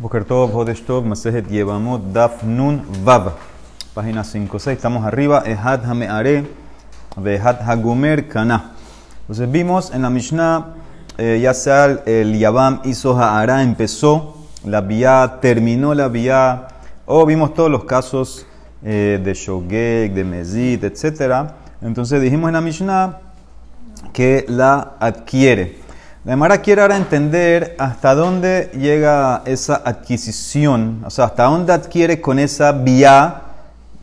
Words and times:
Boker 0.00 0.24
Tov, 0.24 0.54
Hodesh 0.54 0.82
Tov, 0.86 1.04
Masejet 1.04 1.50
Yevamot, 1.50 2.00
Daf 2.10 2.42
Nun 2.42 2.80
Vav. 3.04 3.34
Página 3.92 4.22
5-6, 4.22 4.72
estamos 4.72 5.04
arriba. 5.04 5.42
Ehad 5.44 5.84
Hameare, 5.84 6.46
Vehad 7.18 7.60
Hagomer 7.60 8.26
Kana. 8.26 8.72
Entonces 9.20 9.52
vimos 9.52 9.92
en 9.92 10.00
la 10.00 10.08
Mishnah, 10.08 10.68
eh, 11.18 11.38
ya 11.42 11.52
sea 11.52 12.00
el, 12.06 12.38
Yavam 12.38 12.80
hizo 12.84 13.14
Ha'ara, 13.14 13.62
empezó 13.62 14.38
la 14.64 14.80
vía, 14.80 15.36
terminó 15.42 15.92
la 15.92 16.08
vía, 16.08 16.68
o 17.04 17.26
vimos 17.26 17.52
todos 17.52 17.70
los 17.70 17.84
casos 17.84 18.46
eh, 18.82 19.20
de 19.22 19.34
Shogeg, 19.34 20.14
de 20.14 20.24
Mezid, 20.24 20.82
etc. 20.82 21.50
Entonces 21.82 22.22
dijimos 22.22 22.48
en 22.48 22.54
la 22.54 22.62
Mishnah 22.62 23.18
que 24.14 24.46
la 24.48 24.94
adquiere. 24.98 25.79
La 26.22 26.32
Gemara 26.32 26.58
quiere 26.58 26.82
ahora 26.82 26.98
entender 26.98 27.74
hasta 27.78 28.14
dónde 28.14 28.70
llega 28.74 29.40
esa 29.46 29.76
adquisición, 29.82 31.02
o 31.06 31.08
sea, 31.08 31.24
hasta 31.24 31.44
dónde 31.44 31.72
adquiere 31.72 32.20
con 32.20 32.38
esa 32.38 32.72
vía, 32.72 33.40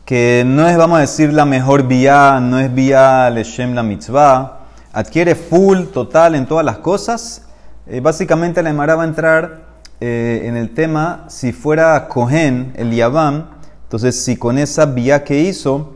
que 0.04 0.42
no 0.44 0.66
es, 0.68 0.76
vamos 0.76 0.98
a 0.98 1.02
decir, 1.02 1.32
la 1.32 1.44
mejor 1.44 1.84
vía, 1.84 2.40
no 2.40 2.58
es 2.58 2.74
vía 2.74 3.30
Leshem 3.30 3.72
la 3.72 3.84
mitzvah, 3.84 4.62
adquiere 4.92 5.36
full, 5.36 5.84
total 5.92 6.34
en 6.34 6.46
todas 6.46 6.64
las 6.64 6.78
cosas. 6.78 7.42
Eh, 7.86 8.00
básicamente 8.00 8.64
la 8.64 8.70
Gemara 8.70 8.96
va 8.96 9.04
a 9.04 9.06
entrar 9.06 9.60
eh, 10.00 10.42
en 10.44 10.56
el 10.56 10.74
tema, 10.74 11.24
si 11.28 11.52
fuera 11.52 12.08
Cohen, 12.08 12.72
el 12.76 12.90
Yavam, 12.90 13.44
entonces 13.84 14.24
si 14.24 14.36
con 14.36 14.58
esa 14.58 14.86
vía 14.86 15.22
que 15.22 15.38
hizo, 15.38 15.94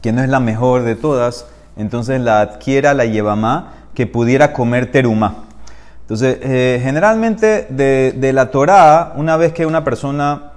que 0.00 0.12
no 0.12 0.22
es 0.22 0.30
la 0.30 0.40
mejor 0.40 0.82
de 0.84 0.96
todas, 0.96 1.44
entonces 1.76 2.22
la 2.22 2.40
adquiera 2.40 2.94
la 2.94 3.04
Yevamá, 3.04 3.79
que 3.94 4.06
pudiera 4.06 4.52
comer 4.52 4.90
teruma. 4.90 5.44
Entonces, 6.02 6.38
eh, 6.42 6.80
generalmente 6.82 7.66
de, 7.70 8.12
de, 8.16 8.32
la 8.32 8.50
Torá, 8.50 9.12
una 9.16 9.36
vez 9.36 9.52
que 9.52 9.64
una 9.64 9.84
persona 9.84 10.52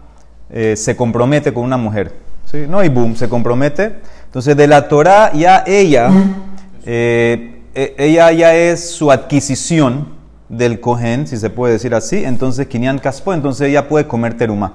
eh, 0.49 0.75
se 0.75 0.95
compromete 0.95 1.53
con 1.53 1.63
una 1.63 1.77
mujer, 1.77 2.13
¿sí? 2.45 2.65
no 2.67 2.83
y 2.83 2.89
boom, 2.89 3.15
se 3.15 3.29
compromete, 3.29 3.97
entonces 4.25 4.57
de 4.57 4.67
la 4.67 4.87
Torá 4.87 5.31
ya 5.33 5.63
ella, 5.67 6.09
eh, 6.85 7.61
ella 7.73 8.31
ya 8.31 8.55
es 8.55 8.89
su 8.89 9.11
adquisición 9.11 10.07
del 10.49 10.79
cohen, 10.79 11.27
si 11.27 11.37
se 11.37 11.49
puede 11.49 11.73
decir 11.73 11.93
así, 11.95 12.23
entonces 12.23 12.67
Kinyan 12.67 12.99
Caspo, 12.99 13.33
entonces 13.33 13.69
ella 13.69 13.87
puede 13.87 14.07
comer 14.07 14.35
teruma. 14.35 14.73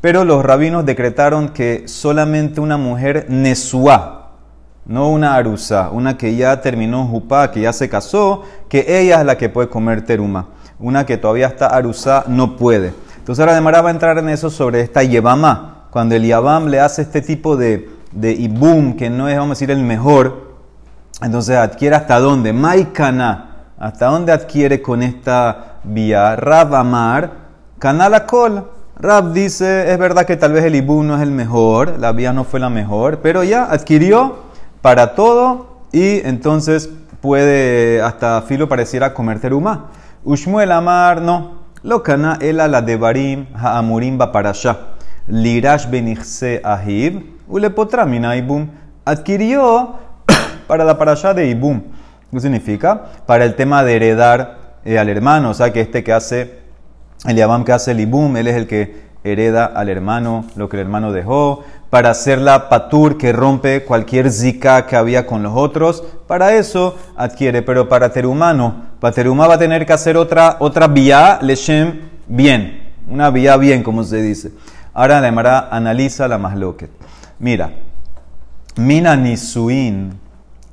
Pero 0.00 0.24
los 0.24 0.44
rabinos 0.44 0.84
decretaron 0.84 1.48
que 1.48 1.84
solamente 1.86 2.60
una 2.60 2.76
mujer 2.76 3.26
nesuá, 3.28 4.23
no 4.86 5.08
una 5.08 5.34
arusa, 5.34 5.90
una 5.90 6.18
que 6.18 6.36
ya 6.36 6.60
terminó 6.60 7.06
jupá, 7.06 7.50
que 7.50 7.62
ya 7.62 7.72
se 7.72 7.88
casó, 7.88 8.42
que 8.68 9.00
ella 9.00 9.20
es 9.20 9.26
la 9.26 9.38
que 9.38 9.48
puede 9.48 9.68
comer 9.68 10.04
teruma. 10.04 10.48
Una 10.78 11.06
que 11.06 11.16
todavía 11.16 11.46
está 11.46 11.68
arusa 11.68 12.24
no 12.26 12.56
puede. 12.56 12.92
Entonces 13.18 13.40
ahora 13.40 13.54
Demara 13.54 13.80
va 13.80 13.88
a 13.88 13.92
entrar 13.92 14.18
en 14.18 14.28
eso 14.28 14.50
sobre 14.50 14.80
esta 14.80 15.02
yebama. 15.02 15.86
Cuando 15.90 16.14
el 16.14 16.26
yabam 16.26 16.66
le 16.66 16.80
hace 16.80 17.02
este 17.02 17.22
tipo 17.22 17.56
de, 17.56 17.88
de 18.12 18.32
ibum, 18.32 18.96
que 18.96 19.08
no 19.08 19.28
es, 19.28 19.36
vamos 19.36 19.52
a 19.52 19.54
decir, 19.54 19.70
el 19.70 19.82
mejor, 19.82 20.56
entonces 21.22 21.56
adquiere 21.56 21.96
hasta 21.96 22.18
dónde. 22.18 22.52
Maikana, 22.52 23.68
hasta 23.78 24.06
dónde 24.06 24.32
adquiere 24.32 24.82
con 24.82 25.02
esta 25.02 25.78
vía. 25.84 26.36
Rab 26.36 26.74
Amar, 26.74 27.30
canal 27.78 28.26
col. 28.26 28.70
Rab 28.96 29.32
dice, 29.32 29.90
es 29.90 29.98
verdad 29.98 30.26
que 30.26 30.36
tal 30.36 30.52
vez 30.52 30.64
el 30.64 30.74
ibum 30.74 31.06
no 31.06 31.16
es 31.16 31.22
el 31.22 31.30
mejor, 31.30 31.98
la 31.98 32.12
vía 32.12 32.32
no 32.32 32.44
fue 32.44 32.60
la 32.60 32.68
mejor, 32.68 33.20
pero 33.22 33.42
ya 33.42 33.64
adquirió 33.64 34.43
para 34.84 35.14
todo 35.14 35.78
y 35.92 36.20
entonces 36.26 36.90
puede 37.22 38.02
hasta 38.02 38.42
filo 38.42 38.68
pareciera 38.68 39.14
comer 39.14 39.40
teruma. 39.40 39.86
Ushmuel 40.24 40.70
Amar 40.72 41.22
no. 41.22 41.64
Lo 41.82 42.02
cana 42.02 42.36
ela 42.42 42.68
la 42.68 42.82
de 42.82 42.98
barim 42.98 43.46
haamurim 43.54 44.20
allá. 44.20 44.78
Lirash 45.26 45.88
benichse 45.88 46.60
ahib 46.62 47.24
ulepotramina 47.48 48.36
ibum. 48.36 48.68
Adquirió 49.06 49.94
para 50.66 50.84
la 50.84 50.98
parasha 50.98 51.32
de 51.32 51.46
ibum. 51.46 51.80
¿Qué 52.30 52.40
significa? 52.40 53.04
Para 53.24 53.46
el 53.46 53.56
tema 53.56 53.84
de 53.84 53.96
heredar 53.96 54.80
eh, 54.84 54.98
al 54.98 55.08
hermano. 55.08 55.48
O 55.48 55.54
sea 55.54 55.72
que 55.72 55.80
este 55.80 56.04
que 56.04 56.12
hace, 56.12 56.58
el 57.26 57.36
yabam 57.36 57.64
que 57.64 57.72
hace 57.72 57.92
el 57.92 58.00
ibum, 58.00 58.36
él 58.36 58.48
es 58.48 58.56
el 58.56 58.66
que 58.66 59.02
hereda 59.24 59.64
al 59.64 59.88
hermano 59.88 60.44
lo 60.54 60.68
que 60.68 60.76
el 60.76 60.82
hermano 60.82 61.10
dejó 61.10 61.64
para 61.94 62.10
hacer 62.10 62.40
la 62.40 62.68
patur 62.68 63.16
que 63.16 63.32
rompe 63.32 63.84
cualquier 63.84 64.32
zika 64.32 64.84
que 64.84 64.96
había 64.96 65.28
con 65.28 65.44
los 65.44 65.52
otros. 65.54 66.02
Para 66.26 66.54
eso 66.54 66.96
adquiere, 67.14 67.62
pero 67.62 67.88
para 67.88 68.10
terumano, 68.10 68.86
para 68.98 69.14
terumá 69.14 69.46
va 69.46 69.54
a 69.54 69.58
tener 69.58 69.86
que 69.86 69.92
hacer 69.92 70.16
otra, 70.16 70.56
otra 70.58 70.88
vía, 70.88 71.38
leshem, 71.40 72.00
bien. 72.26 72.90
Una 73.08 73.30
vía 73.30 73.56
bien, 73.58 73.84
como 73.84 74.02
se 74.02 74.20
dice. 74.20 74.50
Ahora 74.92 75.20
la 75.20 75.68
analiza 75.70 76.26
la 76.26 76.36
masloquet. 76.36 76.90
Mira, 77.38 77.70
mina 78.74 79.14
nisuin 79.14 80.18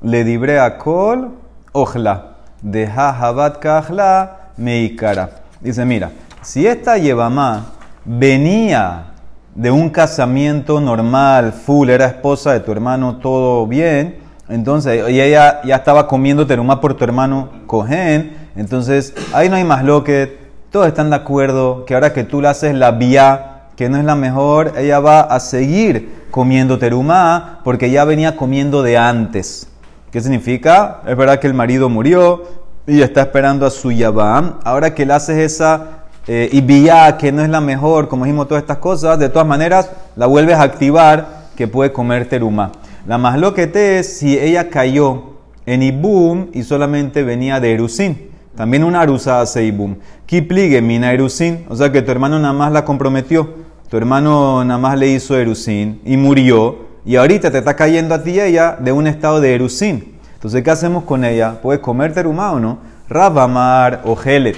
le 0.02 0.24
dibre 0.24 0.60
a 0.60 0.80
kol 0.80 1.38
ojla, 1.72 2.38
deja 2.64 3.12
habat 3.12 3.60
kahla 3.60 4.54
meikara. 4.58 5.30
Dice, 5.60 5.86
mira, 5.86 6.10
si 6.42 6.66
esta 6.66 6.98
yevamá 6.98 7.74
venía 8.06 9.11
de 9.56 9.72
un 9.72 9.90
casamiento 9.90 10.80
normal, 10.80 11.54
full, 11.54 11.90
era 11.90 12.06
esposa 12.06 12.54
de 12.54 12.62
tu 12.62 12.72
hermano, 12.72 13.18
todo 13.18 13.68
bien, 13.68 14.18
entonces, 14.50 15.10
y 15.10 15.22
ella 15.22 15.62
ya 15.64 15.76
estaba 15.78 16.08
comiendo 16.08 16.46
teruma 16.46 16.82
por 16.82 16.94
tu 16.96 17.04
hermano 17.04 17.50
Cohen, 17.68 18.50
entonces 18.56 19.14
ahí 19.34 19.50
no 19.50 19.56
hay 19.56 19.64
más 19.64 19.84
lo 19.84 20.04
que 20.04 20.40
todos 20.72 20.88
están 20.88 21.10
de 21.10 21.18
acuerdo 21.18 21.86
que 21.86 21.94
ahora 21.94 22.14
que 22.14 22.24
tú 22.24 22.42
le 22.42 22.48
haces 22.48 22.74
la 22.74 22.92
vía, 22.92 23.64
que 23.76 23.90
no 23.90 23.98
es 23.98 24.06
la 24.06 24.16
mejor, 24.16 24.74
ella 24.78 25.00
va 25.00 25.22
a 25.22 25.40
seguir 25.40 26.28
comiendo 26.32 26.80
teruma 26.80 27.60
porque 27.64 27.92
ya 27.92 28.06
venía 28.06 28.38
comiendo 28.38 28.84
de 28.84 28.98
antes. 28.98 29.68
¿Qué 30.12 30.22
significa? 30.22 31.02
Es 31.08 31.16
verdad 31.16 31.40
que 31.40 31.48
el 31.48 31.54
marido 31.54 31.90
murió 31.90 32.44
y 32.88 33.02
está 33.02 33.22
esperando 33.22 33.66
a 33.66 33.70
su 33.70 33.92
yabam. 33.92 34.60
Ahora 34.64 34.94
que 34.94 35.06
le 35.06 35.14
haces 35.14 35.38
esa 35.38 36.01
eh, 36.28 36.50
y 36.52 36.62
vía 36.62 37.18
que 37.18 37.32
no 37.32 37.42
es 37.42 37.50
la 37.50 37.62
mejor, 37.62 38.08
como 38.08 38.26
dijimos 38.26 38.48
todas 38.48 38.62
estas 38.62 38.78
cosas, 38.78 39.18
de 39.18 39.30
todas 39.30 39.48
maneras 39.48 39.90
la 40.16 40.28
vuelves 40.28 40.56
a 40.56 40.64
activar 40.64 41.48
que 41.56 41.68
puede 41.68 41.92
comer 41.92 42.30
teruma. 42.30 42.72
La 43.08 43.18
más 43.18 43.40
lo 43.40 43.54
que 43.54 43.68
te 43.68 44.00
es 44.00 44.18
si 44.18 44.38
ella 44.38 44.70
cayó 44.70 45.32
en 45.66 45.82
Ibum 45.82 46.48
y 46.54 46.64
solamente 46.64 47.24
venía 47.24 47.60
de 47.60 47.74
Erusin. 47.74 48.30
También 48.56 48.84
una 48.84 49.02
arusa 49.02 49.42
hace 49.42 49.64
Ibum. 49.66 49.96
Kipligue 50.26 50.82
mina 50.82 51.12
Erusin, 51.12 51.66
o 51.70 51.76
sea 51.76 51.92
que 51.92 52.02
tu 52.02 52.12
hermano 52.12 52.38
nada 52.38 52.54
más 52.54 52.72
la 52.72 52.86
comprometió. 52.86 53.50
Tu 53.90 53.98
hermano 53.98 54.64
nada 54.64 54.80
más 54.80 54.98
le 54.98 55.08
hizo 55.08 55.38
Erusin 55.38 56.02
y 56.06 56.18
murió. 56.18 56.92
Y 57.04 57.16
ahorita 57.16 57.50
te 57.50 57.58
está 57.58 57.76
cayendo 57.76 58.14
a 58.14 58.22
ti 58.22 58.40
ella 58.40 58.78
de 58.80 58.92
un 58.92 59.08
estado 59.08 59.42
de 59.42 59.56
Erusin. 59.56 60.20
Entonces, 60.36 60.64
¿qué 60.64 60.72
hacemos 60.72 61.04
con 61.04 61.26
ella? 61.26 61.60
¿Puede 61.62 61.82
comer 61.82 62.14
teruma 62.14 62.52
o 62.52 62.60
no? 62.60 62.80
Rabamar 63.10 64.02
o 64.06 64.16
Gelet. 64.16 64.58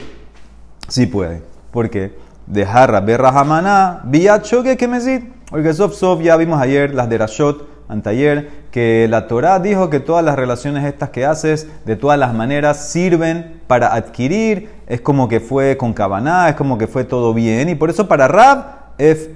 Sí 0.87 1.05
puede. 1.05 1.52
¿Por 1.73 1.89
qué? 1.89 2.15
Dejar 2.45 2.91
Rabbe 2.91 3.17
Rahamana, 3.17 4.01
vía 4.03 4.43
choque 4.43 4.77
que 4.77 4.87
mesit. 4.87 5.23
Porque 5.49 5.73
sof 5.73 5.95
sof 5.95 6.21
ya 6.21 6.37
vimos 6.37 6.61
ayer 6.61 6.93
las 6.93 7.09
de 7.09 7.17
Rashot, 7.17 7.67
antayer, 7.89 8.49
que 8.69 9.07
la 9.09 9.27
Torah 9.27 9.59
dijo 9.59 9.89
que 9.89 9.99
todas 9.99 10.23
las 10.23 10.35
relaciones 10.35 10.85
estas 10.85 11.09
que 11.09 11.25
haces, 11.25 11.67
de 11.85 11.95
todas 11.95 12.19
las 12.19 12.33
maneras, 12.35 12.91
sirven 12.91 13.61
para 13.65 13.95
adquirir. 13.95 14.69
Es 14.85 15.01
como 15.01 15.27
que 15.27 15.39
fue 15.39 15.75
con 15.75 15.93
Kabaná, 15.93 16.47
es 16.47 16.55
como 16.55 16.77
que 16.77 16.85
fue 16.85 17.05
todo 17.05 17.33
bien. 17.33 17.67
Y 17.69 17.75
por 17.75 17.89
eso 17.89 18.07
para 18.07 18.27
Rab 18.27 18.65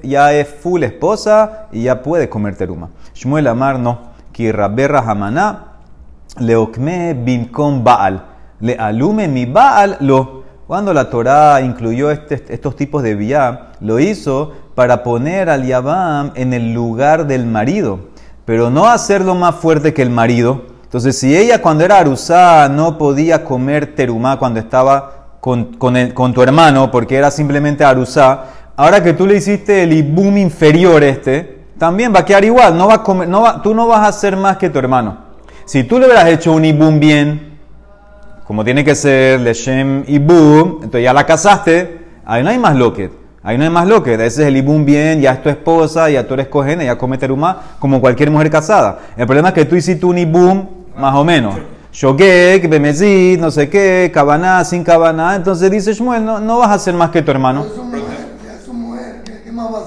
ya 0.03 0.33
es 0.33 0.47
full 0.47 0.83
esposa 0.83 1.67
y 1.71 1.83
ya 1.83 2.03
puede 2.03 2.29
comer 2.29 2.55
teruma. 2.55 2.89
Shmuel 3.15 3.47
Amar 3.47 3.79
no. 3.79 4.15
Que 4.31 4.51
Rabbe 4.51 4.87
Rahamana 4.87 5.73
leokme 6.39 7.15
binkom 7.15 7.83
Baal. 7.83 8.25
Le 8.59 8.75
alume 8.75 9.27
mi 9.27 9.47
Baal 9.47 9.97
lo. 10.01 10.36
Cuando 10.67 10.93
la 10.93 11.09
Torá 11.09 11.61
incluyó 11.61 12.11
este, 12.11 12.43
estos 12.49 12.75
tipos 12.75 13.01
de 13.01 13.15
vía, 13.15 13.69
lo 13.79 14.01
hizo 14.01 14.51
para 14.75 15.01
poner 15.01 15.49
al 15.49 15.65
Yabam 15.65 16.31
en 16.35 16.51
el 16.51 16.73
lugar 16.73 17.25
del 17.25 17.45
marido, 17.45 18.09
pero 18.43 18.69
no 18.69 18.85
hacerlo 18.85 19.33
más 19.33 19.55
fuerte 19.55 19.93
que 19.93 20.01
el 20.01 20.09
marido. 20.09 20.63
Entonces, 20.83 21.17
si 21.17 21.37
ella 21.37 21.61
cuando 21.61 21.85
era 21.85 21.99
arusá 21.99 22.67
no 22.67 22.97
podía 22.97 23.45
comer 23.45 23.95
terumá 23.95 24.37
cuando 24.37 24.59
estaba 24.59 25.37
con, 25.39 25.77
tu 25.77 26.41
hermano, 26.41 26.91
porque 26.91 27.15
era 27.15 27.31
simplemente 27.31 27.85
arusá, 27.85 28.43
ahora 28.75 29.01
que 29.01 29.13
tú 29.13 29.25
le 29.25 29.37
hiciste 29.37 29.83
el 29.83 29.93
ibum 29.93 30.37
inferior 30.37 31.01
este, 31.01 31.63
también 31.77 32.13
va 32.13 32.19
a 32.19 32.25
quedar 32.25 32.43
igual, 32.43 32.77
no 32.77 32.89
va 32.89 32.95
a 32.95 33.03
comer, 33.03 33.29
no 33.29 33.61
tú 33.61 33.73
no 33.73 33.87
vas 33.87 34.01
a 34.01 34.07
hacer 34.07 34.35
más 34.35 34.57
que 34.57 34.69
tu 34.69 34.79
hermano. 34.79 35.17
Si 35.63 35.85
tú 35.85 35.97
le 35.97 36.07
hubieras 36.07 36.27
hecho 36.27 36.51
un 36.51 36.65
ibum 36.65 36.99
bien, 36.99 37.56
como 38.47 38.63
tiene 38.63 38.85
que 38.85 38.95
ser 38.95 39.41
Leshem 39.41 40.05
y 40.07 40.19
Boom, 40.19 40.79
entonces 40.83 41.03
ya 41.03 41.13
la 41.13 41.25
casaste, 41.25 41.99
ahí 42.25 42.43
no 42.43 42.49
hay 42.49 42.57
más 42.57 42.75
loquet. 42.75 43.11
Ahí 43.43 43.57
no 43.57 43.63
hay 43.63 43.69
más 43.69 43.87
loquet. 43.87 44.19
Ese 44.19 44.41
es 44.41 44.47
el 44.47 44.57
Ibum 44.57 44.83
bien, 44.83 45.21
ya 45.21 45.33
es 45.33 45.43
tu 45.43 45.49
esposa, 45.49 46.09
ya 46.09 46.27
tú 46.27 46.33
eres 46.33 46.47
cojena, 46.47 46.83
ya 46.83 46.97
come 46.97 47.17
teruma, 47.17 47.61
como 47.79 48.01
cualquier 48.01 48.31
mujer 48.31 48.49
casada. 48.49 48.99
El 49.15 49.25
problema 49.25 49.49
es 49.49 49.53
que 49.53 49.65
tú 49.65 49.75
hiciste 49.75 50.05
un 50.05 50.17
Ibum 50.17 50.65
más 50.97 51.15
o 51.15 51.23
menos. 51.23 51.55
Shogek, 51.93 52.69
Bemezid, 52.69 53.39
no 53.39 53.49
sé 53.51 53.69
qué, 53.69 54.11
Kabaná, 54.13 54.63
sin 54.65 54.83
Kabaná. 54.83 55.35
Entonces 55.35 55.71
dice 55.71 55.93
Shmuel, 55.93 56.23
no, 56.23 56.39
no 56.39 56.59
vas 56.59 56.71
a 56.71 56.79
ser 56.79 56.93
más 56.93 57.09
que 57.09 57.21
tu 57.21 57.31
hermano. 57.31 57.65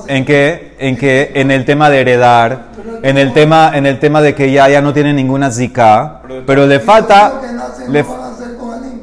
¿En 0.06 0.24
qué? 0.24 0.74
En 0.78 0.96
que 0.96 1.30
en 1.34 1.50
el 1.50 1.64
tema 1.64 1.88
de 1.88 2.00
heredar, 2.00 2.70
en 3.02 3.16
el 3.16 3.32
tema, 3.32 3.72
en 3.74 3.86
el 3.86 3.98
tema 4.00 4.20
de 4.20 4.34
que 4.34 4.50
ya, 4.50 4.68
ya 4.68 4.80
no 4.80 4.92
tiene 4.92 5.12
ninguna 5.12 5.50
zika, 5.50 6.22
pero 6.46 6.66
le 6.66 6.80
falta, 6.80 7.40
le, 7.88 8.02
no 8.02 8.08
van 8.08 8.32
a 8.32 8.36
ser 8.36 8.56
Kohanim. 8.56 9.00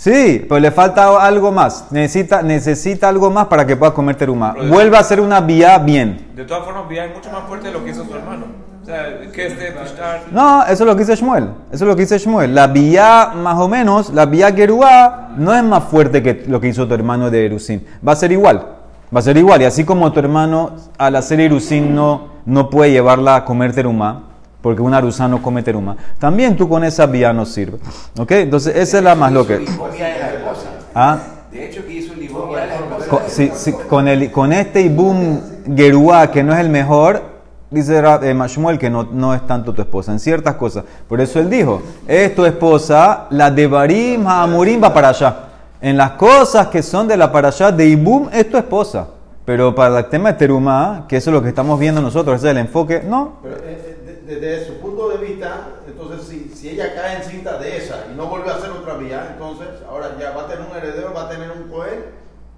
Sí, 0.00 0.46
pero 0.48 0.58
le 0.58 0.70
falta 0.70 1.24
algo 1.24 1.52
más. 1.52 1.86
Necesita, 1.90 2.42
necesita 2.42 3.08
algo 3.08 3.30
más 3.30 3.46
para 3.46 3.66
que 3.66 3.76
pueda 3.76 3.92
comer 3.92 4.16
teruma. 4.16 4.54
Vuelve 4.68 4.96
a 4.96 5.00
hacer 5.00 5.20
una 5.20 5.40
vía 5.40 5.78
bien. 5.78 6.30
De 6.34 6.44
todas 6.44 6.64
formas, 6.64 6.88
Bia 6.88 7.04
es 7.04 7.14
mucho 7.14 7.30
más 7.30 7.42
fuerte 7.46 7.68
de 7.68 7.74
lo 7.74 7.84
que 7.84 7.90
hizo 7.90 8.04
su 8.04 8.14
hermano. 8.14 8.46
O 8.82 8.86
sea, 8.86 9.20
que 9.30 9.46
este 9.46 9.72
Pishtar. 9.72 10.22
No, 10.30 10.62
eso 10.62 10.72
es 10.72 10.80
lo 10.80 10.96
que 10.96 11.04
dice 11.04 11.14
Shmuel. 11.14 11.50
Eso 11.70 11.84
es 11.84 11.88
lo 11.88 11.94
que 11.94 12.02
dice 12.02 12.18
Shmuel. 12.18 12.54
La 12.54 12.66
vía, 12.66 13.32
más 13.36 13.58
o 13.58 13.68
menos, 13.68 14.10
la 14.10 14.24
vía 14.24 14.52
Geruá 14.52 15.32
no 15.36 15.54
es 15.54 15.62
más 15.62 15.84
fuerte 15.84 16.22
que 16.22 16.44
lo 16.48 16.60
que 16.60 16.68
hizo 16.68 16.88
tu 16.88 16.94
hermano 16.94 17.30
de 17.30 17.46
Erusín. 17.46 17.86
Va 18.06 18.12
a 18.12 18.16
ser 18.16 18.32
igual. 18.32 18.66
Va 19.14 19.20
a 19.20 19.22
ser 19.22 19.36
igual. 19.36 19.60
Y 19.60 19.66
así 19.66 19.84
como 19.84 20.10
tu 20.12 20.20
hermano 20.20 20.76
al 20.96 21.16
hacer 21.16 21.40
Erusín 21.40 21.94
no, 21.94 22.28
no 22.46 22.70
puede 22.70 22.92
llevarla 22.92 23.36
a 23.36 23.44
comer 23.44 23.74
terumá, 23.74 24.29
porque 24.62 24.82
un 24.82 24.92
arusá 24.94 25.26
no 25.28 25.40
come 25.42 25.62
terumá, 25.62 25.96
también 26.18 26.56
tú 26.56 26.68
con 26.68 26.84
esa 26.84 27.06
vía 27.06 27.32
no 27.32 27.46
sirve. 27.46 27.78
¿Ok? 28.18 28.30
Entonces, 28.32 28.76
esa 28.76 28.98
es 28.98 29.04
la 29.04 29.14
más 29.14 29.32
lo 29.32 29.46
que. 29.46 29.64
¿Ah? 30.94 31.18
De 31.50 31.66
hecho, 31.66 31.84
que 31.86 31.92
hizo. 31.94 32.10
Con, 33.08 33.20
si- 33.28 33.50
si- 33.54 33.72
con, 33.72 34.06
el, 34.08 34.30
con 34.30 34.52
este 34.52 34.82
Ibum 34.82 35.40
Geruá, 35.74 36.30
que 36.30 36.42
no 36.44 36.52
es 36.52 36.60
el 36.60 36.68
mejor, 36.68 37.22
dice 37.70 38.00
Ra- 38.00 38.20
eh, 38.22 38.34
Mashmuel 38.34 38.78
que 38.78 38.88
no, 38.88 39.04
no 39.10 39.34
es 39.34 39.44
tanto 39.46 39.72
tu 39.72 39.82
esposa, 39.82 40.12
en 40.12 40.20
ciertas 40.20 40.54
cosas. 40.54 40.84
Por 41.08 41.20
eso 41.20 41.40
él 41.40 41.50
dijo, 41.50 41.82
es 42.06 42.34
tu 42.34 42.44
esposa, 42.44 43.26
la 43.30 43.50
de 43.50 43.66
Barim 43.66 44.26
Haamurim 44.26 44.82
va 44.82 44.92
para 44.94 45.08
allá. 45.08 45.36
En 45.80 45.96
las 45.96 46.12
cosas 46.12 46.68
que 46.68 46.82
son 46.82 47.08
de 47.08 47.16
la 47.16 47.32
para 47.32 47.48
allá 47.48 47.72
de 47.72 47.86
Ibum 47.88 48.28
es 48.32 48.48
tu 48.50 48.56
esposa. 48.56 49.08
Pero 49.44 49.74
para 49.74 49.98
el 49.98 50.04
tema 50.08 50.30
de 50.32 50.38
Terumá, 50.38 51.06
que 51.08 51.16
eso 51.16 51.30
es 51.30 51.34
lo 51.34 51.42
que 51.42 51.48
estamos 51.48 51.78
viendo 51.80 52.00
nosotros, 52.00 52.36
ese 52.36 52.46
es 52.48 52.50
el 52.52 52.58
enfoque, 52.58 53.02
no. 53.04 53.38
Pero 53.42 53.56
eh, 53.56 53.60
eh, 53.66 53.89
desde 54.36 54.66
su 54.66 54.74
punto 54.74 55.08
de 55.08 55.18
vista, 55.18 55.68
entonces 55.86 56.26
si, 56.28 56.50
si 56.54 56.68
ella 56.70 56.94
cae 56.94 57.16
en 57.16 57.22
cinta 57.24 57.58
de 57.58 57.76
esa 57.76 58.04
y 58.12 58.16
no 58.16 58.26
vuelve 58.26 58.50
a 58.50 58.54
hacer 58.56 58.70
otra 58.70 58.94
vía, 58.94 59.28
entonces 59.32 59.66
ahora 59.88 60.10
ya 60.20 60.30
va 60.30 60.42
a 60.42 60.46
tener 60.46 60.64
un 60.70 60.76
heredero, 60.76 61.12
va 61.14 61.22
a 61.24 61.28
tener 61.28 61.50
un 61.50 61.68
cohen 61.70 62.04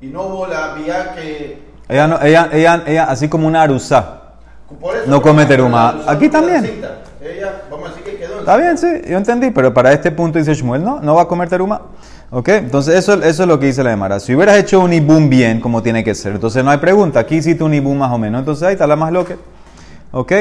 y 0.01 0.07
no 0.09 0.23
hubo 0.23 0.47
la 0.47 0.75
vía 0.75 1.15
que... 1.15 1.63
Ella, 1.89 2.07
no, 2.07 2.21
ella, 2.23 2.49
ella, 2.53 2.83
ella, 2.87 3.05
así 3.05 3.29
como 3.29 3.47
una 3.47 3.63
arusá. 3.63 4.35
por 4.81 4.97
eso- 4.97 5.05
No 5.07 5.21
come 5.23 5.47
teruma. 5.47 6.03
Aquí 6.07 6.29
también. 6.29 6.65
cinta. 6.65 6.99
Ella, 7.21 7.63
vamos 7.71 7.87
a 7.87 7.89
decir 7.91 8.05
que 8.05 8.17
quedó 8.19 8.33
en 8.35 8.39
Está 8.41 8.57
bien, 8.57 8.79
sí, 8.79 8.87
yo 9.09 9.17
entendí, 9.17 9.51
pero 9.51 9.73
para 9.73 9.93
este 9.93 10.11
punto 10.11 10.39
dice 10.39 10.55
Shmuel, 10.55 10.83
no, 10.83 11.01
no 11.01 11.15
va 11.15 11.23
a 11.23 11.29
comer 11.29 11.49
teruma. 11.49 11.83
¿Ok? 12.31 12.49
Entonces 12.49 12.95
eso, 12.97 13.15
eso 13.23 13.43
es 13.43 13.49
lo 13.49 13.59
que 13.61 13.67
dice 13.67 13.85
la 13.85 13.91
Demara. 13.91 14.19
Si 14.19 14.35
hubieras 14.35 14.57
hecho 14.57 14.81
un 14.81 14.93
ibum 14.93 15.29
bien, 15.29 15.61
como 15.61 15.83
tiene 15.83 16.03
que 16.03 16.15
ser, 16.15 16.33
entonces 16.33 16.65
no 16.65 16.71
hay 16.71 16.79
pregunta. 16.79 17.21
Aquí 17.21 17.37
hiciste 17.37 17.63
un 17.63 17.75
ibum 17.75 17.99
más 17.99 18.11
o 18.11 18.19
menos. 18.19 18.39
Entonces 18.41 18.63
ahí 18.67 18.73
está 18.73 18.87
la 18.87 18.97
más 18.97 19.13
loca. 19.13 19.37
¿Ok? 20.13 20.33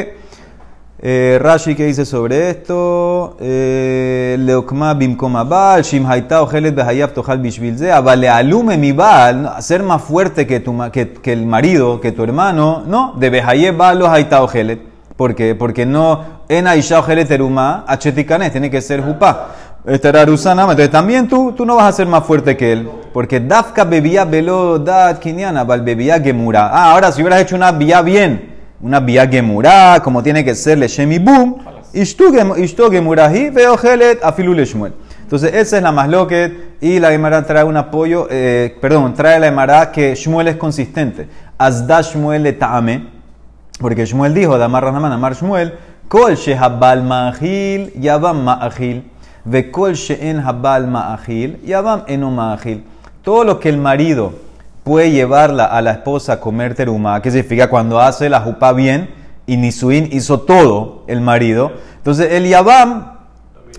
Eh, 1.04 1.40
Rashi, 1.42 1.74
¿qué 1.74 1.86
dice 1.86 2.06
sobre 2.06 2.52
esto? 2.52 3.36
Eh, 3.40 4.36
Leokma 4.40 4.94
bimkoma 4.94 5.44
bal, 5.44 5.82
shim 5.82 6.06
haita 6.06 6.44
ojelet 6.44 6.76
behayab 6.76 7.12
tochal 7.12 7.40
bishvil 7.40 7.76
ze, 7.76 7.92
avale 7.92 8.30
alume 8.30 8.78
mi 8.78 8.92
bal, 8.92 9.52
ser 9.62 9.82
más 9.82 10.04
fuerte 10.04 10.46
que, 10.46 10.60
tu, 10.60 10.78
que, 10.92 11.14
que 11.14 11.34
el 11.34 11.48
marido, 11.48 12.00
que 12.00 12.12
tu 12.12 12.24
hermano, 12.24 12.84
no, 12.86 13.16
de 13.18 13.32
behayeb 13.32 13.76
bal 13.76 13.98
lo 13.98 14.12
haita 14.12 14.44
ojelet. 14.44 14.80
¿Por 15.18 15.34
qué? 15.34 15.56
Porque 15.56 15.88
no, 15.88 16.24
en 16.48 16.68
aisha 16.68 17.00
ojelet 17.00 17.28
teruma, 17.28 17.84
achetikanes, 17.88 18.52
tiene 18.52 18.70
que 18.70 18.80
ser 18.80 19.02
jupá. 19.02 19.56
Esta 19.84 20.10
era 20.10 20.24
Rusana, 20.24 20.62
entonces 20.62 20.92
también 20.92 21.28
tú, 21.28 21.54
tú 21.54 21.66
no 21.66 21.78
vas 21.78 21.86
a 21.86 21.92
ser 21.94 22.06
más 22.06 22.24
fuerte 22.24 22.56
que 22.56 22.74
él. 22.74 22.88
Porque 23.12 23.40
Dafka 23.40 23.86
bebía 23.86 24.24
velo 24.24 24.78
dat 24.78 25.18
kinyana, 25.18 25.64
bal 25.64 25.82
bebía 25.82 26.20
gemura. 26.20 26.70
Ah, 26.72 26.92
ahora 26.92 27.12
si 27.12 27.24
hubieras 27.24 27.42
hecho 27.42 27.56
una 27.56 27.72
vía 27.72 28.04
bien, 28.04 28.51
una 28.82 29.00
vía 29.00 29.28
gemura, 29.28 30.02
como 30.04 30.24
tiene 30.24 30.44
que 30.44 30.56
ser, 30.56 30.78
le 30.78 30.88
shemi 30.88 31.20
boom, 31.20 31.58
ishtu 31.94 32.92
gemurahi, 32.92 33.50
veo 33.50 33.78
gelet 33.78 34.24
afilu 34.24 34.54
le 34.54 34.66
shmuel. 34.66 34.94
Entonces 35.32 35.54
esa 35.54 35.78
es 35.78 35.84
la 35.84 35.94
más 35.94 36.10
loquet 36.10 36.76
y 36.82 37.00
la 37.00 37.10
Gemara 37.12 37.46
trae 37.46 37.64
un 37.64 37.78
apoyo, 37.78 38.28
eh, 38.30 38.78
perdón, 38.82 39.14
trae 39.14 39.40
la 39.40 39.46
Gemara 39.46 39.90
que 39.90 40.14
Shmuel 40.14 40.50
es 40.50 40.58
consistente. 40.58 41.26
Azda 41.58 42.02
Shmuel 42.02 42.44
le 42.44 42.52
ta'ame, 42.52 43.08
porque 43.80 44.06
Shmuel 44.06 44.34
dijo, 44.34 44.58
Damar 44.58 44.84
Rahman, 44.84 45.14
Amar 45.14 45.34
Shmuel, 45.34 45.74
Kol 46.12 46.36
shehabal 46.36 47.04
ma'achil, 47.04 47.94
yavam 47.96 48.44
ma'achil, 48.44 49.04
ve 49.46 49.72
kol 49.72 49.94
she'en 49.94 50.44
habal 50.44 50.86
ma'achil, 50.86 51.60
yavam 51.64 52.04
eno 52.10 52.30
ma'achil. 52.30 52.84
Todo 53.24 53.46
lo 53.46 53.60
que 53.62 53.70
el 53.70 53.78
marido 53.78 54.34
puede 54.84 55.12
llevarla 55.12 55.66
a 55.66 55.82
la 55.82 55.92
esposa 55.92 56.34
a 56.34 56.40
comer 56.40 56.76
teruma, 56.76 57.22
que 57.22 57.32
significa 57.32 57.70
cuando 57.70 58.00
hace 58.00 58.30
la 58.30 58.42
jupa 58.42 58.74
bien, 58.74 59.10
y 59.46 59.58
Nisuin 59.58 60.10
hizo 60.12 60.42
todo 60.42 61.04
el 61.08 61.22
marido, 61.22 61.72
entonces 61.98 62.32
el 62.32 62.48
yavam 62.48 63.18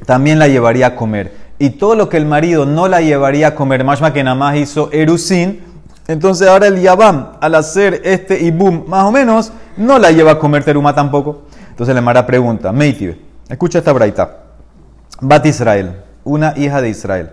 también 0.06 0.38
la 0.38 0.48
llevaría 0.48 0.88
a 0.88 0.96
comer. 0.96 1.32
Y 1.58 1.70
todo 1.70 1.94
lo 1.94 2.08
que 2.08 2.16
el 2.16 2.26
marido 2.26 2.66
no 2.66 2.88
la 2.88 3.00
llevaría 3.00 3.48
a 3.48 3.54
comer, 3.54 3.84
más 3.84 4.00
que 4.12 4.24
nada 4.24 4.34
más 4.34 4.56
hizo 4.56 4.90
Erusin, 4.92 5.60
entonces 6.08 6.48
ahora 6.48 6.66
el 6.66 6.80
Yabam, 6.80 7.32
al 7.40 7.54
hacer 7.54 8.00
este 8.04 8.40
Ibum, 8.40 8.84
más 8.88 9.04
o 9.04 9.12
menos, 9.12 9.52
no 9.76 9.98
la 9.98 10.10
lleva 10.10 10.32
a 10.32 10.38
comer 10.38 10.64
teruma 10.64 10.94
tampoco. 10.94 11.42
Entonces 11.70 11.94
le 11.94 12.00
Mara 12.00 12.26
pregunta, 12.26 12.72
Meitiv, 12.72 13.16
escucha 13.48 13.78
esta 13.78 13.92
braita. 13.92 14.38
Bat 15.20 15.46
Israel, 15.46 16.02
una 16.24 16.54
hija 16.56 16.82
de 16.82 16.88
Israel. 16.88 17.30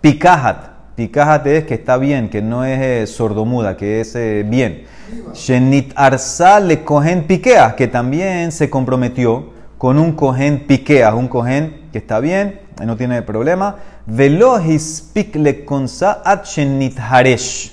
Pikahat, 0.00 0.56
Pikahat 1.00 1.46
es 1.46 1.64
que 1.64 1.72
está 1.72 1.96
bien, 1.96 2.28
que 2.28 2.42
no 2.42 2.62
es 2.62 2.78
eh, 2.78 3.06
sordomuda, 3.06 3.74
que 3.74 4.02
es 4.02 4.14
eh, 4.16 4.44
bien. 4.46 4.84
Shenit 5.32 5.94
Arsa 5.94 6.60
le 6.60 6.84
cogen 6.84 7.26
piqueas, 7.26 7.72
que 7.72 7.88
también 7.88 8.52
se 8.52 8.68
comprometió 8.68 9.48
con 9.78 9.98
un 9.98 10.12
cogen 10.12 10.66
piqueas, 10.66 11.14
un 11.14 11.26
cogen 11.26 11.88
que 11.90 11.96
está 11.96 12.20
bien, 12.20 12.60
eh, 12.78 12.84
no 12.84 12.98
tiene 12.98 13.22
problema. 13.22 13.76
Velo 14.04 14.60
hispik 14.60 15.36
le 15.36 15.64
konsa 15.64 16.20
at 16.22 16.44
shenit 16.44 16.98
haresh 16.98 17.72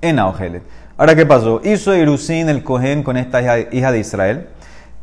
en 0.00 0.18
Aogelet. 0.18 0.64
Ahora, 0.96 1.14
¿qué 1.14 1.26
pasó? 1.26 1.60
Hizo 1.62 1.94
Irusin 1.94 2.48
el 2.48 2.64
cohen 2.64 3.04
con 3.04 3.16
esta 3.16 3.40
hija, 3.40 3.58
hija 3.70 3.92
de 3.92 4.00
Israel. 4.00 4.48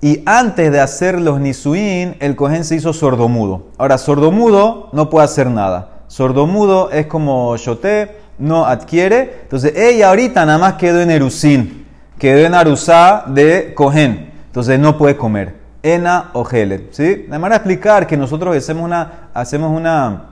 Y 0.02 0.24
antes 0.26 0.74
de 0.74 0.82
hacer 0.82 1.22
los 1.22 1.40
nisuín, 1.40 2.18
el 2.20 2.36
cohen 2.36 2.66
se 2.66 2.76
hizo 2.76 2.92
sordomudo. 2.92 3.68
Ahora, 3.78 3.98
sordomudo 3.98 4.90
no 4.92 5.10
puede 5.10 5.24
hacer 5.24 5.48
nada. 5.48 5.91
Sordomudo 6.12 6.92
es 6.92 7.06
como 7.06 7.56
shoté, 7.56 8.18
no 8.38 8.66
adquiere. 8.66 9.44
Entonces, 9.44 9.78
ella 9.78 10.10
ahorita 10.10 10.46
nada 10.46 10.58
más 10.58 10.74
quedó 10.74 11.00
en 11.00 11.10
Erusín, 11.10 11.88
quedó 12.20 12.46
en 12.46 12.54
Arusá 12.54 13.24
de 13.28 13.74
cohen. 13.74 14.30
Entonces, 14.48 14.78
no 14.78 14.98
puede 14.98 15.16
comer. 15.16 15.56
Ena 15.82 16.32
ojelet. 16.34 16.92
¿Sí? 16.92 17.28
De 17.30 17.40
manera 17.40 17.56
explicar 17.56 18.08
que 18.08 18.18
nosotros 18.18 18.54
hacemos 18.58 18.84
una, 18.84 19.30
hacemos 19.34 19.72
una 19.72 20.24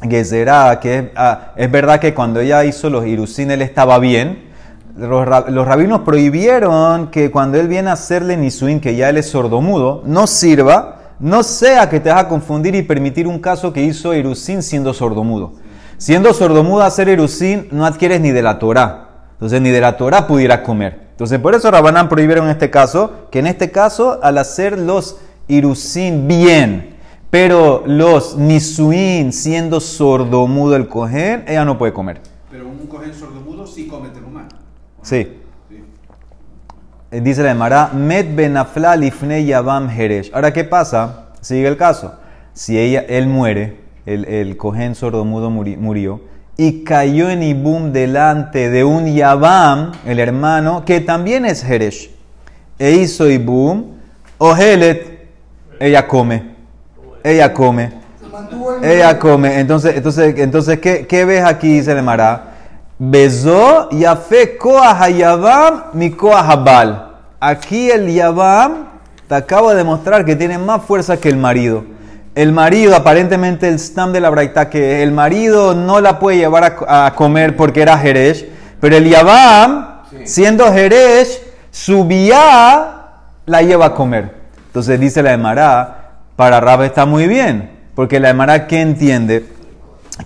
Gezerá, 0.00 0.78
que 0.78 0.98
es, 0.98 1.04
ah, 1.16 1.54
es 1.56 1.68
verdad 1.68 1.98
que 1.98 2.14
cuando 2.14 2.38
ella 2.38 2.64
hizo 2.64 2.88
los 2.88 3.04
Irusin, 3.04 3.50
él 3.50 3.62
estaba 3.62 3.98
bien. 3.98 4.48
Los, 4.96 5.26
los 5.48 5.66
rabinos 5.66 6.02
prohibieron 6.02 7.08
que 7.08 7.32
cuando 7.32 7.58
él 7.58 7.66
viene 7.66 7.90
a 7.90 7.94
hacerle 7.94 8.36
Nisuin, 8.36 8.78
que 8.78 8.94
ya 8.94 9.08
él 9.08 9.16
es 9.16 9.28
sordomudo, 9.28 10.04
no 10.06 10.28
sirva, 10.28 10.99
no 11.20 11.42
sea 11.42 11.88
que 11.88 12.00
te 12.00 12.08
vas 12.08 12.24
a 12.24 12.28
confundir 12.28 12.74
y 12.74 12.82
permitir 12.82 13.26
un 13.26 13.38
caso 13.38 13.72
que 13.72 13.82
hizo 13.82 14.14
Irusin 14.14 14.62
siendo 14.62 14.94
sordomudo. 14.94 15.52
Siendo 15.98 16.32
sordomudo 16.32 16.82
hacer 16.82 17.08
Irusin, 17.08 17.68
no 17.70 17.84
adquieres 17.84 18.20
ni 18.22 18.30
de 18.30 18.42
la 18.42 18.58
Torah. 18.58 19.08
Entonces, 19.32 19.60
ni 19.60 19.70
de 19.70 19.80
la 19.80 19.96
Torah 19.96 20.26
pudiera 20.26 20.62
comer. 20.62 21.08
Entonces, 21.10 21.38
por 21.38 21.54
eso 21.54 21.70
Rabanán 21.70 22.08
prohibieron 22.08 22.46
en 22.46 22.52
este 22.52 22.70
caso, 22.70 23.28
que 23.30 23.38
en 23.38 23.46
este 23.46 23.70
caso, 23.70 24.18
al 24.22 24.38
hacer 24.38 24.78
los 24.78 25.18
Irusin 25.46 26.26
bien, 26.26 26.96
pero 27.30 27.82
los 27.86 28.36
Nisuin 28.36 29.32
siendo 29.32 29.80
sordomudo 29.80 30.74
el 30.74 30.88
cohen, 30.88 31.44
ella 31.46 31.64
no 31.64 31.76
puede 31.76 31.92
comer. 31.92 32.20
Pero 32.50 32.66
un 32.66 32.86
cogen 32.86 33.14
sordomudo 33.14 33.66
sí 33.66 33.86
come 33.86 34.08
terumá. 34.08 34.48
Sí. 35.02 35.39
Eh, 37.12 37.20
Dice 37.20 37.42
la 37.42 37.50
Emara, 37.50 37.90
Met 37.92 38.36
yavam 39.46 39.88
heresh. 39.90 40.30
Ahora, 40.32 40.52
¿qué 40.52 40.64
pasa? 40.64 41.26
Sigue 41.40 41.66
el 41.66 41.76
caso. 41.76 42.14
Si 42.52 42.78
ella, 42.78 43.04
él 43.08 43.26
muere, 43.26 43.78
el, 44.06 44.24
el 44.26 44.56
cohen 44.56 44.94
sordomudo 44.94 45.50
muri- 45.50 45.76
murió, 45.76 46.20
y 46.56 46.84
cayó 46.84 47.30
en 47.30 47.42
Ibum 47.42 47.92
delante 47.92 48.70
de 48.70 48.84
un 48.84 49.06
yavam, 49.12 49.92
el 50.06 50.18
hermano, 50.18 50.84
que 50.84 51.00
también 51.00 51.46
es 51.46 51.64
heresh, 51.64 52.10
e 52.78 52.92
hizo 52.92 53.28
Ibum, 53.28 53.94
ohelet, 54.38 55.28
ella 55.80 56.06
come. 56.06 56.42
Ella 57.24 57.52
come. 57.52 57.92
Ella 58.82 59.18
come. 59.18 59.58
Entonces, 59.58 59.96
entonces, 59.96 60.34
entonces 60.38 60.78
¿qué, 60.80 61.06
qué 61.06 61.24
ves 61.24 61.44
aquí? 61.44 61.74
Dice 61.78 61.92
el 61.92 62.02
Mará. 62.02 62.49
Bezó 63.02 63.88
yafe 63.92 64.58
koah 64.58 65.00
hayavam 65.00 65.84
mi 65.94 66.14
habal. 66.22 67.16
Aquí 67.40 67.90
el 67.90 68.12
yavam 68.12 68.88
te 69.26 69.34
acabo 69.36 69.70
de 69.70 69.76
demostrar 69.76 70.26
que 70.26 70.36
tiene 70.36 70.58
más 70.58 70.84
fuerza 70.84 71.16
que 71.16 71.30
el 71.30 71.38
marido. 71.38 71.82
El 72.34 72.52
marido, 72.52 72.94
aparentemente 72.94 73.68
el 73.68 73.78
stam 73.78 74.12
de 74.12 74.20
la 74.20 74.28
braita, 74.28 74.68
que 74.68 75.02
el 75.02 75.12
marido 75.12 75.74
no 75.74 76.02
la 76.02 76.18
puede 76.18 76.36
llevar 76.36 76.76
a, 76.86 77.06
a 77.06 77.14
comer 77.14 77.56
porque 77.56 77.80
era 77.80 77.96
Jerez, 77.96 78.44
pero 78.82 78.96
el 78.96 79.08
yavam 79.08 80.02
sí. 80.10 80.18
siendo 80.26 80.70
Jerez, 80.70 81.40
su 81.70 82.04
vía 82.04 82.96
la 83.46 83.62
lleva 83.62 83.86
a 83.86 83.94
comer. 83.94 84.34
Entonces 84.66 85.00
dice 85.00 85.22
la 85.22 85.32
Emara, 85.32 86.10
para 86.36 86.60
Rab 86.60 86.82
está 86.82 87.06
muy 87.06 87.26
bien, 87.26 87.70
porque 87.94 88.20
la 88.20 88.28
Emara 88.28 88.66
que 88.66 88.82
entiende 88.82 89.46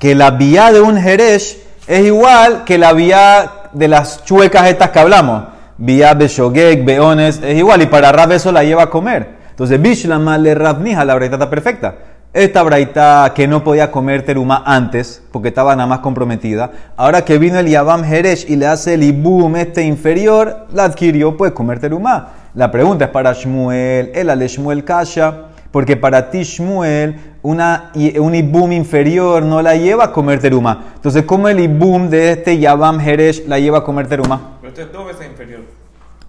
que 0.00 0.16
la 0.16 0.32
vía 0.32 0.72
de 0.72 0.80
un 0.80 1.00
Jerez 1.00 1.60
es 1.86 2.04
igual 2.04 2.64
que 2.64 2.78
la 2.78 2.92
vía 2.92 3.50
de 3.72 3.88
las 3.88 4.24
chuecas 4.24 4.68
estas 4.68 4.90
que 4.90 4.98
hablamos. 4.98 5.44
Vía 5.76 6.14
Beshogek, 6.14 6.84
Beones, 6.84 7.40
es 7.42 7.56
igual, 7.56 7.82
y 7.82 7.86
para 7.86 8.12
Rab 8.12 8.32
eso 8.32 8.52
la 8.52 8.62
lleva 8.64 8.84
a 8.84 8.90
comer. 8.90 9.34
Entonces, 9.50 9.80
Bishlama 9.80 10.38
le 10.38 10.54
Rabnija, 10.54 11.04
la 11.04 11.14
braita 11.14 11.36
está 11.36 11.50
perfecta. 11.50 11.96
Esta 12.32 12.62
braita 12.62 13.32
que 13.34 13.46
no 13.46 13.62
podía 13.62 13.90
comer 13.90 14.24
teruma 14.24 14.62
antes, 14.66 15.22
porque 15.30 15.48
estaba 15.48 15.76
nada 15.76 15.86
más 15.86 16.00
comprometida, 16.00 16.70
ahora 16.96 17.24
que 17.24 17.38
vino 17.38 17.60
el 17.60 17.68
Yabam 17.68 18.04
Jeresh 18.04 18.50
y 18.50 18.56
le 18.56 18.66
hace 18.66 18.94
el 18.94 19.04
Ibum 19.04 19.54
este 19.56 19.82
inferior, 19.82 20.66
la 20.72 20.84
adquirió, 20.84 21.36
puede 21.36 21.54
comer 21.54 21.78
teruma. 21.78 22.30
La 22.54 22.70
pregunta 22.70 23.04
es 23.04 23.10
para 23.12 23.32
Shmuel, 23.32 24.10
el 24.14 24.30
ale 24.30 24.48
Shmuel 24.48 24.84
Kasha, 24.84 25.42
porque 25.74 25.96
para 25.96 26.30
ti 26.30 26.44
Shmuel, 26.44 27.16
una, 27.42 27.90
un 28.20 28.32
Ibum 28.32 28.70
inferior 28.70 29.42
no 29.42 29.60
la 29.60 29.74
lleva 29.74 30.04
a 30.04 30.12
comer 30.12 30.38
teruma. 30.38 30.84
Entonces, 30.94 31.24
¿cómo 31.24 31.48
el 31.48 31.58
Ibum 31.58 32.08
de 32.10 32.30
este 32.30 32.60
Yabam 32.60 33.00
Jeresh 33.00 33.44
la 33.48 33.58
lleva 33.58 33.78
a 33.78 33.82
comer 33.82 34.06
teruma? 34.06 34.58
Pero 34.60 34.68
esto 34.72 34.82
es 34.82 34.92
dos 34.92 35.04
veces 35.08 35.26
inferior. 35.26 35.62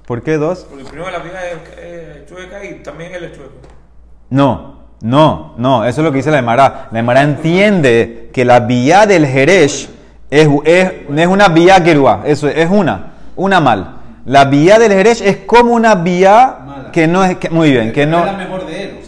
¿Por 0.07 0.23
qué 0.23 0.37
dos? 0.37 0.65
Porque 0.67 0.85
primero 0.85 1.11
la 1.11 1.19
vida 1.19 1.39
es 1.47 1.57
eh, 1.77 2.25
chueca 2.27 2.65
y 2.65 2.81
también 2.81 3.13
él 3.13 3.25
es 3.25 3.33
chueco. 3.33 3.51
No, 4.31 4.79
no, 5.01 5.53
no, 5.57 5.85
eso 5.85 6.01
es 6.01 6.05
lo 6.05 6.11
que 6.11 6.17
dice 6.17 6.31
la 6.31 6.39
Emara. 6.39 6.87
La 6.91 6.97
Emara 6.97 7.21
entiende 7.21 8.31
que 8.33 8.45
la 8.45 8.61
vía 8.61 9.05
del 9.05 9.27
Jeresh 9.27 9.89
es, 10.31 10.49
es, 10.63 10.91
no 11.07 11.21
es 11.21 11.27
una 11.27 11.49
vía 11.49 11.79
gerua, 11.81 12.23
eso 12.25 12.47
es 12.47 12.67
una, 12.67 13.11
una 13.35 13.59
mal. 13.59 13.97
La 14.25 14.45
vía 14.45 14.79
del 14.79 14.91
Jeresh 14.91 15.21
es 15.21 15.37
como 15.45 15.73
una 15.73 15.93
vía 15.93 16.89
que 16.91 17.07
no 17.07 17.23
es, 17.23 17.37
que- 17.37 17.51
muy 17.51 17.69
bien, 17.71 17.93
que 17.93 18.07
no... 18.07 18.21
Es 18.21 18.25
la 18.25 18.31
mejor 18.33 18.65
de 18.65 18.83
él. 18.83 18.99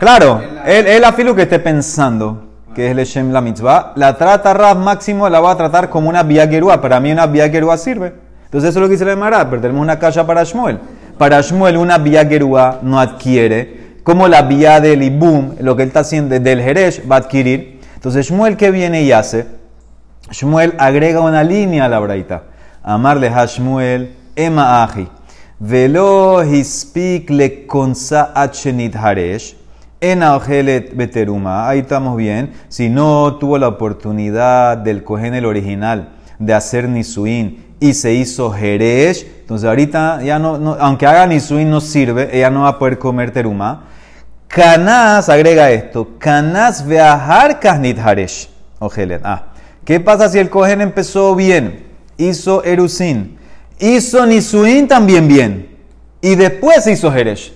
Claro, 0.00 0.40
él, 0.64 0.86
él 0.86 1.04
afilo 1.04 1.34
que 1.34 1.42
esté 1.42 1.58
pensando 1.58 2.48
que 2.74 2.90
es 2.90 2.96
el 2.96 3.04
Shem 3.04 3.32
la 3.32 3.42
mitzvah, 3.42 3.92
la 3.96 4.16
trata 4.16 4.54
Rab 4.54 4.78
máximo, 4.78 5.28
la 5.28 5.40
va 5.40 5.50
a 5.50 5.56
tratar 5.58 5.90
como 5.90 6.08
una 6.08 6.22
vía 6.22 6.48
gerua. 6.48 6.80
Para 6.80 6.98
mí 7.00 7.12
una 7.12 7.26
vía 7.26 7.50
gerua 7.50 7.76
sirve. 7.76 8.14
Entonces 8.44 8.70
eso 8.70 8.78
es 8.78 8.82
lo 8.82 8.88
que 8.88 8.92
dice 8.92 9.04
la 9.04 9.12
Emara, 9.12 9.50
pero 9.50 9.60
tenemos 9.60 9.82
una 9.82 9.98
caja 9.98 10.26
para 10.26 10.42
Shmuel. 10.42 10.78
Para 11.18 11.42
Shmuel 11.42 11.76
una 11.76 11.98
vía 11.98 12.24
gerua 12.24 12.78
no 12.80 12.98
adquiere, 12.98 13.98
como 14.02 14.26
la 14.26 14.40
vía 14.40 14.80
del 14.80 15.02
Ibum, 15.02 15.56
lo 15.60 15.76
que 15.76 15.82
él 15.82 15.88
está 15.88 16.00
haciendo 16.00 16.40
del 16.40 16.62
Jeresh, 16.62 17.02
va 17.06 17.16
a 17.16 17.18
adquirir. 17.18 17.82
Entonces 17.94 18.26
Shmuel 18.26 18.56
que 18.56 18.70
viene 18.70 19.02
y 19.02 19.12
hace, 19.12 19.48
Shmuel 20.30 20.76
agrega 20.78 21.20
una 21.20 21.44
línea 21.44 21.84
a 21.84 21.88
la 21.90 21.98
braita. 21.98 22.44
Amarle 22.82 23.28
a 23.28 23.44
Shmuel, 23.44 24.16
Ema 24.34 24.82
Aji. 24.82 25.08
Velo 25.58 26.42
hispik 26.42 27.28
le 27.28 27.66
konsa 27.66 28.32
achenit 28.34 28.96
haresh. 28.96 29.59
En 30.00 30.22
Aogelet 30.22 30.94
Beteruma. 30.96 31.68
Ahí 31.68 31.80
estamos 31.80 32.16
bien. 32.16 32.52
Si 32.68 32.88
no 32.88 33.36
tuvo 33.36 33.58
la 33.58 33.68
oportunidad 33.68 34.78
del 34.78 35.04
cogen 35.04 35.34
el 35.34 35.44
original 35.44 36.10
de 36.38 36.54
hacer 36.54 36.88
Nisuin 36.88 37.66
y 37.80 37.92
se 37.94 38.14
hizo 38.14 38.50
Jeresh, 38.50 39.26
entonces 39.40 39.68
ahorita 39.68 40.22
ya 40.22 40.38
no, 40.38 40.56
no- 40.58 40.76
aunque 40.80 41.06
haga 41.06 41.26
Nisuin 41.26 41.68
no 41.68 41.80
sirve, 41.82 42.30
ella 42.32 42.50
no 42.50 42.62
va 42.62 42.68
a 42.70 42.78
poder 42.78 42.98
comer 42.98 43.30
Teruma. 43.30 43.84
Canás, 44.48 45.28
agrega 45.28 45.70
esto, 45.70 46.08
Canás 46.18 46.84
veajar 46.86 47.60
kasnit 47.60 47.98
haresh. 47.98 48.48
Ojelet. 48.78 49.20
Ah, 49.22 49.48
¿qué 49.84 50.00
pasa 50.00 50.28
si 50.30 50.38
el 50.38 50.48
cogen 50.50 50.80
empezó 50.80 51.34
bien? 51.36 51.84
Hizo 52.16 52.64
Erusin. 52.64 53.38
Hizo 53.78 54.24
Nisuin 54.26 54.88
también 54.88 55.28
bien. 55.28 55.76
Y 56.22 56.34
después 56.36 56.86
hizo 56.86 57.12
Jeresh. 57.12 57.52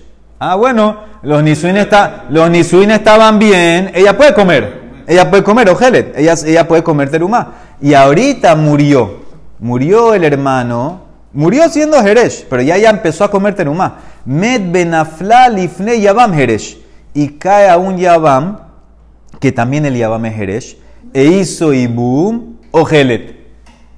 Ah, 0.47 0.53
bueno, 0.53 0.97
los 1.23 1.41
Nisuin, 1.41 1.75
está, 1.75 2.25
los 2.29 2.51
nisuin 2.51 2.91
estaban 2.91 3.39
bien. 3.39 3.89
Ella 3.95 4.15
puede 4.15 4.35
comer. 4.35 4.79
Ella 5.07 5.27
puede 5.27 5.41
comer, 5.41 5.67
Ojelet. 5.71 6.15
Ella, 6.15 6.35
ella 6.45 6.67
puede 6.67 6.83
comer 6.83 7.09
Terumá. 7.09 7.53
Y 7.81 7.95
ahorita 7.95 8.55
murió. 8.55 9.23
Murió 9.57 10.13
el 10.13 10.23
hermano. 10.23 11.01
Murió 11.33 11.67
siendo 11.69 11.99
Jeresh, 11.99 12.45
pero 12.47 12.61
ya 12.61 12.77
ya 12.77 12.91
empezó 12.91 13.23
a 13.23 13.31
comer 13.31 13.55
Terumá. 13.55 14.01
Med 14.23 14.71
benafla 14.71 15.49
lifne 15.49 15.99
yabam 15.99 16.35
Jeresh. 16.35 16.77
Y 17.15 17.29
cae 17.39 17.67
a 17.67 17.77
un 17.77 17.97
yabam, 17.97 18.59
que 19.39 19.51
también 19.51 19.87
el 19.87 19.97
yabam 19.97 20.25
es 20.25 20.35
Jeresh, 20.35 20.77
e 21.11 21.23
hizo 21.23 21.73
ibum 21.73 22.57
ojelet. 22.69 23.35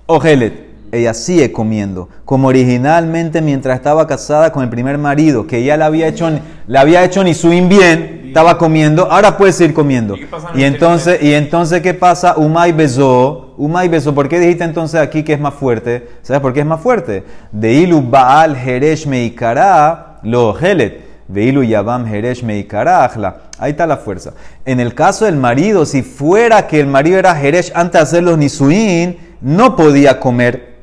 Ojelet. 0.06 0.67
Ella 0.92 1.14
sigue 1.14 1.52
comiendo, 1.52 2.08
como 2.24 2.48
originalmente 2.48 3.42
mientras 3.42 3.76
estaba 3.76 4.08
casada 4.08 4.52
con 4.52 4.64
el 4.64 4.70
primer 4.70 4.98
marido, 4.98 5.46
que 5.46 5.64
ya 5.64 5.76
le 5.76 5.84
había 5.84 6.08
hecho, 6.08 6.30
le 6.66 6.80
había 6.80 7.04
hecho 7.04 7.24
ni 7.24 7.34
su 7.34 7.50
bien, 7.50 8.18
estaba 8.28 8.58
comiendo, 8.58 9.12
ahora 9.12 9.36
puede 9.36 9.52
seguir 9.52 9.74
comiendo. 9.74 10.16
¿Y 10.56 10.64
en 10.64 10.74
entonces, 10.74 11.22
y 11.22 11.34
entonces, 11.34 11.82
¿qué 11.82 11.94
pasa? 11.94 12.36
Umay 12.38 12.72
besó, 12.72 13.56
Umay 13.58 13.90
besó. 13.90 14.14
¿Por 14.14 14.30
qué 14.30 14.40
dijiste 14.40 14.64
entonces 14.64 15.02
aquí 15.02 15.24
que 15.24 15.34
es 15.34 15.40
más 15.40 15.56
fuerte? 15.56 16.08
¿Sabes 16.22 16.42
por 16.42 16.54
qué 16.54 16.60
es 16.60 16.66
más 16.66 16.80
fuerte? 16.80 17.24
De 17.52 17.74
ilu 17.74 18.02
baal 18.02 18.56
jeresh 18.56 19.08
meikara 19.08 20.20
lo 20.24 20.50
ojelet. 20.50 21.06
De 21.28 21.44
ilu 21.44 21.64
yabam 21.64 22.06
jeresh 22.08 22.44
meikara 22.44 23.04
ajla. 23.04 23.38
Ahí 23.58 23.72
está 23.72 23.88
la 23.88 23.98
fuerza. 23.98 24.34
En 24.66 24.80
el 24.80 24.94
caso 24.94 25.26
del 25.26 25.36
marido, 25.36 25.86
si 25.86 26.04
fuera 26.04 26.68
que 26.68 26.80
el 26.80 26.88
marido 26.88 27.18
era 27.18 27.36
jeresh 27.36 27.72
antes 27.74 27.94
de 27.94 28.00
hacer 28.00 28.24
los 28.24 28.38
nisuin, 28.38 29.18
no 29.42 29.76
podía 29.76 30.20
comer 30.20 30.77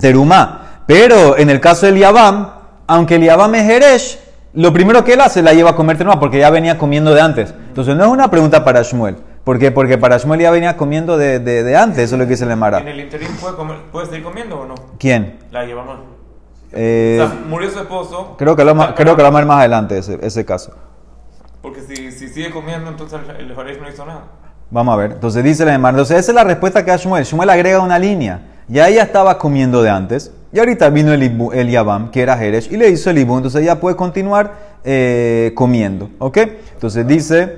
terumá. 0.00 0.82
Pero 0.86 1.36
en 1.38 1.50
el 1.50 1.60
caso 1.60 1.86
del 1.86 1.98
yabam, 1.98 2.48
aunque 2.86 3.16
el 3.16 3.22
yabam 3.24 3.54
es 3.54 3.64
jeresh, 3.64 4.18
lo 4.54 4.72
primero 4.72 5.02
que 5.04 5.14
él 5.14 5.20
hace 5.20 5.42
la 5.42 5.52
lleva 5.52 5.70
a 5.70 5.76
comer 5.76 5.96
terumá 5.96 6.20
porque 6.20 6.38
ya 6.38 6.50
venía 6.50 6.78
comiendo 6.78 7.12
de 7.14 7.20
antes. 7.20 7.54
Entonces 7.68 7.96
no 7.96 8.04
es 8.04 8.10
una 8.10 8.30
pregunta 8.30 8.64
para 8.64 8.82
Shmuel. 8.82 9.16
¿Por 9.44 9.58
qué? 9.58 9.70
Porque 9.72 9.98
para 9.98 10.16
Shmuel 10.18 10.40
ya 10.40 10.50
venía 10.50 10.76
comiendo 10.76 11.16
de, 11.18 11.38
de- 11.38 11.62
de 11.64 11.76
antes, 11.76 11.98
eso 12.04 12.14
es 12.14 12.18
lo 12.20 12.24
que 12.26 12.30
dice 12.30 12.44
el 12.44 12.50
En 12.50 12.58
Emara. 12.58 12.78
el 12.78 13.00
interín 13.00 13.28
puede, 13.40 13.56
comer, 13.56 13.76
puede 13.92 14.06
seguir 14.06 14.22
comiendo 14.22 14.60
o 14.60 14.66
no. 14.66 14.74
¿Quién? 14.98 15.38
La 15.50 15.64
llevamos. 15.64 15.98
Eh, 16.72 17.20
o 17.22 17.26
sea, 17.28 17.38
murió 17.48 17.70
su 17.70 17.78
esposo. 17.80 18.34
creo 18.38 18.56
que 18.56 18.64
lo 18.64 18.70
Ah, 18.80 18.94
creo 18.96 19.14
que 19.16 19.22
lo 19.22 19.28
vamos 19.30 19.36
a 19.38 19.40
ver 19.40 19.46
más 19.46 19.58
adelante 19.58 19.98
ese, 19.98 20.18
ese 20.22 20.44
caso. 20.44 20.72
Porque 21.62 21.80
si, 21.82 22.10
si 22.12 22.28
sigue 22.28 22.50
comiendo, 22.50 22.90
entonces 22.90 23.20
el, 23.38 23.54
Jaresh 23.54 23.80
no 23.80 23.88
hizo 23.88 24.04
nada. 24.04 24.22
Vamos 24.70 24.94
a 24.94 24.96
ver. 24.96 25.12
Entonces 25.12 25.42
dice 25.44 25.64
la 25.64 25.74
Emara. 25.74 25.90
Entonces 25.92 26.18
esa 26.18 26.32
es 26.32 26.34
la 26.36 26.44
respuesta 26.44 26.84
que 26.84 26.90
da 26.90 26.96
Shmuel. 26.96 27.24
Shmuel 27.24 27.50
agrega 27.50 27.80
una 27.80 27.98
línea. 27.98 28.40
Ya 28.68 28.88
ella 28.88 29.02
estaba 29.02 29.38
comiendo 29.38 29.82
de 29.82 29.90
antes. 29.90 30.32
Y 30.52 30.58
ahorita 30.58 30.88
vino 30.90 31.12
el, 31.12 31.22
Ibu- 31.22 31.52
el 31.52 32.10
que 32.10 32.22
era 32.22 32.36
Jeresh, 32.36 32.72
y 32.72 32.76
le 32.76 32.88
hizo 32.88 33.10
el 33.10 33.18
Ibu. 33.18 33.36
Entonces 33.36 33.62
ella 33.62 33.80
puede 33.80 33.96
continuar 33.96 34.52
eh, 34.84 35.52
comiendo. 35.54 36.10
¿Ok? 36.18 36.38
Entonces 36.74 37.06
dice 37.06 37.56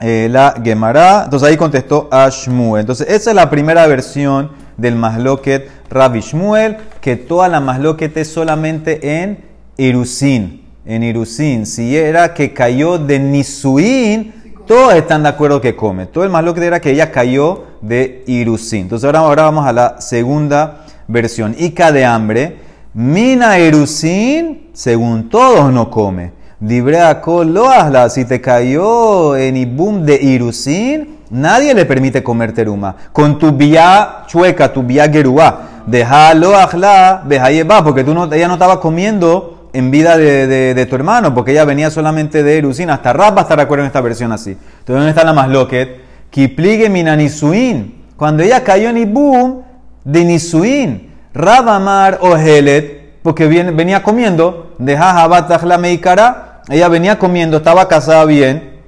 eh, 0.00 0.28
la 0.30 0.54
Gemara. 0.62 1.22
Entonces 1.24 1.48
ahí 1.48 1.56
contestó 1.56 2.08
a 2.10 2.28
Shmuel. 2.28 2.80
Entonces 2.80 3.08
esa 3.08 3.30
es 3.30 3.36
la 3.36 3.48
primera 3.48 3.86
versión 3.86 4.50
del 4.76 4.94
Masloket 4.94 5.70
Rabbi 5.88 6.20
Shmuel, 6.20 6.76
que 7.00 7.16
toda 7.16 7.48
la 7.48 7.60
Masloket 7.60 8.14
es 8.18 8.28
solamente 8.28 9.22
en 9.22 9.44
Irusin. 9.78 10.66
En 10.84 11.02
Irusin. 11.02 11.64
Si 11.64 11.96
era 11.96 12.34
que 12.34 12.52
cayó 12.52 12.98
de 12.98 13.18
Nisuin, 13.18 14.34
todos 14.66 14.94
están 14.94 15.22
de 15.22 15.30
acuerdo 15.30 15.60
que 15.62 15.74
come. 15.74 16.06
Todo 16.06 16.24
el 16.24 16.30
Masloket 16.30 16.62
era 16.62 16.80
que 16.80 16.90
ella 16.90 17.10
cayó 17.10 17.64
de 17.80 18.24
Irusin. 18.26 18.82
Entonces 18.82 19.04
ahora, 19.06 19.20
ahora 19.20 19.42
vamos 19.44 19.66
a 19.66 19.72
la 19.72 20.00
segunda 20.00 20.84
versión. 21.08 21.54
Ica 21.58 21.92
de 21.92 22.04
hambre. 22.04 22.56
Mina 22.94 23.58
Irusin, 23.58 24.70
según 24.72 25.28
todos 25.28 25.72
no 25.72 25.90
come. 25.90 26.32
Libre 26.60 27.00
a 27.00 27.20
lo 27.44 27.68
hazla. 27.68 28.08
Si 28.08 28.24
te 28.24 28.40
cayó 28.40 29.36
en 29.36 29.56
Ibum 29.58 30.04
de 30.06 30.14
Irusin, 30.22 31.18
nadie 31.30 31.74
le 31.74 31.84
permite 31.84 32.22
comer 32.22 32.52
teruma. 32.52 32.96
Con 33.12 33.38
tu 33.38 33.52
vía 33.52 34.22
chueca, 34.26 34.72
tu 34.72 34.82
vía 34.82 35.10
gerúa, 35.10 35.60
déjalo 35.86 36.56
ajla, 36.56 37.22
deja 37.26 37.84
porque 37.84 38.02
tú 38.02 38.14
no, 38.14 38.32
ella 38.32 38.48
no 38.48 38.54
estaba 38.54 38.80
comiendo 38.80 39.68
en 39.74 39.90
vida 39.90 40.16
de, 40.16 40.46
de- 40.74 40.86
tu 40.86 40.96
hermano, 40.96 41.34
porque 41.34 41.50
ella 41.50 41.66
venía 41.66 41.90
solamente 41.90 42.42
de 42.42 42.56
Irusin. 42.56 42.88
Hasta 42.88 43.12
Rab 43.12 43.36
va 43.36 43.40
a 43.40 43.42
estar 43.42 43.58
de 43.58 43.64
acuerdo 43.64 43.84
en 43.84 43.88
esta 43.88 44.00
versión 44.00 44.32
así. 44.32 44.52
Entonces, 44.52 44.86
¿dónde 44.96 45.10
está 45.10 45.22
la 45.22 45.34
más 45.34 45.50
loquet? 45.50 46.05
Kipligue 46.36 46.90
minanisuin. 46.90 47.94
Cuando 48.14 48.42
ella 48.42 48.62
cayó 48.62 48.90
en 48.90 48.98
Ibum 48.98 49.62
de 50.04 50.22
Nisuin, 50.22 51.10
Rabamar 51.32 52.18
o 52.20 52.36
Helet, 52.36 53.22
porque 53.22 53.46
venía 53.46 54.02
comiendo, 54.02 54.74
de 54.76 54.98
Jajabat 54.98 55.62
la 55.62 55.78
Meikara, 55.78 56.60
ella 56.68 56.88
venía 56.88 57.18
comiendo, 57.18 57.56
estaba 57.56 57.88
casada 57.88 58.26
bien, 58.26 58.82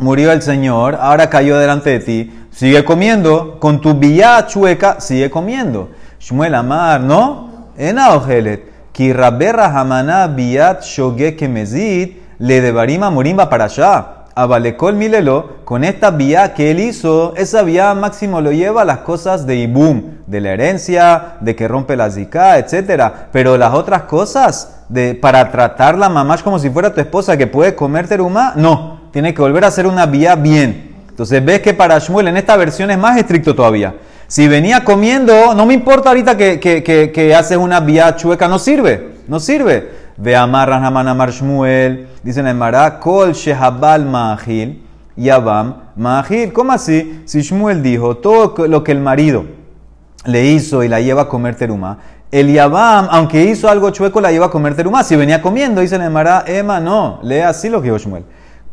murió 0.00 0.32
el 0.32 0.42
Señor, 0.42 0.98
ahora 1.00 1.30
cayó 1.30 1.56
delante 1.56 1.90
de 1.90 2.00
ti, 2.00 2.32
sigue 2.50 2.84
comiendo, 2.84 3.60
con 3.60 3.80
tu 3.80 3.94
vía 3.94 4.44
chueca, 4.48 4.98
sigue 4.98 5.30
comiendo. 5.30 5.90
Shmuel 6.18 6.56
Amar, 6.56 7.00
¿no? 7.00 7.68
Ena 7.78 8.10
o 8.14 8.28
Helet, 8.28 8.72
ki 8.90 9.12
rabberra 9.12 9.66
hamana 9.66 10.26
biat 10.26 10.82
shoge 10.82 11.36
kemezid, 11.36 12.16
le 12.40 12.60
debarima 12.60 13.08
morimba 13.08 13.48
para 13.48 13.66
allá. 13.66 14.17
Abalecol 14.38 14.94
Milelo, 14.94 15.56
con 15.64 15.82
esta 15.82 16.12
vía 16.12 16.54
que 16.54 16.70
él 16.70 16.78
hizo, 16.78 17.34
esa 17.36 17.62
vía 17.62 17.92
máximo 17.94 18.40
lo 18.40 18.52
lleva 18.52 18.82
a 18.82 18.84
las 18.84 18.98
cosas 18.98 19.48
de 19.48 19.56
Ibum, 19.56 20.18
de 20.28 20.40
la 20.40 20.50
herencia, 20.50 21.38
de 21.40 21.56
que 21.56 21.66
rompe 21.66 21.96
la 21.96 22.08
zika, 22.08 22.56
etc. 22.56 23.02
Pero 23.32 23.58
las 23.58 23.74
otras 23.74 24.02
cosas, 24.02 24.84
de, 24.88 25.16
para 25.16 25.50
tratar 25.50 25.98
la 25.98 26.08
mamá 26.08 26.38
como 26.38 26.60
si 26.60 26.70
fuera 26.70 26.94
tu 26.94 27.00
esposa 27.00 27.36
que 27.36 27.48
puede 27.48 27.74
comer 27.74 28.06
teruma, 28.06 28.52
no. 28.54 29.08
Tiene 29.10 29.34
que 29.34 29.42
volver 29.42 29.64
a 29.64 29.68
hacer 29.68 29.88
una 29.88 30.06
vía 30.06 30.36
bien. 30.36 30.94
Entonces 31.08 31.44
ves 31.44 31.58
que 31.58 31.74
para 31.74 31.98
Shmuel 31.98 32.28
en 32.28 32.36
esta 32.36 32.56
versión 32.56 32.92
es 32.92 32.98
más 32.98 33.18
estricto 33.18 33.56
todavía. 33.56 33.96
Si 34.28 34.46
venía 34.46 34.84
comiendo, 34.84 35.52
no 35.52 35.66
me 35.66 35.74
importa 35.74 36.10
ahorita 36.10 36.36
que, 36.36 36.60
que, 36.60 36.84
que, 36.84 37.10
que 37.10 37.34
haces 37.34 37.58
una 37.58 37.80
vía 37.80 38.14
chueca, 38.14 38.46
no 38.46 38.60
sirve, 38.60 39.14
no 39.26 39.40
sirve. 39.40 39.97
Ve 40.20 40.34
amar 40.34 40.68
Rahman 40.68 41.06
amar 41.06 41.30
Shmuel, 41.30 42.08
dicen 42.24 42.48
en 42.48 42.58
Mará, 42.58 42.98
Kol 42.98 43.34
Shehabal 43.34 44.04
Mahil, 44.04 44.82
Yabam 45.16 45.76
Mahil. 45.94 46.52
¿Cómo 46.52 46.72
así? 46.72 47.22
Si 47.24 47.40
Shmuel 47.40 47.84
dijo, 47.84 48.16
todo 48.16 48.66
lo 48.66 48.82
que 48.82 48.90
el 48.90 48.98
marido 48.98 49.44
le 50.24 50.44
hizo 50.46 50.82
y 50.82 50.88
la 50.88 51.00
lleva 51.00 51.22
a 51.22 51.28
comer 51.28 51.54
teruma, 51.54 51.98
el 52.32 52.52
Yabam, 52.52 53.06
aunque 53.12 53.44
hizo 53.44 53.68
algo 53.68 53.90
chueco, 53.90 54.20
la 54.20 54.32
lleva 54.32 54.46
a 54.46 54.50
comer 54.50 54.74
teruma. 54.74 55.04
Si 55.04 55.14
venía 55.14 55.40
comiendo, 55.40 55.80
dicen 55.80 56.02
en 56.02 56.12
Mará, 56.12 56.42
Emma, 56.48 56.80
no, 56.80 57.20
lee 57.22 57.38
así 57.38 57.68
lo 57.68 57.80
que 57.80 57.84
dijo 57.84 57.98
Shmuel. 57.98 58.24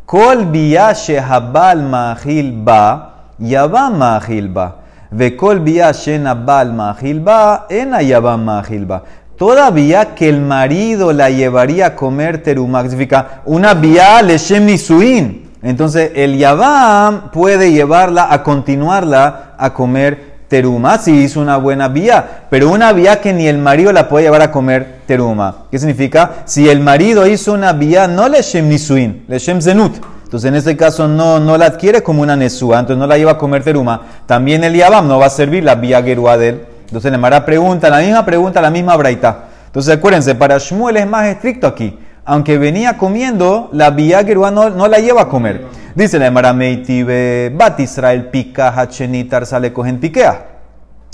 Kol 0.04 0.46
Bia 0.46 0.92
Shehabal 0.94 1.80
Mahil 1.84 2.60
Ba, 2.64 3.30
Yabam 3.38 3.98
Mahil 3.98 4.48
Ba. 4.48 4.78
Vekol 5.10 5.60
Bia 5.60 5.92
Shenabal 5.92 6.72
Mahil 6.72 7.20
Ba, 7.20 7.66
Ena 7.70 8.02
Yabam 8.02 8.44
Mahil 8.44 8.84
Ba. 8.86 9.02
Todavía 9.36 10.14
que 10.14 10.30
el 10.30 10.40
marido 10.40 11.12
la 11.12 11.28
llevaría 11.28 11.86
a 11.86 11.94
comer 11.94 12.42
teruma, 12.42 12.82
que 12.82 12.88
significa 12.88 13.42
una 13.44 13.74
vía 13.74 14.22
leshem 14.22 14.64
nisuin. 14.64 15.50
Entonces 15.62 16.12
el 16.14 16.38
yabam 16.38 17.30
puede 17.32 17.70
llevarla 17.70 18.32
a 18.32 18.42
continuarla 18.42 19.54
a 19.58 19.74
comer 19.74 20.36
teruma 20.48 20.96
si 20.98 21.12
hizo 21.12 21.40
una 21.40 21.58
buena 21.58 21.88
vía, 21.88 22.44
pero 22.48 22.70
una 22.70 22.92
vía 22.92 23.20
que 23.20 23.34
ni 23.34 23.46
el 23.46 23.58
marido 23.58 23.92
la 23.92 24.08
puede 24.08 24.24
llevar 24.24 24.40
a 24.40 24.50
comer 24.50 25.00
teruma. 25.06 25.64
¿Qué 25.70 25.78
significa? 25.78 26.36
Si 26.46 26.70
el 26.70 26.80
marido 26.80 27.26
hizo 27.26 27.52
una 27.52 27.74
vía 27.74 28.08
no 28.08 28.28
leshem 28.28 28.68
nisuin, 28.68 29.24
leshem 29.28 29.60
zenut. 29.60 29.96
Entonces 30.24 30.48
en 30.48 30.54
este 30.54 30.76
caso 30.78 31.08
no, 31.08 31.38
no 31.40 31.58
la 31.58 31.66
adquiere 31.66 32.02
como 32.02 32.22
una 32.22 32.36
nesúa, 32.36 32.80
entonces 32.80 32.98
no 32.98 33.06
la 33.06 33.18
lleva 33.18 33.32
a 33.32 33.38
comer 33.38 33.62
teruma. 33.62 34.00
También 34.24 34.64
el 34.64 34.74
yabam 34.74 35.06
no 35.06 35.18
va 35.18 35.26
a 35.26 35.30
servir 35.30 35.62
la 35.62 35.74
vía 35.74 36.02
geruá 36.02 36.38
de 36.38 36.48
él. 36.48 36.60
Entonces 36.86 37.10
le 37.10 37.18
Mara 37.18 37.44
pregunta, 37.44 37.90
la 37.90 37.98
misma 37.98 38.24
pregunta, 38.24 38.60
la 38.60 38.70
misma 38.70 38.96
braita. 38.96 39.44
Entonces 39.66 39.94
acuérdense, 39.94 40.34
para 40.34 40.58
Shmuel 40.58 40.96
es 40.96 41.06
más 41.06 41.26
estricto 41.26 41.66
aquí. 41.66 41.98
Aunque 42.24 42.58
venía 42.58 42.96
comiendo, 42.96 43.68
la 43.72 43.90
vía 43.90 44.22
no, 44.22 44.70
no, 44.70 44.88
la 44.88 44.98
lleva 44.98 45.22
a 45.22 45.28
comer. 45.28 45.66
Dice 45.94 46.18
la 46.18 46.30
Mara 46.30 46.52
Meitibe, 46.52 47.52
Bat 47.54 47.80
Israel 47.80 48.26
pica 48.26 48.68
hachenitar 48.68 49.46
sale 49.46 49.72
cogen 49.72 50.00
piquea. 50.00 50.46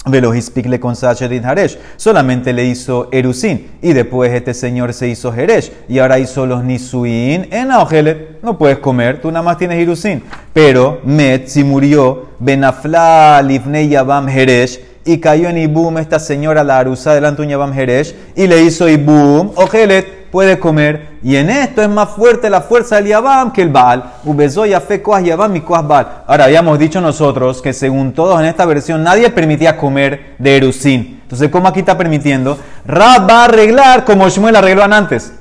Velohispik 0.04 0.66
le 0.66 0.80
con 0.80 0.94
Haresh. 0.96 1.78
Solamente 1.96 2.52
le 2.52 2.64
hizo 2.64 3.08
Erusin. 3.12 3.72
Y 3.82 3.92
después 3.92 4.32
este 4.32 4.54
señor 4.54 4.92
se 4.92 5.08
hizo 5.08 5.32
Jeresh. 5.32 5.70
Y 5.88 5.98
ahora 5.98 6.18
hizo 6.18 6.46
los 6.46 6.64
Nisuin 6.64 7.48
en 7.52 7.70
Aogelet. 7.70 8.42
No 8.42 8.58
puedes 8.58 8.78
comer, 8.78 9.20
tú 9.20 9.30
nada 9.30 9.42
más 9.42 9.58
tienes 9.58 9.78
Erusin. 9.78 10.22
Pero 10.52 11.00
Met, 11.04 11.46
si 11.46 11.62
murió, 11.62 12.30
Benafla 12.40 13.42
Livnei 13.42 13.88
Yabam 13.88 14.28
Jeresh 14.28 14.91
y 15.04 15.18
cayó 15.18 15.48
en 15.48 15.58
Ibum 15.58 15.98
esta 15.98 16.18
señora, 16.18 16.62
la 16.64 16.78
Arusa, 16.78 17.14
delante 17.14 17.42
de 17.42 17.46
un 17.46 17.50
Yabam 17.50 17.72
Jeresh, 17.72 18.14
y 18.36 18.46
le 18.46 18.62
hizo 18.62 18.88
Ibum, 18.88 19.50
Ojelet, 19.56 20.30
puede 20.30 20.58
comer. 20.58 21.12
Y 21.22 21.36
en 21.36 21.50
esto 21.50 21.82
es 21.82 21.88
más 21.88 22.10
fuerte 22.10 22.48
la 22.50 22.62
fuerza 22.62 22.96
del 22.96 23.06
Yabam 23.06 23.52
que 23.52 23.62
el 23.62 23.68
Baal. 23.68 24.14
Ubezó 24.24 24.64
Yafe 24.64 25.02
Koas 25.02 25.24
Yabam 25.24 25.54
y 25.56 25.60
Koas 25.60 25.86
Baal. 25.86 26.22
Ahora, 26.26 26.44
habíamos 26.44 26.78
dicho 26.78 27.00
nosotros 27.00 27.60
que 27.60 27.72
según 27.72 28.12
todos 28.12 28.40
en 28.40 28.46
esta 28.46 28.64
versión, 28.64 29.02
nadie 29.02 29.30
permitía 29.30 29.76
comer 29.76 30.34
de 30.38 30.56
Erusín. 30.56 31.20
Entonces, 31.22 31.48
¿cómo 31.50 31.68
aquí 31.68 31.80
está 31.80 31.96
permitiendo? 31.96 32.58
Rab 32.86 33.28
va 33.28 33.42
a 33.42 33.44
arreglar 33.44 34.04
como 34.04 34.28
Shmuel 34.28 34.56
arregló 34.56 34.84
antes. 34.84 35.32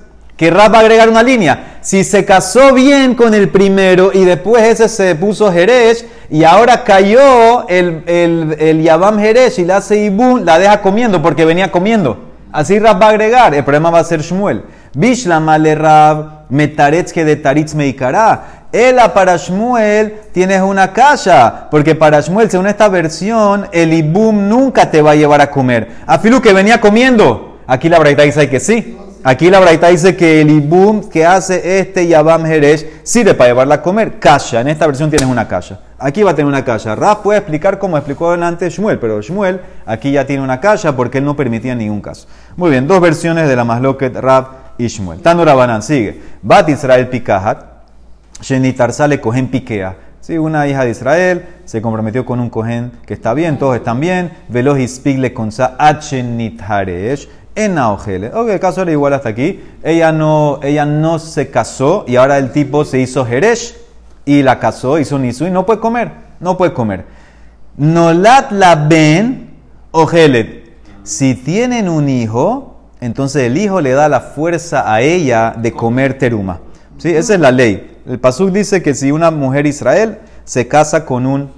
Que 0.41 0.49
Rab 0.49 0.73
va 0.73 0.79
a 0.79 0.81
agregar 0.81 1.07
una 1.07 1.21
línea. 1.21 1.77
Si 1.81 2.03
se 2.03 2.25
casó 2.25 2.73
bien 2.73 3.13
con 3.13 3.35
el 3.35 3.49
primero 3.49 4.09
y 4.11 4.25
después 4.25 4.63
ese 4.63 4.89
se 4.89 5.13
puso 5.13 5.53
Jerez 5.53 6.03
y 6.31 6.45
ahora 6.45 6.83
cayó 6.83 7.69
el, 7.69 8.01
el, 8.07 8.55
el 8.57 8.81
Yabam 8.81 9.19
Jerez 9.19 9.59
y 9.59 9.65
la 9.65 9.77
hace 9.77 9.97
Ibun, 9.97 10.43
la 10.43 10.57
deja 10.57 10.81
comiendo 10.81 11.21
porque 11.21 11.45
venía 11.45 11.69
comiendo. 11.69 12.17
Así 12.51 12.79
Rab 12.79 12.99
va 12.99 13.05
a 13.05 13.09
agregar. 13.09 13.53
El 13.53 13.63
problema 13.63 13.91
va 13.91 13.99
a 13.99 14.03
ser 14.03 14.23
Shmuel. 14.23 14.63
Bishlama 14.95 15.59
le 15.59 15.75
Rab 15.75 16.49
metaretz 16.49 17.13
que 17.13 17.23
de 17.23 17.35
taritz 17.35 17.75
meikará. 17.75 18.65
Ela 18.71 19.13
para 19.13 19.37
Shmuel 19.37 20.21
tienes 20.31 20.61
una 20.61 20.91
casa, 20.91 21.67
porque 21.69 21.93
para 21.93 22.19
Shmuel, 22.19 22.49
según 22.49 22.65
esta 22.65 22.89
versión, 22.89 23.67
el 23.71 23.93
Ibum 23.93 24.49
nunca 24.49 24.89
te 24.89 25.03
va 25.03 25.11
a 25.11 25.15
llevar 25.15 25.41
a 25.41 25.51
comer. 25.51 25.97
Afilu 26.07 26.41
que 26.41 26.51
venía 26.51 26.81
comiendo. 26.81 27.59
Aquí 27.67 27.89
la 27.89 27.99
braita 27.99 28.23
dice 28.23 28.49
que 28.49 28.59
sí. 28.59 28.97
Aquí 29.23 29.51
la 29.51 29.59
braita 29.59 29.89
dice 29.89 30.15
que 30.15 30.41
el 30.41 30.49
ibum 30.49 31.07
que 31.07 31.23
hace 31.23 31.79
este 31.79 32.07
Yabam 32.07 32.43
Jerez 32.43 32.87
sirve 33.03 33.35
para 33.35 33.49
llevarla 33.49 33.75
a 33.75 33.81
comer. 33.83 34.17
Kasha, 34.17 34.61
en 34.61 34.67
esta 34.67 34.87
versión 34.87 35.11
tienes 35.11 35.29
una 35.29 35.47
kasha. 35.47 35.79
Aquí 35.99 36.23
va 36.23 36.31
a 36.31 36.35
tener 36.35 36.47
una 36.47 36.65
kasha. 36.65 36.95
Rab 36.95 37.21
puede 37.21 37.37
explicar 37.37 37.77
cómo 37.77 37.97
explicó 37.97 38.31
antes 38.31 38.73
Shmuel, 38.73 38.97
pero 38.97 39.21
Shmuel 39.21 39.61
aquí 39.85 40.11
ya 40.11 40.25
tiene 40.25 40.41
una 40.41 40.59
kasha 40.59 40.95
porque 40.95 41.19
él 41.19 41.25
no 41.25 41.35
permitía 41.35 41.75
ningún 41.75 42.01
caso. 42.01 42.27
Muy 42.55 42.71
bien, 42.71 42.87
dos 42.87 42.99
versiones 42.99 43.47
de 43.47 43.55
la 43.55 43.63
Masloket 43.63 44.15
Rab 44.15 44.47
y 44.79 44.87
Shmuel. 44.87 45.21
Tanura 45.21 45.53
Banan 45.53 45.83
sigue. 45.83 46.19
Bat 46.41 46.69
Israel 46.69 47.07
Pikahat, 47.07 47.63
Shenitar 48.41 48.91
sale 48.91 49.21
cogen 49.21 49.49
piquea. 49.49 49.97
Sí, 50.21 50.37
una 50.37 50.67
hija 50.67 50.83
de 50.83 50.91
Israel 50.91 51.45
se 51.65 51.81
comprometió 51.81 52.25
con 52.25 52.39
un 52.39 52.49
cohen 52.49 52.91
que 53.07 53.13
está 53.13 53.33
bien, 53.33 53.57
todos 53.57 53.75
están 53.75 53.99
bien. 53.99 54.31
Veloz 54.49 54.79
y 54.79 54.87
spigle 54.87 55.33
con 55.33 55.51
sa 55.51 55.75
en 57.55 57.75
Naogele. 57.75 58.27
Ok, 58.33 58.49
el 58.49 58.59
caso 58.59 58.81
era 58.81 58.91
igual 58.91 59.13
hasta 59.13 59.29
aquí. 59.29 59.63
Ella 59.83 60.11
no, 60.11 60.59
ella 60.63 60.85
no 60.85 61.19
se 61.19 61.49
casó 61.49 62.05
y 62.07 62.15
ahora 62.15 62.37
el 62.37 62.51
tipo 62.51 62.85
se 62.85 62.99
hizo 62.99 63.25
Jeresh 63.25 63.75
y 64.25 64.43
la 64.43 64.59
casó, 64.59 64.99
hizo 64.99 65.17
Nisu 65.17 65.47
y 65.47 65.51
no 65.51 65.65
puede 65.65 65.79
comer. 65.79 66.11
No 66.39 66.57
puede 66.57 66.73
comer. 66.73 67.05
Nolat 67.77 68.51
la 68.51 68.75
ben 68.75 69.51
Ojelet. 69.91 70.61
Si 71.03 71.35
tienen 71.35 71.89
un 71.89 72.09
hijo, 72.09 72.79
entonces 72.99 73.43
el 73.43 73.57
hijo 73.57 73.81
le 73.81 73.91
da 73.91 74.07
la 74.07 74.21
fuerza 74.21 74.91
a 74.91 75.01
ella 75.01 75.53
de 75.57 75.71
comer 75.71 76.17
teruma. 76.17 76.59
¿Sí? 76.97 77.09
Esa 77.09 77.33
es 77.33 77.39
la 77.39 77.51
ley. 77.51 77.97
El 78.07 78.19
Pasuk 78.19 78.51
dice 78.51 78.81
que 78.81 78.93
si 78.93 79.11
una 79.11 79.31
mujer 79.31 79.65
Israel 79.65 80.19
se 80.43 80.67
casa 80.67 81.05
con 81.05 81.25
un 81.25 81.49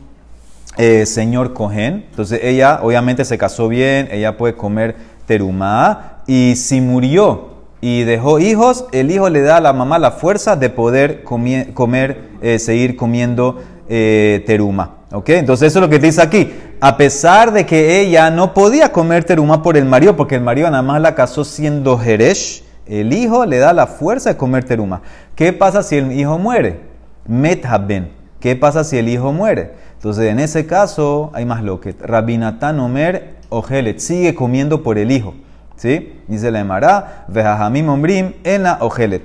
eh, 0.78 1.06
señor 1.06 1.54
Cohen, 1.54 2.06
entonces 2.10 2.40
ella 2.44 2.80
obviamente 2.82 3.26
se 3.26 3.38
casó 3.38 3.68
bien, 3.68 4.08
ella 4.12 4.38
puede 4.38 4.56
comer 4.56 4.96
terumá 5.26 6.22
y 6.28 6.56
si 6.56 6.82
murió 6.82 7.54
y 7.82 8.04
dejó 8.04 8.40
hijos, 8.40 8.86
el 8.94 9.12
hijo 9.12 9.30
le 9.30 9.42
da 9.42 9.58
a 9.58 9.62
la 9.62 9.74
mamá 9.74 10.00
la 10.00 10.12
fuerza 10.12 10.56
de 10.56 10.70
poder 10.70 11.24
comer, 11.24 12.30
eh, 12.42 12.58
seguir 12.58 12.96
comiendo 12.96 13.62
eh, 13.90 14.42
teruma. 14.46 14.98
¿Ok? 15.12 15.30
Entonces 15.30 15.68
eso 15.68 15.80
es 15.80 15.82
lo 15.84 15.90
que 15.90 16.00
dice 16.00 16.22
aquí. 16.22 16.52
A 16.80 16.96
pesar 16.98 17.52
de 17.52 17.66
que 17.66 18.00
ella 18.00 18.32
no 18.32 18.54
podía 18.54 18.92
comer 18.92 19.26
teruma 19.26 19.62
por 19.62 19.78
el 19.78 19.86
marido, 19.86 20.16
porque 20.16 20.36
el 20.36 20.42
marido 20.42 20.70
nada 20.70 20.82
más 20.82 21.02
la 21.02 21.14
casó 21.14 21.44
siendo 21.44 21.98
Jeresh, 21.98 22.64
el 22.86 23.14
hijo 23.14 23.46
le 23.46 23.58
da 23.58 23.74
la 23.74 23.88
fuerza 23.88 24.30
de 24.30 24.38
comer 24.38 24.64
teruma. 24.64 25.02
¿Qué 25.36 25.54
pasa 25.54 25.84
si 25.84 25.98
el 25.98 26.12
hijo 26.14 26.40
muere? 26.40 26.80
Methaben. 27.28 28.12
¿Qué 28.40 28.56
pasa 28.56 28.84
si 28.84 28.98
el 28.98 29.08
hijo 29.08 29.32
muere? 29.32 29.74
Entonces 29.96 30.32
en 30.32 30.40
ese 30.40 30.66
caso 30.66 31.32
hay 31.34 31.46
más 31.46 31.64
lo 31.64 31.80
que 31.80 31.96
Rabinatán 32.00 32.80
Omer 32.80 33.36
Ojelet, 33.54 34.00
sigue 34.00 34.36
comiendo 34.36 34.84
por 34.84 34.98
el 34.98 35.12
hijo. 35.12 35.34
¿Sí? 35.76 36.22
Dice 36.28 36.52
la 36.52 36.60
Emara, 36.60 37.26
Vejajamim 37.28 37.90
Ombrim 37.90 38.34
en 38.44 38.64
la 38.64 38.78
Ojelet. 38.82 39.24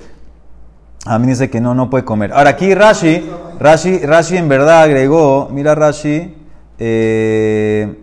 A 1.05 1.19
mí 1.19 1.29
dice 1.29 1.49
que 1.49 1.61
no, 1.61 1.75
no 1.75 1.89
puede 1.89 2.05
comer. 2.05 2.33
Ahora 2.33 2.51
aquí 2.51 2.75
Rashi, 2.75 3.25
Rashi, 3.59 3.99
Rashi 3.99 4.37
en 4.37 4.49
verdad 4.49 4.83
agregó, 4.83 5.49
mira 5.51 5.75
Rashi, 5.75 6.35
eh, 6.79 7.97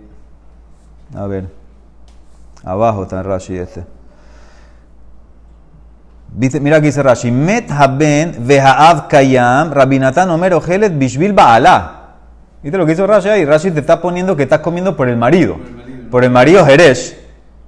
a 1.15 1.27
ver, 1.27 1.45
abajo 2.63 3.03
está 3.03 3.21
Rashi 3.21 3.57
este. 3.57 3.83
Mira 6.59 6.77
aquí 6.77 6.87
dice 6.87 7.03
Rashi, 7.03 7.31
Met 7.31 7.69
haben 7.69 8.35
vehaav 8.39 9.07
kayam 9.07 9.71
rabinatan 9.71 10.29
omer 10.29 10.53
ojelet 10.53 10.97
bishvil 10.97 11.33
ba'ala. 11.33 11.91
¿Viste 12.63 12.77
lo 12.77 12.85
que 12.85 12.93
hizo 12.93 13.05
Rashi 13.05 13.29
ahí? 13.29 13.45
Rashi 13.45 13.71
te 13.71 13.79
está 13.79 14.01
poniendo 14.01 14.35
que 14.35 14.43
estás 14.43 14.59
comiendo 14.59 14.97
por 14.97 15.07
el 15.07 15.17
marido. 15.17 15.57
Por 16.15 16.23
el 16.23 16.29
marido 16.29 16.65
Jerez. 16.65 17.17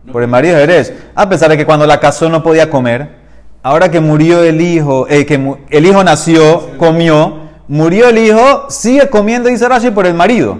Por 0.10 0.21
el 0.21 0.29
marido 0.29 0.55
Jerez. 0.55 0.93
A 1.15 1.27
pesar 1.27 1.49
de 1.49 1.57
que 1.57 1.65
cuando 1.65 1.86
la 1.86 1.99
casó 1.99 2.29
no 2.29 2.43
podía 2.43 2.69
comer. 2.69 3.10
Ahora 3.62 3.91
que 3.91 3.99
murió 3.99 4.41
el 4.41 4.62
hijo, 4.62 5.05
eh, 5.10 5.25
que 5.25 5.57
el 5.69 5.86
hijo 5.86 6.01
nació, 6.01 6.77
comió. 6.77 7.39
Murió 7.67 8.07
el 8.07 8.17
hijo, 8.17 8.67
sigue 8.69 9.10
comiendo, 9.10 9.49
dice 9.49 9.67
Rashi, 9.67 9.91
por 9.91 10.05
el 10.05 10.13
marido. 10.13 10.60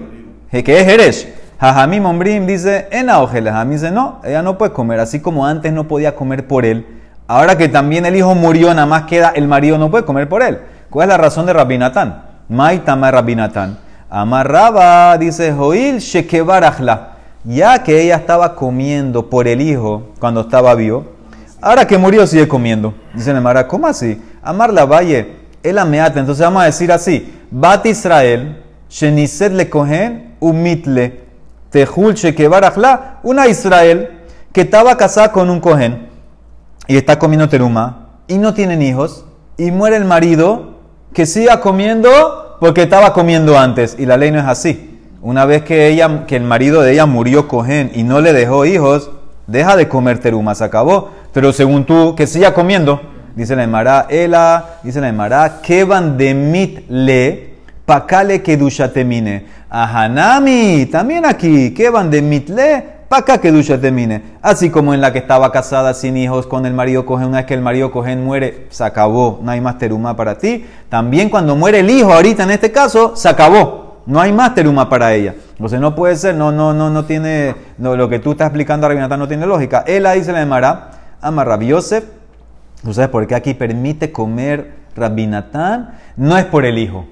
Que 0.52 0.82
es 0.82 0.86
Jerez. 0.86 1.34
Jajamim 1.62 2.06
Ombrim 2.06 2.45
dice, 2.45 2.89
en 2.91 3.10
Aojel. 3.10 3.45
Jajamim 3.45 3.76
dice, 3.76 3.89
no, 3.89 4.19
ella 4.26 4.41
no 4.41 4.58
puede 4.58 4.73
comer. 4.73 5.00
Así 5.00 5.21
como 5.21 5.45
antes 5.45 5.71
no 5.71 5.88
podía 5.88 6.13
comer 6.13 6.45
por 6.45 6.65
él. 6.65 6.86
Ahora 7.26 7.58
que 7.58 7.69
también 7.69 8.06
el 8.06 8.17
hijo 8.17 8.36
murió, 8.36 8.73
nada 8.73 8.86
más 8.86 9.04
queda 9.04 9.32
el 9.34 9.47
marido 9.47 9.78
no 9.78 9.89
puede 9.89 10.04
comer 10.04 10.28
por 10.28 10.41
él. 10.43 10.60
¿Cuál 10.89 11.08
es 11.08 11.15
la 11.15 11.17
razón 11.19 11.45
de 11.45 11.54
Rabinatán? 11.54 12.21
Maitama 12.50 13.12
Rabinatán. 13.12 13.78
Amarraba, 14.10 15.17
dice 15.17 15.54
Joil 15.54 16.00
Shekebarajla. 16.00 17.13
Ya 17.47 17.81
que 17.81 18.01
ella 18.01 18.17
estaba 18.17 18.55
comiendo 18.55 19.29
por 19.29 19.47
el 19.47 19.62
hijo 19.62 20.10
cuando 20.19 20.41
estaba 20.41 20.75
vivo, 20.75 21.05
ahora 21.62 21.88
que 21.88 21.97
murió 21.97 22.27
sigue 22.27 22.45
comiendo. 22.45 22.93
Dice 23.13 23.33
Nemara, 23.33 23.69
¿cómo 23.69 23.88
así? 23.88 24.21
Amar 24.43 24.73
la 24.73 24.83
valle, 24.83 25.38
el 25.63 25.77
ameata. 25.77 26.19
Entonces 26.19 26.43
vamos 26.43 26.63
a 26.63 26.65
decir 26.65 26.91
así: 26.91 27.33
Bat 27.49 27.86
Israel, 27.86 28.62
Sheniset 28.89 29.53
le 29.53 29.69
cogen, 29.69 30.36
umitle, 30.41 31.23
tehul 31.69 32.15
shekebarajla. 32.15 33.19
Una 33.23 33.47
Israel 33.47 34.25
que 34.51 34.62
estaba 34.62 34.97
casada 34.97 35.31
con 35.31 35.49
un 35.49 35.62
cohen 35.62 36.10
y 36.86 36.97
está 36.97 37.17
comiendo 37.17 37.47
teruma 37.47 38.10
y 38.27 38.39
no 38.39 38.53
tienen 38.53 38.81
hijos 38.81 39.23
y 39.55 39.71
muere 39.71 39.95
el 39.95 40.03
marido 40.03 40.79
que 41.13 41.25
siga 41.25 41.62
comiendo 41.62 42.57
porque 42.60 42.83
estaba 42.83 43.13
comiendo 43.13 43.57
antes 43.57 43.95
y 43.97 44.05
la 44.05 44.17
ley 44.17 44.31
no 44.31 44.39
es 44.39 44.45
así. 44.45 44.87
Una 45.21 45.45
vez 45.45 45.63
que 45.63 45.88
ella 45.88 46.25
que 46.25 46.36
el 46.36 46.43
marido 46.43 46.82
de 46.82 46.93
ella 46.93 47.06
murió 47.06 47.47
cohen 47.47 47.91
y 47.93 48.03
no 48.03 48.21
le 48.21 48.34
dejó 48.34 48.65
hijos, 48.65 49.12
deja 49.47 49.75
de 49.75 49.88
comer 49.88 50.19
teruma, 50.19 50.56
se 50.56 50.63
acabó. 50.63 51.12
Pero 51.34 51.51
según 51.53 51.86
tú, 51.86 52.15
que 52.15 52.27
siga 52.27 52.53
comiendo, 52.53 53.01
dice 53.36 53.56
la 53.56 53.63
Emara, 53.63 54.08
ela, 54.10 54.80
dice 54.84 55.01
la 55.01 55.10
Emara, 55.10 55.60
que 55.62 55.84
van 55.84 56.17
de 56.17 56.34
mit 56.34 56.89
le, 56.89 57.56
pakale 57.86 58.41
kedushatemine. 58.41 59.45
Ahanami, 59.69 60.86
también 60.86 61.25
aquí, 61.25 61.73
que 61.73 61.89
van 61.89 62.10
de 62.10 62.21
mit 62.21 62.49
le, 62.49 62.97
para 63.08 63.21
acá 63.21 63.38
que 63.39 63.51
Dusha 63.51 63.80
termine. 63.80 64.21
Así 64.41 64.69
como 64.69 64.93
en 64.93 65.01
la 65.01 65.13
que 65.13 65.19
estaba 65.19 65.51
casada 65.51 65.93
sin 65.93 66.17
hijos 66.17 66.45
con 66.45 66.65
el 66.65 66.73
marido 66.73 67.06
cogen, 67.06 67.27
una 67.27 67.38
vez 67.38 67.45
que 67.45 67.53
el 67.53 67.62
marido 67.62 67.91
cogen 67.91 68.23
muere, 68.23 68.67
se 68.69 68.84
acabó, 68.84 69.39
no 69.41 69.51
hay 69.51 69.62
más 69.62 69.77
teruma 69.77 70.15
para 70.15 70.38
ti. 70.38 70.65
También 70.89 71.30
cuando 71.30 71.56
muere 71.56 71.80
el 71.80 71.89
hijo, 71.89 72.13
ahorita 72.13 72.43
en 72.43 72.51
este 72.51 72.71
caso, 72.71 73.15
se 73.15 73.30
acabó, 73.30 73.87
no 74.08 74.22
hay 74.22 74.32
más 74.32 74.56
teruma 74.56 74.89
para 74.89 75.13
ella. 75.13 75.36
Entonces 75.52 75.80
no 75.80 75.93
puede 75.93 76.15
ser, 76.15 76.34
no, 76.34 76.52
no, 76.52 76.74
no, 76.74 76.89
no 76.89 77.06
tiene, 77.06 77.56
lo 77.78 78.10
que 78.10 78.20
tú 78.20 78.32
estás 78.32 78.48
explicando 78.48 78.86
a 78.86 78.89
Rabinatán 78.89 79.20
no 79.20 79.28
tiene 79.28 79.46
lógica. 79.46 79.84
Él 79.86 80.06
ahí 80.06 80.24
se 80.24 80.32
le 80.32 80.39
llamará, 80.39 80.91
ama 81.22 81.43
Rabbi 81.43 81.67
Yosef. 81.67 82.06
¿Tú 82.84 82.93
sabes 82.93 83.10
por 83.10 83.28
qué 83.28 83.36
aquí 83.36 83.54
permite 83.54 84.12
comer 84.12 84.72
Rabinatán? 84.96 85.96
No 86.15 86.38
es 86.38 86.46
por 86.46 86.65
el 86.65 86.78
hijo, 86.78 87.06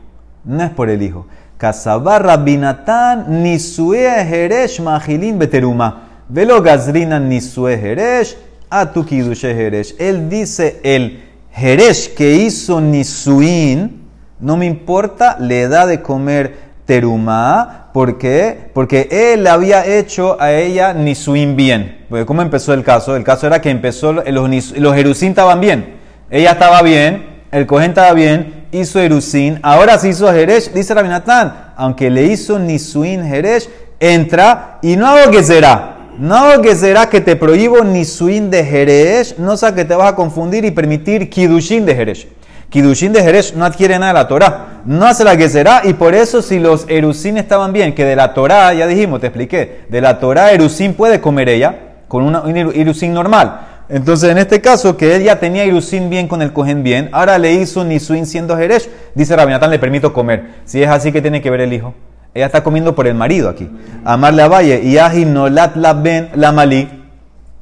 no 0.46 0.64
es 0.64 0.70
por 0.70 0.90
el 0.90 1.02
hijo. 1.02 1.28
Kasabá 1.58 2.20
Rabinatán 2.20 3.44
nisue 3.44 4.06
heresh 4.06 4.80
mahilin 4.80 5.38
beteruma. 5.38 6.04
Velo 6.30 6.62
gazrina 6.62 7.20
nisue 7.20 7.74
heresh 7.74 8.38
atukidushe 8.70 9.52
heresh. 9.52 9.96
Él 10.00 10.30
dice 10.30 10.80
el 10.84 11.26
heresh 11.54 12.14
que 12.16 12.36
hizo 12.36 12.80
nisuin, 12.80 14.02
no 14.40 14.56
me 14.56 14.66
importa, 14.66 15.38
le 15.40 15.68
da 15.68 15.86
de 15.86 16.02
comer 16.02 16.66
teruma. 16.86 17.90
¿Por 17.94 18.18
qué? 18.18 18.70
Porque 18.74 19.08
él 19.12 19.48
había 19.48 19.86
hecho 19.86 20.38
a 20.40 20.52
ella 20.54 20.94
nisuin 20.94 21.56
bien. 21.56 22.06
¿cómo 22.26 22.42
empezó 22.42 22.74
el 22.74 22.84
caso? 22.84 23.16
El 23.16 23.24
caso 23.24 23.48
era 23.48 23.62
que 23.62 23.70
empezó, 23.70 24.14
los, 24.14 24.72
los 24.78 24.96
jerusín 24.96 25.30
estaban 25.30 25.60
bien. 25.60 25.96
Ella 26.30 26.52
estaba 26.52 26.82
bien, 26.82 27.44
el 27.52 27.68
cohen 27.68 27.92
estaba 27.92 28.14
bien, 28.14 28.66
hizo 28.72 29.00
Erusín, 29.00 29.60
ahora 29.62 29.98
se 29.98 30.10
hizo 30.10 30.32
Jeresh, 30.32 30.72
dice 30.74 30.94
Rabinatán, 30.94 31.72
aunque 31.78 32.10
le 32.10 32.24
hizo 32.24 32.60
Nisuin 32.60 33.24
Jeresh, 33.24 33.70
entra 34.00 34.80
y 34.82 34.96
no 34.96 35.08
hago 35.08 35.32
que 35.32 35.44
será. 35.44 35.92
No 36.18 36.36
hago 36.36 36.62
que 36.62 36.76
será 36.76 37.10
que 37.10 37.22
te 37.22 37.36
prohíbo 37.36 37.84
Nisuin 37.84 38.50
de 38.50 38.64
Jeresh, 38.64 39.38
no 39.38 39.56
sea 39.58 39.76
que 39.76 39.86
te 39.86 39.96
vas 39.96 40.14
a 40.14 40.16
confundir 40.16 40.66
y 40.66 40.72
permitir 40.72 41.30
Kidushin 41.30 41.86
de 41.86 41.96
Jeresh. 41.96 42.28
Kidushin 42.70 43.14
de 43.14 43.22
Jeresh 43.22 43.54
no 43.54 43.66
adquiere 43.66 43.98
nada 44.00 44.14
de 44.14 44.20
la 44.20 44.28
Torah, 44.28 44.82
no 44.86 45.06
hace 45.06 45.24
la 45.24 45.38
que 45.38 45.50
será, 45.50 45.82
y 45.84 45.94
por 45.94 46.14
eso 46.14 46.42
si 46.42 46.60
los 46.60 46.86
Erusín 46.90 47.38
estaban 47.38 47.74
bien, 47.74 47.94
que 47.94 48.06
de 48.06 48.16
la 48.16 48.34
Torah, 48.34 48.74
ya 48.74 48.88
dijimos, 48.88 49.22
te 49.22 49.28
expliqué, 49.28 49.86
de 49.90 50.02
la 50.02 50.20
Torah 50.20 50.52
Erusín 50.52 50.94
puede 50.94 51.22
comer 51.22 51.50
ella 51.50 51.76
con 52.08 52.24
una, 52.24 52.42
un 52.42 53.14
normal. 53.14 53.60
Entonces, 53.88 54.32
en 54.32 54.40
este 54.40 54.62
caso, 54.62 54.98
que 54.98 55.16
él 55.16 55.24
ya 55.24 55.40
tenía 55.40 55.64
Irusin 55.66 56.10
bien 56.10 56.28
con 56.28 56.42
el 56.42 56.54
cohen 56.54 56.82
bien, 56.82 57.10
ahora 57.12 57.38
le 57.38 57.54
hizo 57.54 57.84
Nisuin 57.84 58.26
siendo 58.26 58.58
Jeresh, 58.58 58.90
dice 59.14 59.36
Rabinatán, 59.36 59.70
le 59.70 59.78
permito 59.78 60.12
comer. 60.12 60.56
Si 60.66 60.82
es 60.82 60.90
así, 60.90 61.12
que 61.12 61.22
tiene 61.22 61.42
que 61.42 61.52
ver 61.52 61.62
el 61.62 61.72
hijo? 61.72 61.94
Ella 62.34 62.48
está 62.48 62.64
comiendo 62.64 62.96
por 62.96 63.08
el 63.08 63.14
marido 63.14 63.48
aquí. 63.48 63.70
Amarle 64.04 64.42
a 64.42 64.48
Valle, 64.48 64.82
y 64.84 65.26
Nolat 65.26 65.76
la 65.76 65.94
ben 65.94 66.32
la 66.36 66.52
malí. 66.52 67.04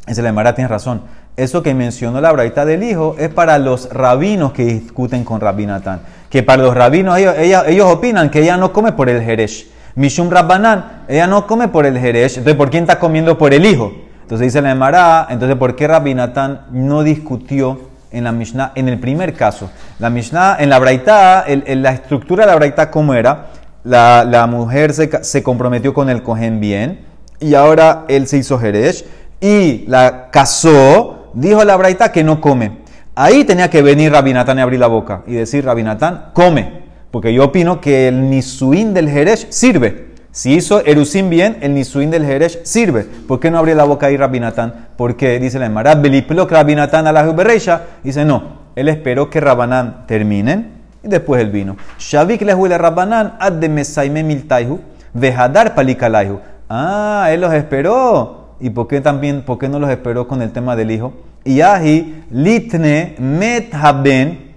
Ese 0.07 0.21
la 0.21 0.29
Emara 0.29 0.55
tiene 0.55 0.67
razón. 0.67 1.01
Eso 1.35 1.63
que 1.63 1.73
mencionó 1.73 2.21
la 2.21 2.31
braita 2.31 2.63
del 2.63 2.83
hijo 2.83 3.15
es 3.17 3.29
para 3.29 3.57
los 3.57 3.91
rabinos 3.91 4.53
que 4.53 4.65
discuten 4.65 5.23
con 5.23 5.41
Rabinatán. 5.41 6.01
Que 6.29 6.43
para 6.43 6.61
los 6.61 6.75
rabinos, 6.75 7.17
ellos, 7.17 7.87
opinan 7.91 8.29
que 8.29 8.41
ella 8.41 8.55
no 8.57 8.71
come 8.71 8.91
por 8.91 9.09
el 9.09 9.21
Jeresh. 9.23 9.67
Mishum 9.95 10.29
Rabbanan, 10.29 11.03
ella 11.07 11.25
no 11.27 11.47
come 11.47 11.67
por 11.69 11.85
el 11.87 11.97
Jeresh. 11.97 12.37
Entonces, 12.37 12.55
¿por 12.55 12.69
quién 12.69 12.83
está 12.83 12.99
comiendo 12.99 13.37
por 13.37 13.53
el 13.53 13.65
hijo? 13.65 13.91
Entonces 14.21 14.47
dice 14.47 14.61
la 14.61 14.71
Emara, 14.71 15.27
entonces 15.29 15.57
¿por 15.57 15.75
qué 15.75 15.87
Rabinatán 15.87 16.67
no 16.71 17.03
discutió 17.03 17.81
en 18.11 18.23
la 18.23 18.31
Mishnah 18.31 18.71
en 18.75 18.87
el 18.87 18.99
primer 18.99 19.33
caso? 19.33 19.69
La 19.99 20.09
Mishnah, 20.09 20.57
en 20.59 20.69
la 20.69 20.79
Braitá, 20.79 21.43
el- 21.47 21.81
la 21.81 21.91
estructura 21.93 22.45
de 22.45 22.51
la 22.51 22.55
Braitá, 22.55 22.89
¿cómo 22.89 23.13
era? 23.13 23.47
La, 23.83 24.47
mujer 24.49 24.93
se, 24.93 25.23
se 25.23 25.43
comprometió 25.43 25.93
con 25.93 26.09
el 26.09 26.23
cohen 26.23 26.59
bien 26.59 27.01
y 27.39 27.53
ahora 27.55 28.05
él 28.07 28.27
se 28.27 28.37
hizo 28.37 28.57
Jeresh 28.57 29.03
y 29.41 29.83
la 29.87 30.29
casó, 30.31 31.22
dijo 31.33 31.63
la 31.63 31.75
Braitá 31.75 32.11
que 32.11 32.23
no 32.23 32.41
come. 32.41 32.83
Ahí 33.15 33.43
tenía 33.43 33.69
que 33.69 33.81
venir 33.81 34.11
Rabinatán 34.11 34.57
y 34.57 34.61
abrir 34.61 34.79
la 34.79 34.87
boca 34.87 35.23
y 35.27 35.33
decir, 35.33 35.65
Rabinatán, 35.65 36.31
come. 36.33 36.83
Porque 37.11 37.31
yo 37.33 37.45
opino 37.45 37.79
que 37.79 38.07
el 38.07 38.29
nisuín 38.29 38.93
del 38.93 39.09
Jeresh 39.09 39.47
sirve. 39.51 40.13
Si 40.31 40.55
hizo 40.55 40.83
Erusim 40.83 41.29
bien, 41.29 41.57
el 41.61 41.75
nisuín 41.75 42.09
del 42.09 42.25
Jeresh 42.25 42.63
sirve. 42.63 43.03
¿Por 43.03 43.39
qué 43.39 43.51
no 43.51 43.59
abrió 43.59 43.75
la 43.75 43.83
boca 43.83 44.07
ahí 44.07 44.17
Rabinatán? 44.17 44.87
Porque 44.97 45.39
dice 45.39 45.59
la 45.59 45.67
Emara, 45.67 45.93
Beliplok 45.93 46.51
Rabinatán 46.51 47.05
a 47.05 47.11
la 47.11 47.23
Jubereisha. 47.23 47.81
Dice, 48.03 48.25
no, 48.25 48.63
él 48.75 48.89
esperó 48.89 49.29
que 49.29 49.39
Rabanán 49.39 50.07
terminen 50.07 50.71
y 51.03 51.07
después 51.07 51.39
él 51.39 51.51
vino. 51.51 51.77
Shavik 51.99 52.41
le 52.41 52.55
huele 52.55 52.79
Rabanán 52.79 53.35
ad 53.39 53.53
de 53.53 53.69
mesaime 53.69 54.23
miltaihu, 54.23 54.79
vejadar 55.13 55.75
palikalaihu. 55.75 56.39
Ah, 56.67 57.27
él 57.29 57.41
los 57.41 57.53
esperó. 57.53 58.42
¿Y 58.63 58.69
por 58.69 58.87
qué 58.87 59.01
también, 59.01 59.41
por 59.41 59.59
qué 59.59 59.67
no 59.67 59.77
los 59.77 59.89
esperó 59.89 60.25
con 60.25 60.41
el 60.41 60.53
tema 60.53 60.77
del 60.77 60.89
hijo? 60.89 61.11
Y 61.43 61.59
ahi 61.59 62.23
litne 62.31 63.13
met 63.19 63.73
haben 63.73 64.53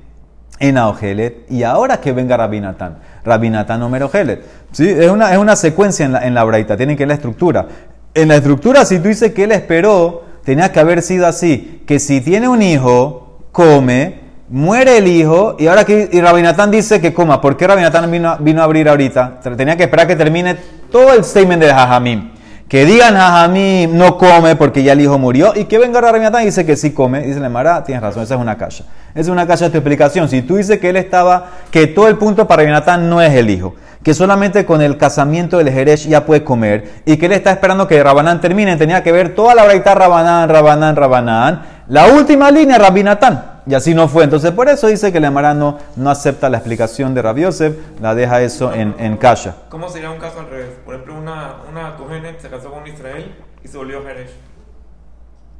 en 0.60 0.78
Aogelet. 0.78 1.50
Y 1.50 1.64
ahora 1.64 2.00
que 2.00 2.12
venga 2.12 2.36
Rabinatán. 2.36 2.98
Rabinatán 3.24 3.82
o 3.82 3.88
Merogelet. 3.88 4.44
¿Sí? 4.70 4.88
Es, 4.88 5.10
una, 5.10 5.32
es 5.32 5.38
una 5.38 5.56
secuencia 5.56 6.06
en 6.06 6.12
la, 6.12 6.24
en 6.24 6.34
la 6.34 6.44
braita. 6.44 6.76
Tienen 6.76 6.96
que 6.96 7.02
ver 7.02 7.08
la 7.08 7.14
estructura. 7.14 7.66
En 8.14 8.28
la 8.28 8.36
estructura, 8.36 8.84
si 8.84 9.00
tú 9.00 9.08
dices 9.08 9.32
que 9.32 9.42
él 9.42 9.50
esperó, 9.50 10.22
tenía 10.44 10.70
que 10.70 10.78
haber 10.78 11.02
sido 11.02 11.26
así. 11.26 11.82
Que 11.84 11.98
si 11.98 12.20
tiene 12.20 12.46
un 12.46 12.62
hijo, 12.62 13.40
come, 13.50 14.20
muere 14.48 14.98
el 14.98 15.08
hijo, 15.08 15.56
y 15.58 15.66
ahora 15.66 15.84
que 15.84 16.08
y 16.12 16.20
Rabinatán 16.20 16.70
dice 16.70 17.00
que 17.00 17.12
coma. 17.12 17.40
¿Por 17.40 17.56
qué 17.56 17.66
Rabinatán 17.66 18.08
vino, 18.08 18.36
vino 18.38 18.60
a 18.60 18.64
abrir 18.66 18.88
ahorita? 18.88 19.40
Tenía 19.56 19.76
que 19.76 19.82
esperar 19.82 20.06
que 20.06 20.14
termine 20.14 20.56
todo 20.92 21.12
el 21.12 21.24
statement 21.24 21.60
de 21.60 21.70
Jajamim. 21.70 22.35
Que 22.68 22.84
digan 22.84 23.14
Jajamim 23.14 23.96
no 23.96 24.18
come 24.18 24.56
porque 24.56 24.82
ya 24.82 24.94
el 24.94 25.00
hijo 25.00 25.18
murió 25.18 25.52
y 25.54 25.66
que 25.66 25.78
venga 25.78 26.00
Rabinatán 26.00 26.42
y 26.42 26.46
dice 26.46 26.66
que 26.66 26.74
sí 26.74 26.92
come. 26.92 27.22
Dice 27.22 27.38
la 27.38 27.48
Mara, 27.48 27.84
tienes 27.84 28.02
razón, 28.02 28.24
esa 28.24 28.34
es 28.34 28.40
una 28.40 28.56
cacha. 28.56 28.84
Esa 29.10 29.20
es 29.20 29.28
una 29.28 29.46
cacha 29.46 29.66
de 29.66 29.70
tu 29.70 29.78
explicación. 29.78 30.28
Si 30.28 30.42
tú 30.42 30.56
dices 30.56 30.80
que 30.80 30.90
él 30.90 30.96
estaba, 30.96 31.46
que 31.70 31.86
todo 31.86 32.08
el 32.08 32.16
punto 32.16 32.48
para 32.48 32.62
Rabinatán 32.62 33.08
no 33.08 33.22
es 33.22 33.32
el 33.34 33.50
hijo, 33.50 33.76
que 34.02 34.14
solamente 34.14 34.66
con 34.66 34.82
el 34.82 34.96
casamiento 34.98 35.58
del 35.58 35.70
Jeresh 35.70 36.08
ya 36.08 36.26
puede 36.26 36.42
comer 36.42 37.02
y 37.04 37.16
que 37.16 37.26
él 37.26 37.32
está 37.32 37.52
esperando 37.52 37.86
que 37.86 38.02
Rabanán 38.02 38.40
termine, 38.40 38.76
tenía 38.76 39.02
que 39.04 39.12
ver 39.12 39.34
toda 39.36 39.54
la 39.54 39.64
braita 39.64 39.94
Rabanán, 39.94 40.48
Rabanán, 40.48 40.96
Rabanán, 40.96 41.62
la 41.86 42.06
última 42.06 42.50
línea 42.50 42.78
Rabinatán. 42.78 43.55
Y 43.68 43.74
así 43.74 43.94
no 43.94 44.06
fue. 44.08 44.24
Entonces 44.24 44.52
por 44.52 44.68
eso 44.68 44.86
dice 44.86 45.12
que 45.12 45.18
la 45.18 45.30
Mara 45.30 45.52
no, 45.54 45.78
acepta 46.06 46.48
la 46.48 46.58
explicación 46.58 47.14
de 47.14 47.22
Rabbi 47.22 47.42
Yosef, 47.42 47.76
la 48.00 48.14
deja 48.14 48.40
eso 48.42 48.72
en, 48.72 48.94
en 48.98 49.16
cacha. 49.16 49.56
¿Cómo 49.68 49.88
sería 49.88 50.10
un 50.10 50.18
caso 50.18 50.38
al 50.40 50.48
revés? 50.48 50.68
Por 50.84 50.94
ejemplo, 50.94 51.18
una, 51.18 51.56
una 51.70 51.96
Kohenet 51.96 52.40
se 52.40 52.48
casó 52.48 52.70
con 52.70 52.86
Israel 52.86 53.34
y 53.64 53.68
se 53.68 53.76
volvió 53.76 54.02
Jeresh. 54.04 54.30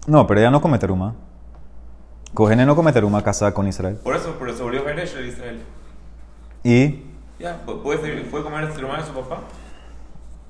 No, 0.07 0.25
pero 0.27 0.39
ella 0.41 0.51
no 0.53 0.61
come 0.61 0.79
teruma. 0.79 1.15
Cogene 2.33 2.65
no 2.67 2.77
come 2.77 2.93
teruma 2.93 3.25
casada 3.25 3.53
con 3.53 3.67
Israel. 3.67 3.99
Por 4.05 4.15
eso, 4.15 4.37
pero 4.39 4.55
se 4.55 4.63
volvió 4.63 4.85
Jeresh 4.85 5.15
de 5.15 5.27
Israel. 5.27 5.63
Y 6.63 7.03
Ya, 7.41 7.57
pu- 7.67 7.83
¿puede, 7.83 7.99
puede 8.25 8.45
comer 8.45 8.65
el 8.65 8.71
hermano 8.71 9.03
de 9.03 9.09
su 9.09 9.15
papá? 9.15 9.39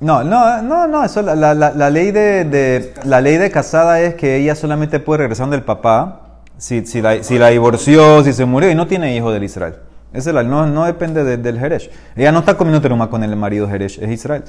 no, 0.00 0.22
no, 0.22 0.60
no, 0.60 0.86
no, 0.86 1.02
eso 1.04 1.22
la, 1.22 1.34
la- 1.34 1.54
la- 1.54 1.72
la 1.72 1.88
ley 1.90 2.10
de, 2.10 2.44
de- 2.44 2.94
la 3.04 3.22
ley 3.22 3.38
de 3.38 3.50
casada 3.50 4.00
es 4.02 4.14
que 4.14 4.36
ella 4.36 4.54
solamente 4.54 5.00
puede 5.00 5.18
regresar 5.20 5.48
del 5.48 5.62
papá 5.62 6.20
si, 6.58 6.84
si, 6.86 7.02
la, 7.02 7.22
si 7.22 7.38
la 7.38 7.48
divorció, 7.48 8.22
si 8.24 8.32
se 8.32 8.44
murió 8.44 8.70
y 8.70 8.74
no 8.74 8.86
tiene 8.86 9.14
hijo 9.16 9.30
del 9.32 9.44
Israel. 9.44 9.74
Es 10.12 10.24
la, 10.26 10.42
no, 10.42 10.66
no 10.66 10.84
depende 10.84 11.24
de- 11.24 11.36
del 11.36 11.58
Jeresh. 11.58 11.90
Ella 12.16 12.32
no 12.32 12.38
está 12.38 12.54
comiendo 12.56 12.80
teruma 12.80 13.10
con 13.10 13.22
el 13.22 13.36
marido 13.36 13.68
Jeresh, 13.68 13.98
es 14.02 14.10
Israel. 14.10 14.44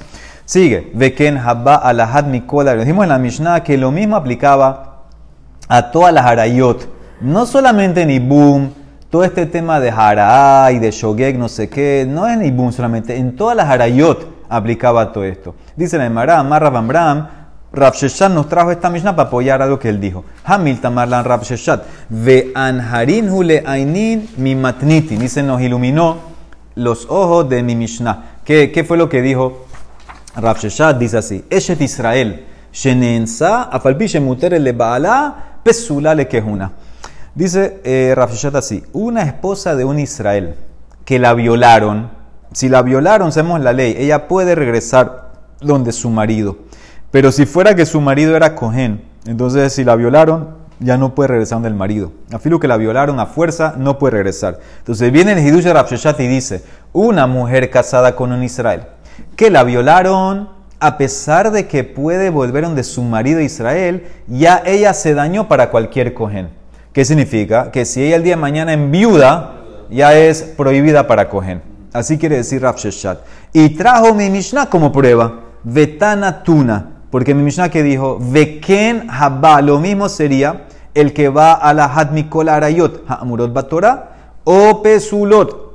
Sigue. 0.45 0.91
Veken 0.93 1.37
habba 1.37 1.75
alahad 1.75 2.25
mikola. 2.25 2.73
Dijimos 2.75 3.03
en 3.03 3.09
la 3.09 3.17
Mishnah 3.17 3.63
que 3.63 3.77
lo 3.77 3.91
mismo 3.91 4.15
aplicaba 4.15 5.03
a 5.67 5.91
todas 5.91 6.13
las 6.13 6.25
harayot. 6.25 6.87
No 7.19 7.45
solamente 7.45 8.01
en 8.03 8.11
Ibum, 8.11 8.69
todo 9.09 9.23
este 9.23 9.45
tema 9.45 9.79
de 9.79 9.89
Hará 9.89 10.71
y 10.71 10.79
de 10.79 10.91
Shogeg, 10.91 11.37
no 11.37 11.49
sé 11.49 11.67
qué, 11.69 12.05
no 12.07 12.27
es 12.27 12.33
en 12.35 12.45
Ibun 12.45 12.71
solamente, 12.71 13.17
en 13.17 13.35
todas 13.35 13.55
las 13.57 13.67
Harayot 13.69 14.27
aplicaba 14.49 15.11
todo 15.11 15.23
esto. 15.23 15.55
Dice 15.75 15.97
la 15.97 16.05
Emara, 16.05 16.41
Marra 16.43 16.69
Bambram, 16.69 17.27
Rav 17.73 17.95
Sheshat 17.95 18.31
nos 18.31 18.47
trajo 18.47 18.71
esta 18.71 18.89
Mishnah 18.89 19.15
para 19.15 19.27
apoyar 19.27 19.61
algo 19.61 19.77
que 19.77 19.89
él 19.89 19.99
dijo. 19.99 20.23
Hamil 20.45 20.79
Tamarlan 20.79 21.25
Rav 21.25 21.43
Sheshat, 21.43 21.83
Ve 22.09 22.51
Anharin 22.55 23.29
Hule 23.29 23.63
Ainin 23.65 24.29
mi 24.37 24.55
matnitin. 24.55 25.19
Dice, 25.19 25.43
nos 25.43 25.61
iluminó 25.61 26.17
los 26.75 27.05
ojos 27.09 27.49
de 27.49 27.63
mi 27.63 27.75
Mishnah. 27.75 28.39
¿Qué, 28.45 28.71
qué 28.71 28.83
fue 28.83 28.97
lo 28.97 29.09
que 29.09 29.21
dijo 29.21 29.65
Rav 30.35 30.57
Sheshat? 30.57 30.97
Dice 30.97 31.17
así, 31.17 31.43
Eshet 31.49 31.81
Israel, 31.81 32.45
Shenensa, 32.71 33.63
Afalpi 33.63 34.07
Shemuter 34.07 34.59
le 34.61 34.71
Baala, 34.71 35.59
Pesula 35.61 36.15
le 36.15 36.27
Kehuna. 36.27 36.71
Dice 37.35 37.81
eh, 37.83 38.13
Rav 38.15 38.31
Sheshat 38.31 38.55
así, 38.55 38.83
una 38.93 39.23
esposa 39.23 39.75
de 39.75 39.83
un 39.83 39.99
Israel 39.99 40.55
que 41.03 41.19
la 41.19 41.33
violaron, 41.33 42.09
si 42.53 42.69
la 42.69 42.81
violaron, 42.81 43.31
sabemos 43.31 43.59
la 43.59 43.73
ley, 43.73 43.95
ella 43.97 44.27
puede 44.27 44.55
regresar 44.55 45.31
donde 45.59 45.91
su 45.91 46.09
marido. 46.09 46.66
Pero 47.11 47.31
si 47.31 47.45
fuera 47.45 47.75
que 47.75 47.85
su 47.85 48.01
marido 48.01 48.35
era 48.35 48.55
cohen, 48.55 49.01
entonces 49.25 49.73
si 49.73 49.83
la 49.83 49.95
violaron, 49.95 50.55
ya 50.79 50.97
no 50.97 51.15
puede 51.15 51.29
regresar 51.29 51.57
donde 51.57 51.69
el 51.69 51.75
marido. 51.75 52.11
A 52.31 52.39
filo 52.39 52.59
que 52.59 52.67
la 52.67 52.77
violaron 52.77 53.19
a 53.19 53.25
fuerza, 53.25 53.75
no 53.77 53.97
puede 53.97 54.11
regresar. 54.11 54.59
Entonces 54.79 55.11
viene 55.11 55.33
el 55.33 55.39
Hidush 55.39 55.63
de 55.63 55.73
Rav 55.73 55.89
Sheshat 55.89 56.19
y 56.19 56.27
dice, 56.27 56.63
una 56.93 57.27
mujer 57.27 57.69
casada 57.69 58.15
con 58.15 58.31
un 58.31 58.43
Israel, 58.43 58.83
que 59.35 59.49
la 59.49 59.63
violaron 59.63 60.49
a 60.79 60.97
pesar 60.97 61.51
de 61.51 61.67
que 61.67 61.83
puede 61.83 62.29
volver 62.29 62.63
donde 62.63 62.83
su 62.83 63.01
marido 63.01 63.39
Israel, 63.41 64.07
ya 64.27 64.61
ella 64.65 64.93
se 64.93 65.13
dañó 65.13 65.47
para 65.47 65.71
cualquier 65.71 66.13
cohen. 66.13 66.49
¿Qué 66.93 67.03
significa? 67.03 67.71
Que 67.71 67.85
si 67.85 68.03
ella 68.03 68.15
el 68.15 68.23
día 68.23 68.35
de 68.35 68.41
mañana 68.41 68.73
en 68.73 68.91
viuda, 68.91 69.55
ya 69.89 70.15
es 70.15 70.43
prohibida 70.43 71.07
para 71.07 71.29
cohen. 71.29 71.61
Así 71.93 72.17
quiere 72.17 72.37
decir 72.37 72.61
Rav 72.61 72.77
Sheshat. 72.77 73.19
Y 73.53 73.69
trajo 73.69 74.13
mi 74.13 74.29
Mishnah 74.29 74.69
como 74.69 74.91
prueba. 74.91 75.39
Vetana 75.63 76.43
tuna. 76.43 76.96
Porque 77.09 77.33
mi 77.33 77.43
Mishnah 77.43 77.69
que 77.69 77.83
dijo, 77.83 78.17
Veken 78.19 79.07
haba, 79.09 79.61
lo 79.61 79.79
mismo 79.79 80.09
sería 80.09 80.65
el 80.93 81.13
que 81.13 81.29
va 81.29 81.53
a 81.53 81.73
la 81.73 81.85
Hadmikol 81.85 82.49
Arayot, 82.49 83.03
Ha'amurot 83.07 83.53
Batora, 83.53 84.09
o 84.43 84.81
Pesulot. 84.81 85.67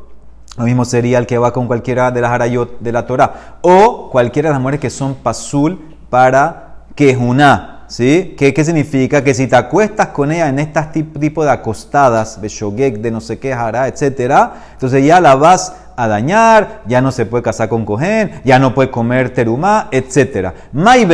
Lo 0.59 0.65
mismo 0.65 0.85
sería 0.85 1.19
el 1.19 1.27
que 1.27 1.39
va 1.39 1.53
con 1.53 1.67
cualquiera 1.67 2.11
de 2.11 2.21
las 2.21 2.33
Arayot 2.33 2.81
de 2.81 2.93
la 2.93 3.07
Torah. 3.07 3.59
O 3.63 4.11
cualquiera 4.11 4.49
de 4.49 4.55
las 4.55 4.61
mujeres 4.61 4.81
que 4.81 4.91
son 4.91 5.15
Pasul 5.15 5.97
para 6.11 6.85
Kejuná. 6.95 7.85
¿Sí? 7.89 8.35
¿Qué, 8.39 8.55
¿Qué 8.55 8.65
significa? 8.65 9.23
Que 9.23 9.35
si 9.35 9.47
te 9.47 9.57
acuestas 9.57 10.09
con 10.09 10.33
ella 10.33 10.49
en 10.49 10.59
este 10.59 11.05
tipo 11.05 11.45
de 11.45 11.51
acostadas, 11.51 12.41
de 12.41 12.49
shogek, 12.49 12.99
de 13.01 13.11
no 13.11 13.21
sé 13.21 13.39
qué, 13.39 13.55
jara, 13.55 13.87
etcétera, 13.87 14.55
entonces 14.73 15.05
ya 15.05 15.21
la 15.21 15.35
vas 15.35 15.75
a 15.97 16.09
dañar, 16.09 16.83
ya 16.87 17.01
no 17.01 17.13
se 17.13 17.27
puede 17.27 17.43
casar 17.43 17.69
con 17.69 17.85
cohen, 17.85 18.41
ya 18.45 18.59
no 18.59 18.75
puede 18.75 18.91
comer 18.91 19.31
terumá, 19.31 19.89
etcétera. 19.91 20.55
Mai 20.73 21.07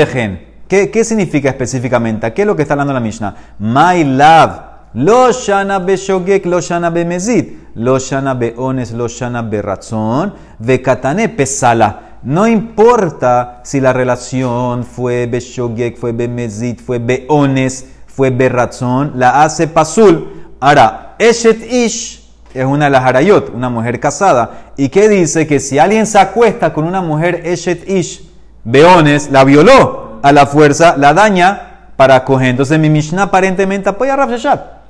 ¿qué, 0.66 0.90
¿qué 0.90 1.04
significa 1.04 1.48
específicamente? 1.48 2.32
¿Qué 2.32 2.42
es 2.42 2.46
lo 2.46 2.56
que 2.56 2.62
está 2.62 2.74
hablando 2.74 2.92
la 2.92 3.00
Mishnah? 3.00 3.34
My 3.58 4.04
love. 4.04 4.68
Lo 4.94 5.30
shana 5.30 5.78
be 5.78 5.96
shogek, 5.96 6.46
lo 6.46 6.60
shana 6.60 6.90
be 6.90 7.04
mezid, 7.04 7.46
lo 7.74 7.98
shana 7.98 8.34
be 8.34 8.54
ones, 8.56 8.92
lo 8.92 9.06
shana 9.06 9.42
be 9.42 9.60
razón, 9.60 10.32
ve 10.58 10.80
katane 10.80 11.28
pesala. 11.28 12.08
No 12.22 12.48
importa 12.48 13.60
si 13.62 13.80
la 13.80 13.92
relación 13.92 14.84
fue 14.84 15.26
Beshogek, 15.26 15.96
fue 15.96 16.12
Bemezit, 16.12 16.80
fue 16.80 16.98
Beones, 16.98 17.86
fue 18.06 18.30
Berrazón, 18.30 19.12
la 19.14 19.42
hace 19.42 19.68
Pasul. 19.68 20.54
Ahora, 20.58 21.14
Eshet 21.18 21.70
Ish 21.70 22.17
es 22.54 22.64
una 22.64 22.90
de 22.90 23.44
una 23.54 23.68
mujer 23.68 24.00
casada. 24.00 24.72
¿Y 24.76 24.88
qué 24.88 25.08
dice? 25.08 25.46
Que 25.46 25.60
si 25.60 25.78
alguien 25.78 26.06
se 26.06 26.18
acuesta 26.18 26.72
con 26.72 26.84
una 26.84 27.00
mujer 27.00 27.42
Eshet 27.44 27.88
Ish, 27.88 28.28
Beones, 28.64 29.30
la 29.30 29.44
violó 29.44 30.18
a 30.22 30.32
la 30.32 30.46
fuerza, 30.46 30.96
la 30.96 31.14
daña 31.14 31.90
para 31.96 32.24
coger. 32.24 32.48
Entonces 32.48 32.78
mi 32.78 32.90
Mishnah 32.90 33.24
aparentemente 33.24 33.88
apoya 33.88 34.14
a 34.14 34.16
Rav. 34.16 34.30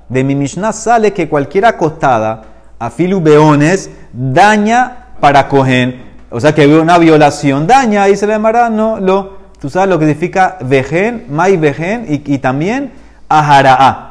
De 0.09 0.25
mi 0.25 0.35
Mishnah 0.35 0.73
sale 0.73 1.12
que 1.12 1.29
cualquier 1.29 1.66
acostada 1.66 2.42
a 2.79 2.90
Filu 2.90 3.21
Beones 3.21 3.90
daña 4.12 5.09
para 5.21 5.49
coger. 5.49 6.03
O 6.31 6.40
sea 6.40 6.55
que 6.55 6.66
una 6.66 6.99
violación 6.99 7.66
daña, 7.66 8.03
ahí 8.03 8.16
se 8.16 8.27
le 8.27 8.35
llamará, 8.35 8.68
no, 8.68 8.99
lo, 9.01 9.38
tú 9.61 9.71
sabes 9.71 9.88
lo 9.88 9.99
que 9.99 10.07
significa 10.07 10.59
vejen, 10.61 11.27
mai 11.31 11.57
vejen 11.57 12.07
y, 12.09 12.35
y 12.35 12.38
también 12.38 12.92
ahara'a. 13.29 14.05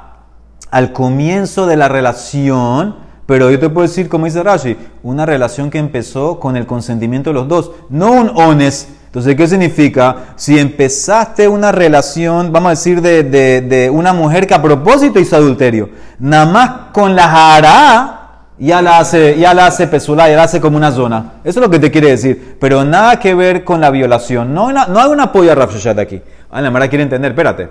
Al 0.70 0.92
comienzo 0.92 1.66
de 1.66 1.78
la 1.78 1.88
relación, 1.88 3.07
pero 3.28 3.52
yo 3.52 3.60
te 3.60 3.70
puedo 3.70 3.86
decir, 3.86 4.08
como 4.08 4.26
dice 4.26 4.42
Rashi, 4.42 4.78
una 5.04 5.26
relación 5.26 5.70
que 5.70 5.78
empezó 5.78 6.40
con 6.40 6.56
el 6.56 6.66
consentimiento 6.66 7.30
de 7.30 7.34
los 7.34 7.48
dos, 7.48 7.72
no 7.90 8.12
un 8.12 8.30
ones. 8.30 8.88
Entonces, 9.08 9.36
¿qué 9.36 9.48
significa? 9.48 10.16
Si 10.38 10.58
empezaste 10.58 11.48
una 11.48 11.74
relación, 11.74 12.54
vamos 12.54 12.68
a 12.68 12.70
decir, 12.72 13.02
de, 13.02 13.24
de, 13.24 13.90
una 13.90 14.13
mujer 14.13 14.48
que 14.48 14.54
a 14.54 14.62
propósito 14.62 15.20
hizo 15.20 15.36
adulterio, 15.36 15.90
nada 16.20 16.46
más 16.46 16.72
con 16.94 17.16
la 17.16 17.28
jara'a, 17.28 18.18
ya 18.60 18.82
la 18.82 19.00
hace, 19.00 19.38
ya 19.38 19.54
la 19.54 19.68
hace 19.68 19.88
pesulá, 19.88 20.30
ya 20.30 20.38
la 20.38 20.44
hace 20.44 20.62
como 20.62 20.78
una 20.78 20.92
zona. 20.92 21.34
Eso 21.44 21.60
es 21.60 21.66
lo 21.66 21.70
que 21.70 21.80
te 21.80 21.92
quiere 21.92 22.10
decir. 22.10 22.56
Pero 22.60 22.86
nada 22.86 23.20
que 23.20 23.36
ver 23.36 23.63
con 23.63 23.82
la 23.82 23.92
violación. 23.92 24.54
No, 24.54 24.72
no, 24.72 25.00
hay 25.00 25.10
una 25.10 25.24
apoyo 25.24 25.52
a 25.52 25.56
Rav 25.56 25.72
Sheshat 25.72 26.00
aquí. 26.00 26.22
Ah, 26.50 26.62
la 26.62 26.72
Mara 26.72 26.88
quiere 26.88 27.04
entender, 27.04 27.32
espérate. 27.32 27.70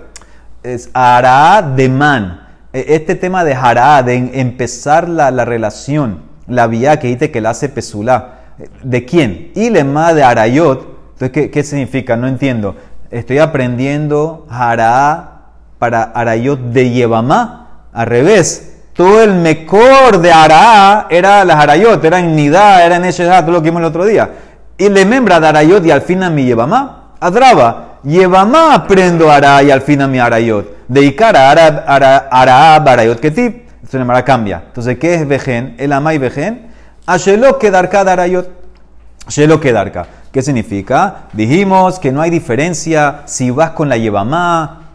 Es 0.63 0.89
hará 0.93 1.61
de 1.61 1.89
man. 1.89 2.46
E- 2.77 2.95
Este 2.95 3.15
tema 3.15 3.43
de 3.43 3.53
hará, 3.53 4.03
de 4.03 4.15
empezar 4.39 5.09
la, 5.09 5.31
la 5.31 5.45
relación, 5.45 6.21
la 6.47 6.67
vía 6.67 6.99
que 6.99 7.07
dice 7.07 7.31
que 7.31 7.41
la 7.41 7.51
hace 7.51 7.69
pesulá. 7.69 8.33
¿De 8.83 9.05
quién? 9.05 9.51
Y 9.55 9.69
lema 9.69 10.13
de 10.13 10.23
arayot. 10.23 10.87
Entonces, 11.13 11.31
¿qué, 11.31 11.51
¿qué 11.51 11.63
significa? 11.63 12.15
No 12.15 12.27
entiendo. 12.27 12.75
Estoy 13.11 13.39
aprendiendo 13.39 14.45
hará 14.49 15.41
para 15.79 16.03
arayot 16.03 16.59
de 16.59 16.89
Yevamá. 16.91 17.85
Al 17.93 18.07
revés 18.07 18.73
todo 18.97 19.21
el 19.21 19.35
mejor 19.35 20.19
de 20.21 20.31
Ará 20.31 21.05
era 21.11 21.45
las 21.45 21.57
Arayot, 21.57 22.03
era 22.03 22.17
en 22.17 22.35
Nidá, 22.35 22.83
era 22.83 22.95
en 22.95 23.05
Eshedah, 23.05 23.41
todo 23.43 23.51
lo 23.51 23.61
que 23.61 23.69
vimos 23.69 23.81
el 23.81 23.85
otro 23.85 24.05
día. 24.05 24.27
Y 24.75 24.89
le 24.89 25.05
membra 25.05 25.39
de 25.39 25.47
Arayot 25.47 25.85
y 25.85 25.91
al 25.91 26.01
fin 26.01 26.23
a 26.23 26.31
mi 26.31 26.45
Yevamá. 26.45 27.13
Adraba, 27.19 27.99
Yevamá 28.03 28.73
aprendo 28.73 29.31
Ará 29.31 29.61
y 29.61 29.69
al 29.69 29.81
fin 29.81 30.01
a 30.01 30.07
mi 30.07 30.17
Arayot. 30.17 30.76
De 30.87 31.01
Ikara, 31.01 31.51
Ará, 31.51 31.83
Ará, 31.87 32.27
Ará, 32.31 32.79
Barayot, 32.79 33.19
Ketip. 33.19 33.67
Esto 33.83 34.03
Mara 34.03 34.23
cambia. 34.23 34.63
Entonces, 34.67 34.97
¿qué 34.97 35.15
es 35.15 35.27
Vejen? 35.27 35.75
El 35.77 35.93
Amay 35.93 36.17
Vejen. 36.17 36.67
Ashelo 37.05 37.57
Kedarka 37.57 38.03
de 38.03 38.11
Arayot. 38.11 38.49
Shelo 39.29 39.59
Kedarka. 39.59 40.05
¿Qué 40.31 40.41
significa? 40.41 41.27
Dijimos 41.33 41.99
que 41.99 42.11
no 42.11 42.21
hay 42.21 42.29
diferencia 42.29 43.21
si 43.25 43.49
vas 43.51 43.71
con 43.71 43.89
la 43.89 43.97
Yevamá, 43.97 44.91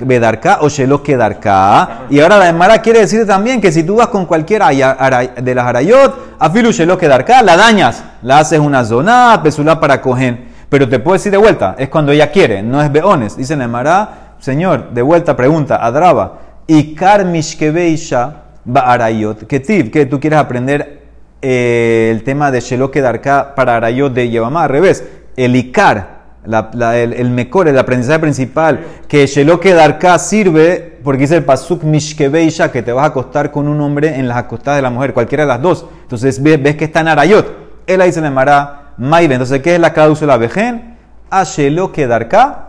Bedarka 0.00 0.58
o 0.60 0.68
Shelo 0.68 1.02
Kedarka. 1.02 2.06
Y 2.10 2.20
ahora 2.20 2.38
la 2.38 2.48
Emara 2.48 2.80
quiere 2.80 3.00
decir 3.00 3.26
también 3.26 3.60
que 3.60 3.72
si 3.72 3.82
tú 3.82 3.96
vas 3.96 4.08
con 4.08 4.26
cualquiera 4.26 4.68
de 4.68 5.54
las 5.54 5.66
Arayot, 5.66 6.36
Afilu 6.38 6.70
Shelo 6.70 6.98
Kedarka, 6.98 7.42
la 7.42 7.56
dañas, 7.56 8.04
la 8.22 8.38
haces 8.38 8.58
una 8.58 8.84
zona, 8.84 9.40
pesula 9.42 9.78
para 9.80 10.00
cogen. 10.00 10.48
Pero 10.68 10.88
te 10.88 10.98
puedo 10.98 11.14
decir 11.14 11.32
de 11.32 11.38
vuelta, 11.38 11.74
es 11.78 11.88
cuando 11.88 12.12
ella 12.12 12.30
quiere, 12.30 12.62
no 12.62 12.82
es 12.82 12.92
beones. 12.92 13.36
Dice 13.36 13.56
la 13.56 13.64
Emara, 13.64 14.27
Señor, 14.38 14.90
de 14.90 15.02
vuelta 15.02 15.36
pregunta, 15.36 15.84
Adraba, 15.84 16.38
y 16.66 16.94
Karmishkebeisha 16.94 18.42
Arayot, 18.74 19.46
que 19.46 19.60
tiv, 19.60 19.90
que 19.90 20.06
tú 20.06 20.20
quieres 20.20 20.38
aprender 20.38 21.02
eh, 21.40 22.10
el 22.12 22.22
tema 22.24 22.50
de 22.50 22.60
Shelo 22.60 22.90
Kedarka 22.90 23.54
para 23.54 23.76
Arayot 23.76 24.12
de 24.12 24.28
Yevamá, 24.28 24.64
al 24.64 24.68
revés, 24.68 25.04
el 25.36 25.72
la- 26.44 26.98
el, 26.98 27.12
el 27.12 27.30
mejor, 27.30 27.68
el 27.68 27.78
aprendizaje 27.78 28.18
principal, 28.18 28.80
que 29.06 29.26
Shelo 29.26 29.60
Kedarka 29.60 30.18
sirve 30.18 30.98
porque 31.02 31.22
dice 31.22 31.36
el 31.36 31.44
Pasuk 31.44 31.84
Mishkebeisha, 31.84 32.70
que 32.70 32.82
te 32.82 32.92
vas 32.92 33.04
a 33.04 33.08
acostar 33.08 33.50
con 33.50 33.68
un 33.68 33.80
hombre 33.80 34.16
en 34.18 34.28
las 34.28 34.36
acostadas 34.38 34.78
de 34.78 34.82
la 34.82 34.90
mujer, 34.90 35.14
cualquiera 35.14 35.44
de 35.44 35.48
las 35.48 35.62
dos. 35.62 35.86
Entonces 36.02 36.42
ves, 36.42 36.76
que 36.76 36.84
está 36.84 37.00
en 37.00 37.08
Arayot. 37.08 37.46
Él 37.86 38.00
ahí 38.00 38.12
se 38.12 38.20
le 38.20 38.26
llamará 38.28 38.92
Maive. 38.98 39.34
Entonces, 39.34 39.62
¿qué 39.62 39.74
es 39.74 39.80
la 39.80 39.92
cláusula 39.92 40.36
Vejen? 40.36 40.96
A 41.30 41.44
Shelo 41.44 41.92
Kedarka 41.92 42.67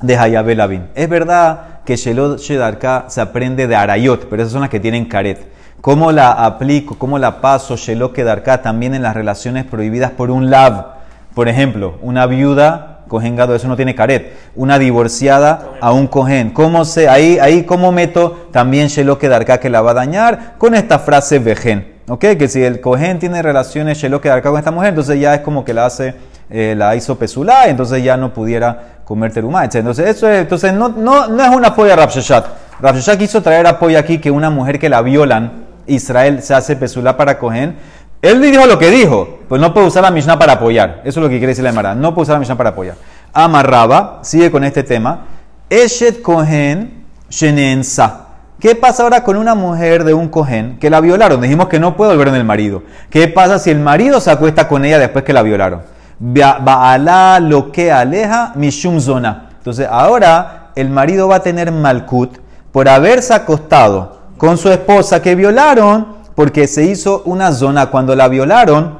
de 0.00 0.16
Hayabel 0.16 0.60
Abin. 0.60 0.88
Es 0.94 1.08
verdad 1.08 1.80
que 1.84 1.96
Shelo 1.96 2.36
Shedarka 2.36 3.06
se 3.08 3.20
aprende 3.20 3.66
de 3.66 3.76
Arayot, 3.76 4.28
pero 4.28 4.42
esas 4.42 4.52
son 4.52 4.62
las 4.62 4.70
que 4.70 4.80
tienen 4.80 5.06
caret. 5.06 5.46
¿Cómo 5.80 6.12
la 6.12 6.32
aplico, 6.32 6.98
cómo 6.98 7.18
la 7.18 7.40
paso 7.40 7.76
Shelo 7.76 8.12
Kedarka 8.12 8.60
también 8.60 8.94
en 8.94 9.02
las 9.02 9.14
relaciones 9.14 9.64
prohibidas 9.64 10.10
por 10.10 10.30
un 10.30 10.50
lav? 10.50 11.00
Por 11.34 11.48
ejemplo, 11.48 11.98
una 12.02 12.26
viuda, 12.26 13.00
cohen 13.08 13.34
gado, 13.34 13.54
eso 13.54 13.66
no 13.66 13.76
tiene 13.76 13.94
caret. 13.94 14.36
Una 14.54 14.78
divorciada 14.78 15.70
a 15.80 15.92
un 15.92 16.06
cohen. 16.06 16.50
¿Cómo 16.50 16.84
se, 16.84 17.08
ahí, 17.08 17.38
ahí 17.38 17.64
cómo 17.64 17.92
meto 17.92 18.48
también 18.52 18.88
Shelo 18.88 19.18
Kedarka 19.18 19.58
que 19.58 19.70
la 19.70 19.80
va 19.80 19.92
a 19.92 19.94
dañar? 19.94 20.54
Con 20.58 20.74
esta 20.74 20.98
frase 20.98 21.38
vejen. 21.38 21.94
¿Ok? 22.08 22.20
Que 22.38 22.48
si 22.48 22.62
el 22.62 22.80
cohen 22.80 23.18
tiene 23.18 23.40
relaciones 23.40 23.96
Shelo 23.96 24.20
Kedarka 24.20 24.50
con 24.50 24.58
esta 24.58 24.70
mujer, 24.70 24.90
entonces 24.90 25.18
ya 25.18 25.34
es 25.34 25.40
como 25.40 25.64
que 25.64 25.72
la 25.72 25.86
hace, 25.86 26.14
eh, 26.50 26.74
la 26.76 26.96
hizo 26.96 27.16
pesulá, 27.16 27.68
entonces 27.68 28.02
ya 28.02 28.16
no 28.16 28.34
pudiera 28.34 29.00
comer 29.04 29.32
terumá, 29.32 29.64
etc. 29.64 29.76
Entonces, 29.76 30.08
eso 30.08 30.28
es, 30.28 30.40
entonces 30.40 30.72
no, 30.72 30.88
no, 30.88 31.28
no 31.28 31.42
es 31.42 31.48
una 31.50 31.68
apoyo 31.68 31.92
a. 31.92 31.96
Rav 31.96 32.10
Sheshat 32.10 33.18
quiso 33.18 33.42
traer 33.42 33.66
apoyo 33.66 33.98
aquí 33.98 34.18
que 34.18 34.30
una 34.30 34.50
mujer 34.50 34.78
que 34.78 34.88
la 34.88 35.02
violan 35.02 35.64
Israel 35.86 36.42
se 36.42 36.54
hace 36.54 36.76
pesulá 36.76 37.16
para 37.16 37.38
cogen, 37.38 37.76
él 38.22 38.40
dijo 38.40 38.66
lo 38.66 38.78
que 38.78 38.90
dijo, 38.90 39.40
pues 39.48 39.60
no 39.60 39.72
puede 39.72 39.86
usar 39.86 40.02
la 40.02 40.10
Mishnah 40.10 40.38
para 40.38 40.54
apoyar. 40.54 41.00
Eso 41.04 41.20
es 41.20 41.24
lo 41.24 41.28
que 41.28 41.38
quiere 41.38 41.48
decir 41.48 41.64
la 41.64 41.70
Emara. 41.70 41.94
No 41.94 42.14
puede 42.14 42.24
usar 42.24 42.34
la 42.34 42.40
Mishnah 42.40 42.56
para 42.56 42.70
apoyar. 42.70 42.96
Amarraba, 43.32 44.20
sigue 44.22 44.50
con 44.50 44.64
este 44.64 44.82
tema. 44.82 45.26
Eshet 45.68 46.20
Kohen 46.20 47.04
Shenensa. 47.30 48.26
¿Qué 48.58 48.74
pasa 48.74 49.04
ahora 49.04 49.24
con 49.24 49.36
una 49.36 49.54
mujer 49.54 50.04
de 50.04 50.12
un 50.12 50.28
Kohen 50.28 50.78
que 50.78 50.90
la 50.90 51.00
violaron? 51.00 51.40
Dijimos 51.40 51.68
que 51.68 51.80
no 51.80 51.96
puede 51.96 52.10
volver 52.10 52.28
en 52.28 52.34
el 52.34 52.44
marido. 52.44 52.82
¿Qué 53.08 53.26
pasa 53.26 53.58
si 53.58 53.70
el 53.70 53.78
marido 53.78 54.20
se 54.20 54.30
acuesta 54.30 54.68
con 54.68 54.84
ella 54.84 54.98
después 54.98 55.24
que 55.24 55.32
la 55.32 55.42
violaron? 55.42 55.80
Ba'ala 56.20 57.40
lo 57.40 57.72
que 57.72 57.90
aleja 57.90 58.52
mishum 58.54 59.00
zona. 59.00 59.48
Entonces 59.56 59.88
ahora 59.90 60.70
el 60.76 60.90
marido 60.90 61.28
va 61.28 61.36
a 61.36 61.42
tener 61.42 61.72
malkut 61.72 62.38
por 62.72 62.88
haberse 62.88 63.32
acostado 63.32 64.20
con 64.36 64.58
su 64.58 64.70
esposa 64.70 65.22
que 65.22 65.34
violaron 65.34 66.20
porque 66.34 66.66
se 66.66 66.84
hizo 66.84 67.22
una 67.24 67.52
zona. 67.52 67.86
Cuando 67.86 68.14
la 68.14 68.28
violaron, 68.28 68.98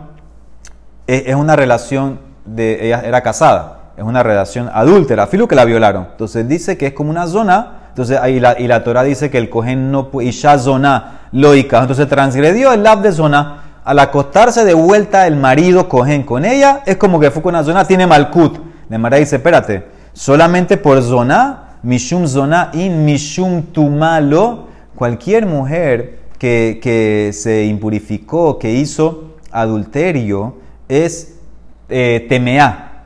es, 1.07 1.25
es 1.27 1.35
una 1.35 1.57
relación 1.57 2.21
de. 2.45 2.87
Ella 2.87 3.03
era 3.05 3.23
casada, 3.23 3.93
es 3.97 4.05
una 4.05 4.23
relación 4.23 4.71
adúltera, 4.73 5.27
filo 5.27 5.47
que 5.47 5.55
la 5.55 5.65
violaron. 5.65 6.09
Entonces 6.13 6.49
dice 6.49 6.79
que 6.79 6.89
es 6.89 6.93
como 6.93 7.11
una 7.11 7.27
zona. 7.27 7.81
Entonces 7.89 8.19
ahí 8.19 8.41
la, 8.41 8.59
y 8.59 8.67
la 8.67 8.83
Torah 8.85 9.03
dice 9.03 9.31
que 9.31 9.39
el 9.39 9.51
cohen 9.51 9.91
no. 9.91 10.11
Y 10.21 10.31
ya 10.31 10.59
zona 10.59 11.21
loica. 11.33 11.81
Entonces 11.81 12.09
transgredió 12.09 12.73
el 12.73 12.83
lab 12.83 13.03
de 13.03 13.13
zona. 13.13 13.65
Al 13.85 13.99
acostarse 13.99 14.65
de 14.65 14.75
vuelta 14.75 15.27
el 15.27 15.37
marido 15.37 15.89
cohen 15.89 16.23
con 16.23 16.45
ella, 16.45 16.83
es 16.87 16.97
como 16.97 17.19
que 17.19 17.31
fue 17.31 17.43
con 17.43 17.55
una 17.55 17.65
zona, 17.65 17.85
tiene 17.85 18.07
malkut. 18.07 18.59
De 18.89 18.99
Mara 18.99 19.17
dice: 19.17 19.37
espérate, 19.37 19.87
solamente 20.13 20.77
por 20.77 21.03
zona, 21.03 21.77
mishum 21.83 22.27
zona 22.27 22.71
in 22.75 23.05
mishum 23.05 23.63
tumalo, 23.63 24.69
cualquier 24.95 25.47
mujer 25.47 26.19
que, 26.39 26.79
que 26.83 27.31
se 27.33 27.65
impurificó, 27.65 28.59
que 28.59 28.73
hizo 28.73 29.37
adulterio, 29.51 30.59
es 30.89 31.37
eh, 31.89 32.27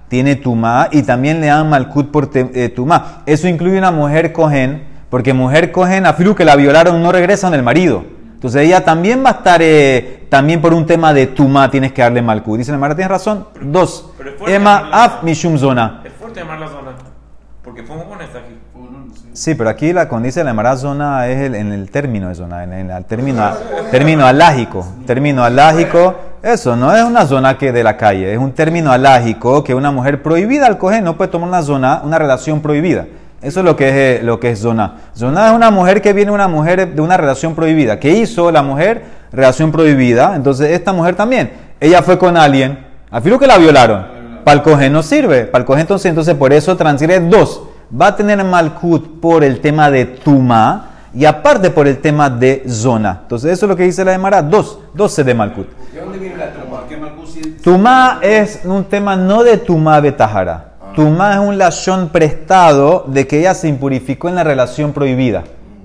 tiene 0.08 0.37
tumá 0.37 0.88
y 0.92 1.02
también 1.02 1.40
le 1.40 1.48
dan 1.48 1.68
malkut 1.68 2.10
por 2.10 2.30
te- 2.30 2.50
eh, 2.54 2.68
tumá. 2.68 3.22
Eso 3.26 3.48
incluye 3.48 3.78
una 3.78 3.90
mujer 3.90 4.32
cohen, 4.32 4.84
porque 5.10 5.32
mujer 5.32 5.72
cohen, 5.72 6.06
afilu 6.06 6.34
que 6.34 6.44
la 6.44 6.56
violaron, 6.56 7.02
no 7.02 7.10
regresan 7.12 7.54
el 7.54 7.62
marido. 7.62 8.13
Entonces 8.44 8.61
ella 8.66 8.85
también 8.85 9.24
va 9.24 9.30
a 9.30 9.33
estar, 9.33 9.62
eh, 9.62 10.26
también 10.28 10.61
por 10.61 10.74
un 10.74 10.85
tema 10.85 11.14
de 11.14 11.28
tumá 11.28 11.70
tienes 11.70 11.92
que 11.94 12.02
darle 12.02 12.20
malkut. 12.20 12.59
Dice 12.59 12.72
la 12.72 12.76
Mara, 12.76 12.94
tienes 12.94 13.11
razón. 13.11 13.46
Dos, 13.62 14.11
pero 14.18 14.33
llamarla 14.46 15.02
af 15.04 15.22
mishum 15.22 15.57
zona. 15.57 16.02
Es 16.04 16.12
fuerte 16.12 16.40
llamar 16.40 16.59
la 16.61 16.68
zona. 16.68 16.90
Porque 17.64 17.83
fue 17.85 17.96
un 17.96 18.02
está 18.20 18.40
aquí. 18.40 18.54
Sí, 19.33 19.54
pero 19.54 19.70
aquí 19.70 19.94
la 19.94 20.09
cuando 20.11 20.26
dice 20.26 20.44
la 20.44 20.50
Emara 20.50 20.76
zona 20.76 21.26
es 21.26 21.40
el- 21.40 21.54
en 21.54 21.72
el 21.72 21.90
término 21.90 22.28
de 22.28 22.35
zona, 22.35 22.64
en 22.64 22.90
el 22.90 23.04
término, 23.07 23.50
término 23.90 24.26
alágico. 24.26 24.87
Término 25.07 25.42
alágico, 25.42 26.14
eso 26.42 26.76
no 26.76 26.94
es 26.94 27.02
una 27.02 27.24
zona 27.24 27.57
que 27.57 27.72
de 27.72 27.83
la 27.83 27.96
calle, 27.96 28.30
es 28.30 28.38
un 28.38 28.52
término 28.52 28.92
alágico 28.92 29.64
que 29.64 29.74
una 29.74 29.90
mujer 29.90 30.22
prohibida 30.22 30.66
al 30.66 30.76
coger 30.76 31.02
no 31.02 31.16
puede 31.16 31.30
tomar 31.30 31.48
una 31.48 31.62
zona, 31.62 32.02
una 32.04 32.18
relación 32.18 32.61
prohibida. 32.61 33.07
Eso 33.44 33.61
es 33.61 33.64
lo 33.66 33.76
que 33.76 33.88
es, 33.88 33.94
eh, 33.94 34.20
lo 34.24 34.40
que 34.40 34.50
es 34.50 34.59
zona. 34.59 34.94
Zona 35.14 35.48
es 35.50 35.52
una 35.54 35.70
mujer 35.70 36.00
que 36.00 36.12
viene 36.12 36.30
una 36.33 36.48
mujer 36.48 36.94
de 36.94 37.00
una 37.02 37.16
relación 37.16 37.54
prohibida. 37.54 38.00
¿Qué 38.00 38.11
hizo 38.11 38.50
la 38.50 38.62
mujer? 38.62 39.04
Relación 39.33 39.70
prohibida. 39.70 40.35
Entonces 40.35 40.70
esta 40.70 40.92
mujer 40.92 41.14
también. 41.14 41.52
Ella 41.78 42.02
fue 42.02 42.18
con 42.18 42.37
alguien. 42.37 42.78
Al 43.11 43.22
filo 43.22 43.38
que 43.38 43.46
la 43.46 43.59
violaron. 43.59 44.07
Para 44.44 44.57
el 44.57 44.62
coger 44.62 44.90
no 44.90 45.02
sirve. 45.02 45.44
Para 45.44 45.61
el 45.62 45.66
coger 45.66 45.83
entonces, 45.83 46.07
entonces 46.09 46.35
por 46.35 46.52
eso 46.52 46.76
transgrede 46.76 47.20
dos. 47.28 47.62
Va 48.00 48.09
a 48.09 48.16
tener 48.16 48.42
malkut 48.42 49.20
por 49.20 49.44
el 49.44 49.61
tema 49.61 49.90
de 49.90 50.07
tuma 50.07 50.90
y 51.14 51.26
aparte 51.26 51.70
por 51.70 51.87
el 51.87 51.98
tema 51.98 52.28
de 52.30 52.64
zona. 52.66 53.20
Entonces 53.22 53.52
eso 53.52 53.66
es 53.66 53.70
lo 53.70 53.76
que 53.76 53.85
dice 53.85 54.04
la 54.04 54.12
de 54.12 54.18
Mara. 54.18 54.42
Dos. 54.42 54.78
Dos 54.94 55.12
se 55.12 55.22
de 55.22 55.35
malkut. 55.35 55.68
¿De 55.92 56.00
dónde 56.00 56.18
viene 56.18 56.37
la? 56.37 56.50
¿Por 56.68 56.87
qué 56.88 56.96
Malcus 56.96 57.30
sí- 57.33 57.57
Tumá 57.62 58.18
es 58.22 58.61
un 58.64 58.85
tema 58.85 59.14
no 59.16 59.44
de 59.44 59.59
Tumá 59.59 60.00
Betahara. 60.00 60.72
Tumá 60.94 61.35
es 61.35 61.40
un 61.40 61.59
lashon 61.59 62.11
prestado 62.11 63.04
de 63.09 63.26
que 63.26 63.40
ella 63.40 63.54
se 63.54 63.66
impurificó 63.66 64.28
en 64.28 64.37
la 64.37 64.44
relación 64.44 64.92
prohibida. 64.92 65.42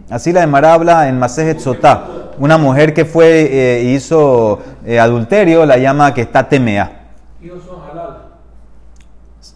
Así 0.08 0.32
la 0.32 0.44
Emara 0.44 0.74
habla 0.74 1.10
en 1.10 1.18
Masejet 1.18 1.60
Sotá. 1.60 2.06
Una 2.38 2.60
mujer 2.60 2.94
que 2.94 3.06
fue 3.06 3.50
eh, 3.52 3.84
hizo 3.96 4.60
eh, 4.86 5.00
adulterio 5.00 5.66
la 5.66 5.78
llama 5.78 6.14
que 6.14 6.22
está 6.22 6.48
temea. 6.48 7.08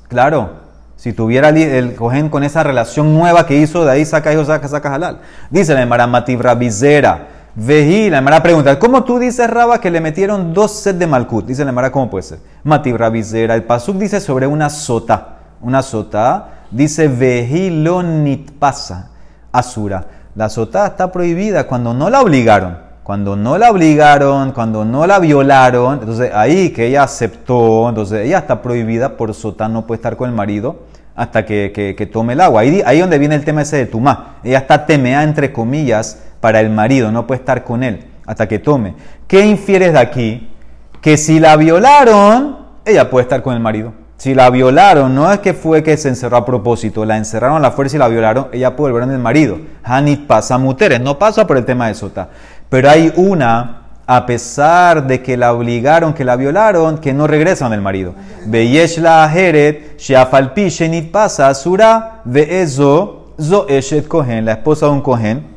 Claro, 0.07 0.49
si 0.95 1.13
tuviera 1.13 1.49
el 1.49 1.93
cohen 1.95 2.29
con 2.29 2.43
esa 2.43 2.63
relación 2.63 3.13
nueva 3.13 3.45
que 3.45 3.55
hizo, 3.55 3.85
de 3.85 3.91
ahí 3.91 4.05
saca 4.05 4.33
hijo, 4.33 4.45
saca, 4.45 4.67
saca 4.67 4.95
halal. 4.95 5.19
Dice 5.51 5.75
la 5.75 5.83
Emara 5.83 6.07
Matibra 6.07 6.55
Bizera. 6.55 7.27
Vejí, 7.55 8.09
la 8.09 8.17
Emara 8.17 8.41
pregunta, 8.41 8.79
¿cómo 8.79 9.03
tú 9.03 9.19
dices, 9.19 9.47
Raba, 9.47 9.79
que 9.79 9.91
le 9.91 10.01
metieron 10.01 10.51
dos 10.51 10.71
sets 10.71 10.97
de 10.97 11.05
Malkut? 11.05 11.45
Dice 11.45 11.63
la 11.63 11.69
Emara, 11.69 11.91
¿cómo 11.91 12.09
puede 12.09 12.23
ser? 12.23 12.39
Matibra 12.63 13.09
Bizera. 13.09 13.53
El 13.53 13.63
Pasuk 13.63 13.97
dice 13.97 14.19
sobre 14.19 14.47
una 14.47 14.71
sota. 14.71 15.42
Una 15.63 15.81
sota 15.81 16.49
dice 16.71 17.07
Vejí 17.07 17.69
lo 17.83 18.03
nitpasa. 18.03 19.09
Asura. 19.51 20.05
La 20.35 20.49
sota 20.49 20.87
está 20.87 21.11
prohibida 21.11 21.65
cuando 21.67 21.93
no 21.93 22.09
la 22.09 22.21
obligaron. 22.21 22.77
Cuando 23.03 23.35
no 23.35 23.57
la 23.57 23.69
obligaron, 23.69 24.51
cuando 24.53 24.85
no 24.85 25.05
la 25.05 25.19
violaron, 25.19 25.99
entonces 25.99 26.31
ahí 26.33 26.69
que 26.69 26.87
ella 26.87 27.03
aceptó, 27.03 27.89
entonces 27.89 28.25
ella 28.25 28.37
está 28.37 28.61
prohibida 28.61 29.17
por 29.17 29.33
sota, 29.33 29.67
no 29.67 29.85
puede 29.85 29.97
estar 29.97 30.15
con 30.15 30.29
el 30.29 30.35
marido 30.35 30.83
hasta 31.13 31.45
que, 31.45 31.73
que- 31.97 32.05
tome 32.05 32.31
el 32.33 32.39
agua. 32.39 32.61
Ahí, 32.61 32.81
ahí 32.85 32.99
donde 32.99 33.19
viene 33.19 33.35
el 33.35 33.43
tema 33.43 33.61
ese 33.61 33.75
de 33.77 33.85
tumá. 33.87 34.37
Ella 34.43 34.59
está 34.59 34.85
temea 34.85 35.23
entre 35.23 35.51
comillas 35.51 36.23
para 36.39 36.61
el 36.61 36.69
marido, 36.69 37.11
no 37.11 37.27
puede 37.27 37.39
estar 37.41 37.63
con 37.65 37.83
él 37.83 38.05
hasta 38.25 38.47
que 38.47 38.57
tome. 38.59 38.95
¿Qué 39.27 39.45
infieres 39.45 39.91
de 39.93 39.99
aquí? 39.99 40.49
Que 41.01 41.17
si 41.17 41.41
la 41.41 41.57
violaron, 41.57 42.57
ella 42.85 43.09
puede 43.09 43.23
estar 43.23 43.41
con 43.43 43.53
el 43.53 43.59
marido. 43.59 43.93
Si 44.23 44.33
la 44.33 44.49
violaron, 44.49 45.13
no 45.13 45.29
es 45.29 45.39
que 45.39 45.53
fue 45.53 45.83
que 45.83 45.97
se 45.97 46.07
encerró 46.07 46.37
a 46.37 46.45
propósito, 46.45 47.03
la 47.03 47.17
encerraron 47.17 47.57
a 47.57 47.59
la 47.59 47.71
fuerza 47.71 47.97
y 47.97 47.99
la 47.99 48.07
violaron, 48.07 48.47
ella 48.53 48.73
puede 48.73 48.93
volver 48.93 49.09
en 49.09 49.15
el 49.15 49.21
marido. 49.21 49.59
Hanit 49.83 50.27
pasa 50.27 50.57
muteres, 50.57 51.01
no 51.01 51.19
pasa 51.19 51.45
por 51.45 51.57
el 51.57 51.65
tema 51.65 51.89
de 51.89 51.93
sota. 51.93 52.29
Pero 52.69 52.89
hay 52.89 53.11
una, 53.17 53.81
a 54.07 54.25
pesar 54.25 55.07
de 55.07 55.21
que 55.21 55.35
la 55.35 55.51
obligaron, 55.51 56.13
que 56.13 56.23
la 56.23 56.37
violaron, 56.37 56.99
que 56.99 57.13
no 57.13 57.27
regresa 57.27 57.67
del 57.67 57.81
marido. 57.81 58.15
Beyesh 58.45 58.99
la 58.99 59.29
heret, 59.29 59.99
sheafalpi 59.99 60.69
shenit 60.69 61.11
pasa 61.11 61.49
asura, 61.49 62.21
de 62.23 62.61
eso, 62.61 63.33
zo 63.37 63.67
eshet 63.67 64.07
kohen, 64.07 64.45
la 64.45 64.53
esposa 64.53 64.85
de 64.85 64.93
un 64.93 65.01
kohen, 65.01 65.52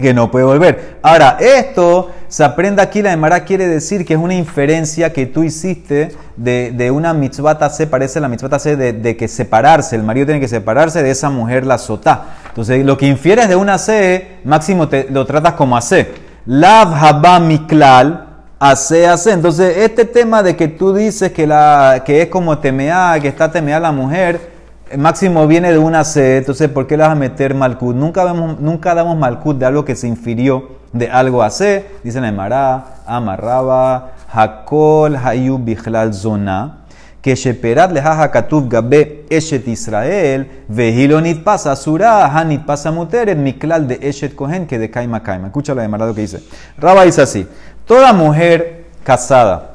que 0.00 0.14
no 0.14 0.30
puede 0.30 0.44
volver. 0.44 0.98
Ahora, 1.02 1.36
esto 1.40 2.10
se 2.28 2.44
aprende 2.44 2.82
aquí, 2.82 3.02
la 3.02 3.12
Emara 3.12 3.44
quiere 3.44 3.66
decir 3.66 4.04
que 4.04 4.14
es 4.14 4.20
una 4.20 4.34
inferencia 4.34 5.12
que 5.12 5.26
tú 5.26 5.44
hiciste 5.44 6.10
de, 6.36 6.72
de 6.72 6.90
una 6.90 7.14
mitzvah 7.14 7.68
se 7.70 7.86
parece 7.86 8.18
a 8.18 8.22
la 8.22 8.28
mitzvah 8.28 8.58
se 8.58 8.76
de, 8.76 8.92
de 8.92 9.16
que 9.16 9.28
separarse, 9.28 9.96
el 9.96 10.02
marido 10.02 10.26
tiene 10.26 10.40
que 10.40 10.48
separarse 10.48 11.02
de 11.02 11.10
esa 11.10 11.30
mujer, 11.30 11.66
la 11.66 11.78
sotá. 11.78 12.36
Entonces, 12.48 12.84
lo 12.84 12.96
que 12.96 13.06
infieres 13.06 13.48
de 13.48 13.56
una 13.56 13.78
C, 13.78 14.38
máximo 14.44 14.88
te, 14.88 15.08
lo 15.10 15.26
tratas 15.26 15.54
como 15.54 15.76
AC. 15.76 16.08
Lav 16.46 16.94
haba 16.94 17.40
miklal, 17.40 18.26
AC, 18.58 19.04
AC. 19.06 19.26
Entonces, 19.28 19.76
este 19.78 20.04
tema 20.04 20.42
de 20.42 20.56
que 20.56 20.68
tú 20.68 20.94
dices 20.94 21.32
que, 21.32 21.46
la, 21.46 22.02
que 22.04 22.22
es 22.22 22.28
como 22.28 22.58
temea, 22.58 23.18
que 23.20 23.28
está 23.28 23.50
temea 23.50 23.78
la 23.78 23.92
mujer, 23.92 24.57
Máximo 24.96 25.46
viene 25.46 25.70
de 25.70 25.78
una 25.78 26.02
C, 26.02 26.38
entonces 26.38 26.70
¿por 26.70 26.86
qué 26.86 26.96
le 26.96 27.02
vas 27.02 27.12
a 27.12 27.14
meter 27.14 27.54
malkut? 27.54 27.94
Nunca, 27.94 28.32
nunca 28.32 28.94
damos 28.94 29.18
malkut 29.18 29.58
de 29.58 29.66
algo 29.66 29.84
que 29.84 29.94
se 29.94 30.08
infirió 30.08 30.78
de 30.92 31.10
algo 31.10 31.42
a 31.42 31.50
C. 31.50 31.84
Dice 32.02 32.20
la 32.20 32.28
Emara, 32.28 33.02
amarraba, 33.06 34.12
hakol 34.32 35.16
hayu 35.16 35.58
bichlal 35.58 36.14
zona, 36.14 36.78
que 37.20 37.36
sheperat 37.36 37.92
leha 37.92 38.30
katuv 38.30 38.68
gabe 38.68 39.26
eshet 39.28 39.68
Israel, 39.68 40.64
vehilonit 40.68 41.44
pasa 41.44 41.76
surah, 41.76 42.26
hanit 42.34 42.64
pasa 42.64 42.90
muteret, 42.90 43.36
miklal 43.36 43.86
de 43.86 43.98
eshet 44.00 44.34
kohen, 44.34 44.66
que 44.66 44.78
de 44.78 44.90
kaima 44.90 45.22
kaima. 45.22 45.48
Escucha 45.48 45.74
la 45.74 45.84
Emara 45.84 46.06
lo 46.06 46.14
que 46.14 46.22
dice. 46.22 46.42
Raba 46.78 47.04
dice 47.04 47.20
así, 47.20 47.46
toda 47.84 48.14
mujer 48.14 48.86
casada 49.04 49.74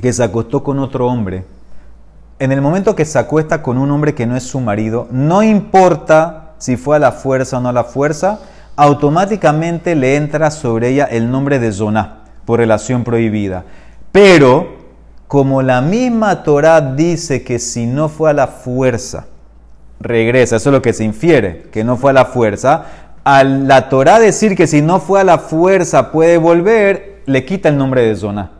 que 0.00 0.12
se 0.12 0.22
acostó 0.24 0.62
con 0.62 0.78
otro 0.78 1.06
hombre, 1.06 1.44
en 2.38 2.52
el 2.52 2.60
momento 2.60 2.94
que 2.94 3.04
se 3.04 3.18
acuesta 3.18 3.62
con 3.62 3.78
un 3.78 3.90
hombre 3.90 4.14
que 4.14 4.26
no 4.26 4.36
es 4.36 4.44
su 4.44 4.60
marido, 4.60 5.08
no 5.10 5.42
importa 5.42 6.52
si 6.58 6.76
fue 6.76 6.96
a 6.96 7.00
la 7.00 7.12
fuerza 7.12 7.58
o 7.58 7.60
no 7.60 7.68
a 7.68 7.72
la 7.72 7.84
fuerza, 7.84 8.40
automáticamente 8.76 9.96
le 9.96 10.16
entra 10.16 10.50
sobre 10.50 10.90
ella 10.90 11.04
el 11.04 11.30
nombre 11.30 11.58
de 11.58 11.72
Zoná, 11.72 12.18
por 12.44 12.60
relación 12.60 13.02
prohibida. 13.02 13.64
Pero, 14.12 14.76
como 15.26 15.62
la 15.62 15.80
misma 15.80 16.44
Torah 16.44 16.80
dice 16.80 17.42
que 17.42 17.58
si 17.58 17.86
no 17.86 18.08
fue 18.08 18.30
a 18.30 18.34
la 18.34 18.46
fuerza, 18.46 19.26
regresa, 20.00 20.56
eso 20.56 20.70
es 20.70 20.72
lo 20.72 20.82
que 20.82 20.92
se 20.92 21.04
infiere, 21.04 21.68
que 21.72 21.82
no 21.82 21.96
fue 21.96 22.12
a 22.12 22.14
la 22.14 22.24
fuerza, 22.24 22.84
a 23.24 23.42
la 23.42 23.88
Torah 23.88 24.20
decir 24.20 24.56
que 24.56 24.68
si 24.68 24.80
no 24.80 25.00
fue 25.00 25.20
a 25.20 25.24
la 25.24 25.38
fuerza 25.38 26.12
puede 26.12 26.38
volver, 26.38 27.22
le 27.26 27.44
quita 27.44 27.68
el 27.68 27.76
nombre 27.76 28.02
de 28.02 28.14
Zoná. 28.14 28.57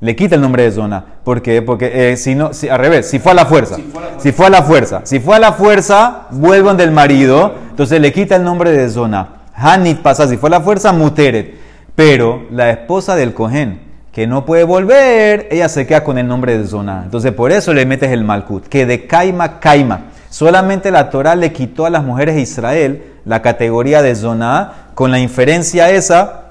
Le 0.00 0.16
quita 0.16 0.34
el 0.34 0.40
nombre 0.40 0.62
de 0.62 0.72
zona. 0.72 1.04
¿Por 1.24 1.42
qué? 1.42 1.60
Porque 1.60 2.12
eh, 2.12 2.16
si 2.16 2.34
no, 2.34 2.54
si, 2.54 2.68
al 2.68 2.78
revés, 2.78 3.08
si 3.08 3.18
fue 3.18 3.32
a 3.32 3.34
la 3.34 3.44
fuerza. 3.44 3.76
Si 4.18 4.32
fue 4.32 4.46
a 4.46 4.50
la 4.50 4.62
fuerza. 4.62 5.02
Si 5.04 5.20
fue 5.20 5.36
a 5.36 5.38
la 5.38 5.52
fuerza, 5.52 6.26
vuelvan 6.30 6.76
del 6.76 6.90
marido. 6.90 7.54
Entonces 7.70 8.00
le 8.00 8.12
quita 8.12 8.36
el 8.36 8.44
nombre 8.44 8.72
de 8.72 8.88
zona. 8.88 9.40
Hanit 9.54 9.98
pasa, 9.98 10.26
si 10.26 10.38
fue 10.38 10.48
a 10.48 10.52
la 10.52 10.60
fuerza, 10.62 10.92
muteret. 10.92 11.54
Pero 11.94 12.46
la 12.50 12.70
esposa 12.70 13.14
del 13.14 13.34
Cohen, 13.34 13.90
que 14.12 14.26
no 14.26 14.46
puede 14.46 14.64
volver, 14.64 15.48
ella 15.50 15.68
se 15.68 15.86
queda 15.86 16.02
con 16.02 16.18
el 16.18 16.26
nombre 16.26 16.56
de 16.56 16.66
Zona. 16.66 17.02
Entonces 17.04 17.32
por 17.32 17.52
eso 17.52 17.74
le 17.74 17.84
metes 17.84 18.10
el 18.10 18.24
Malkut, 18.24 18.66
que 18.66 18.86
de 18.86 19.06
Kaima, 19.06 19.60
Kaima. 19.60 20.06
Solamente 20.30 20.90
la 20.90 21.10
Torah 21.10 21.34
le 21.34 21.52
quitó 21.52 21.86
a 21.86 21.90
las 21.90 22.04
mujeres 22.04 22.36
de 22.36 22.40
Israel 22.40 23.04
la 23.24 23.42
categoría 23.42 24.00
de 24.00 24.14
Zona 24.14 24.72
con 24.94 25.10
la 25.10 25.18
inferencia 25.18 25.90
esa 25.90 26.49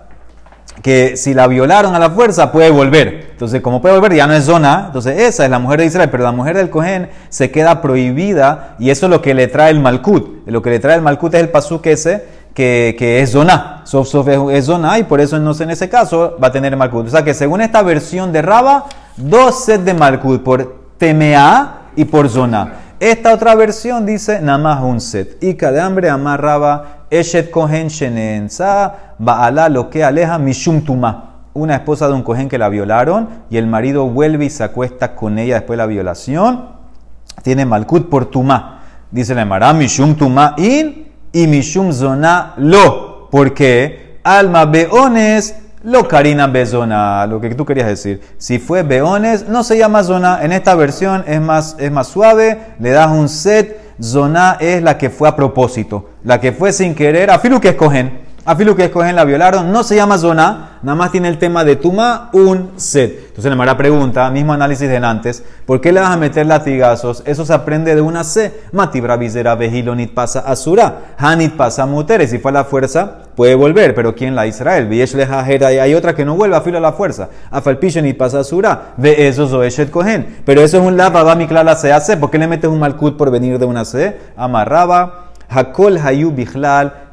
que 0.82 1.17
si 1.17 1.34
la 1.34 1.47
violaron 1.47 1.95
a 1.95 1.99
la 1.99 2.09
fuerza 2.09 2.51
puede 2.51 2.69
volver. 2.69 3.30
Entonces, 3.32 3.61
como 3.61 3.82
puede 3.82 3.95
volver, 3.95 4.13
ya 4.13 4.27
no 4.27 4.34
es 4.34 4.45
zona. 4.45 4.84
Entonces, 4.88 5.19
esa 5.19 5.45
es 5.45 5.51
la 5.51 5.59
mujer 5.59 5.80
de 5.80 5.86
Israel, 5.86 6.09
pero 6.09 6.23
la 6.23 6.32
mujer 6.32 6.55
del 6.55 6.69
Cohen 6.69 7.09
se 7.30 7.51
queda 7.51 7.82
prohibida 7.82 8.75
y 8.80 8.89
eso 8.89 9.05
es 9.05 9.09
lo 9.09 9.21
que 9.21 9.34
le 9.34 9.47
trae 9.47 9.71
el 9.71 9.80
Malkut. 9.80 10.47
Lo 10.47 10.61
que 10.61 10.69
le 10.69 10.80
trae 10.80 10.95
el 10.95 11.01
Malkut 11.01 11.34
es 11.34 11.41
el 11.41 11.49
pasuk 11.49 11.86
ese 11.88 12.25
que, 12.53 12.95
que 12.97 13.21
es 13.21 13.32
zona. 13.32 13.82
Sof 13.86 14.07
Sof 14.07 14.27
es, 14.27 14.65
zona 14.65 14.99
y 14.99 15.03
por 15.03 15.21
eso 15.21 15.38
entonces 15.38 15.61
en 15.61 15.71
ese 15.71 15.89
caso 15.89 16.38
va 16.41 16.47
a 16.47 16.51
tener 16.51 16.75
Malkut. 16.75 17.07
O 17.07 17.09
sea 17.09 17.23
que 17.23 17.34
según 17.34 17.61
esta 17.61 17.82
versión 17.82 18.32
de 18.32 18.41
Raba, 18.41 18.86
dos 19.17 19.65
sets 19.65 19.86
de 19.86 19.93
Malkut 19.93 20.43
por 20.43 20.80
Temea 20.97 21.82
y 21.95 22.05
por 22.05 22.30
zona. 22.30 22.73
Esta 22.99 23.34
otra 23.34 23.55
versión 23.55 24.05
dice 24.05 24.41
nada 24.41 24.57
más 24.57 24.84
un 24.84 24.99
set. 24.99 25.41
Ica 25.41 25.71
de 25.71 25.80
hambre 25.80 26.09
amarraba 26.09 26.98
Eshet 27.10 27.49
Kohen 27.51 27.88
Shenenza 27.88 29.16
Baala 29.18 29.70
lo 29.70 29.89
que 29.89 30.03
aleja 30.03 30.38
Mishum 30.38 30.82
Tuma. 30.82 31.26
Una 31.53 31.76
esposa 31.76 32.07
de 32.07 32.14
un 32.14 32.24
Kohen 32.24 32.47
que 32.47 32.57
la 32.57 32.70
violaron 32.70 33.30
y 33.49 33.57
el 33.57 33.68
marido 33.68 34.07
vuelve 34.07 34.45
y 34.45 34.49
se 34.49 34.64
acuesta 34.64 35.16
con 35.16 35.39
ella 35.39 35.55
después 35.55 35.76
de 35.76 35.84
la 35.84 35.88
violación. 35.88 36.70
Tiene 37.43 37.66
Malkut 37.66 38.10
por 38.10 38.28
Tuma. 38.28 38.82
Dice 39.12 39.34
la 39.36 39.41
Emara 39.41 39.74
Mishum 39.74 40.16
Tuma 40.16 40.55
in 40.57 41.07
y 41.32 41.47
Mishum 41.47 41.91
Zona 41.91 42.53
lo. 42.57 43.30
Porque 43.30 44.20
alma 44.24 44.66
beones 44.66 45.55
lo 45.84 46.07
carina 46.07 46.47
bezona, 46.47 47.26
lo 47.26 47.39
que 47.39 47.55
tú 47.55 47.66
querías 47.66 47.88
decir. 47.88 48.22
Si 48.38 48.60
fue 48.60 48.84
beones, 48.84 49.47
no 49.47 49.64
se 49.64 49.78
llama 49.78 50.03
zona. 50.03 50.43
En 50.43 50.51
esta 50.51 50.76
versión 50.76 51.24
es 51.26 51.39
más, 51.39 51.76
es 51.80 51.91
más 51.91 52.07
suave, 52.07 52.60
le 52.80 52.91
das 52.91 53.10
un 53.10 53.30
set. 53.30 53.88
Zona 54.01 54.57
es 54.59 54.81
la 54.81 54.97
que 54.97 55.09
fue 55.09 55.27
a 55.27 55.35
propósito, 55.35 56.09
la 56.23 56.39
que 56.39 56.51
fue 56.51 56.71
sin 56.71 56.95
querer. 56.95 57.29
Afilu 57.29 57.59
que 57.59 57.69
escogen, 57.69 58.28
afilu 58.49 58.75
que 58.75 58.85
escogen 58.85 59.15
la 59.15 59.25
violaron, 59.25 59.71
no 59.71 59.83
se 59.83 59.95
llama 59.95 60.17
zona, 60.17 60.79
nada 60.81 60.95
más 60.95 61.11
tiene 61.11 61.27
el 61.27 61.37
tema 61.37 61.63
de 61.63 61.75
tuma, 61.75 62.31
un 62.33 62.71
set. 62.77 63.27
Entonces, 63.27 63.55
la 63.55 63.77
pregunta, 63.77 64.27
mismo 64.31 64.53
análisis 64.53 64.89
de 64.89 64.97
antes, 64.97 65.43
¿por 65.67 65.79
qué 65.79 65.91
le 65.91 65.99
vas 65.99 66.09
a 66.09 66.17
meter 66.17 66.47
latigazos? 66.47 67.21
Eso 67.27 67.45
se 67.45 67.53
aprende 67.53 67.93
de 67.93 68.01
una 68.01 68.23
C. 68.23 68.61
Matibra 68.71 69.17
visera 69.17 69.53
vejilonit 69.53 70.15
pasa 70.15 70.39
asura, 70.39 71.13
hanit 71.19 71.53
pasa 71.53 71.85
muteres. 71.85 72.31
Si 72.31 72.39
fue 72.39 72.49
a 72.49 72.55
la 72.55 72.63
fuerza, 72.63 73.17
puede 73.35 73.53
volver, 73.53 73.93
pero 73.93 74.15
¿quién 74.15 74.33
la 74.33 74.47
Israel? 74.47 74.89
Hay 74.91 75.93
otra 75.93 76.15
que 76.15 76.25
no 76.25 76.35
vuelve 76.35 76.55
a 76.55 76.61
filo 76.61 76.79
a 76.79 76.81
la 76.81 76.93
fuerza. 76.93 77.29
Afalpishonit 77.51 78.17
pasa 78.17 78.39
asura, 78.39 78.93
ve 78.97 79.27
eso 79.27 79.47
zoeshet 79.47 79.91
cohen. 79.91 80.41
Pero 80.43 80.61
eso 80.61 80.79
es 80.79 80.83
un 80.83 80.97
lava, 80.97 81.23
la 81.23 81.75
se 81.75 81.93
hace. 81.93 82.17
¿Por 82.17 82.31
qué 82.31 82.39
le 82.39 82.47
metes 82.47 82.67
un 82.67 82.79
malkut 82.79 83.15
por 83.15 83.29
venir 83.29 83.59
de 83.59 83.65
una 83.65 83.85
C? 83.85 84.17
Amarraba, 84.35 85.29
hakol 85.47 85.99
hayu 85.99 86.31
bichlal, 86.31 87.09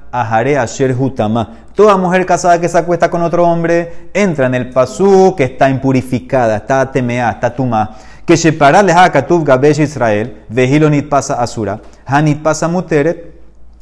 Toda 1.74 1.96
mujer 1.98 2.24
casada 2.24 2.60
que 2.60 2.68
se 2.68 2.78
acuesta 2.78 3.10
con 3.10 3.22
otro 3.22 3.44
hombre 3.44 4.08
entra 4.14 4.46
en 4.46 4.54
el 4.54 4.70
pasú 4.70 5.34
que 5.36 5.44
está 5.44 5.68
impurificada, 5.68 6.56
está 6.56 6.90
temea, 6.90 7.30
está 7.30 7.54
tuma. 7.54 7.90
Que 8.24 8.36
separa 8.36 8.82
leja 8.82 9.12
katuv 9.12 9.44
gabesh 9.44 9.80
Israel, 9.80 10.44
vehilonit 10.48 11.08
pasa 11.08 11.34
asura, 11.34 11.80
hanit 12.06 12.42
pasa 12.42 12.66
muteret, 12.66 13.36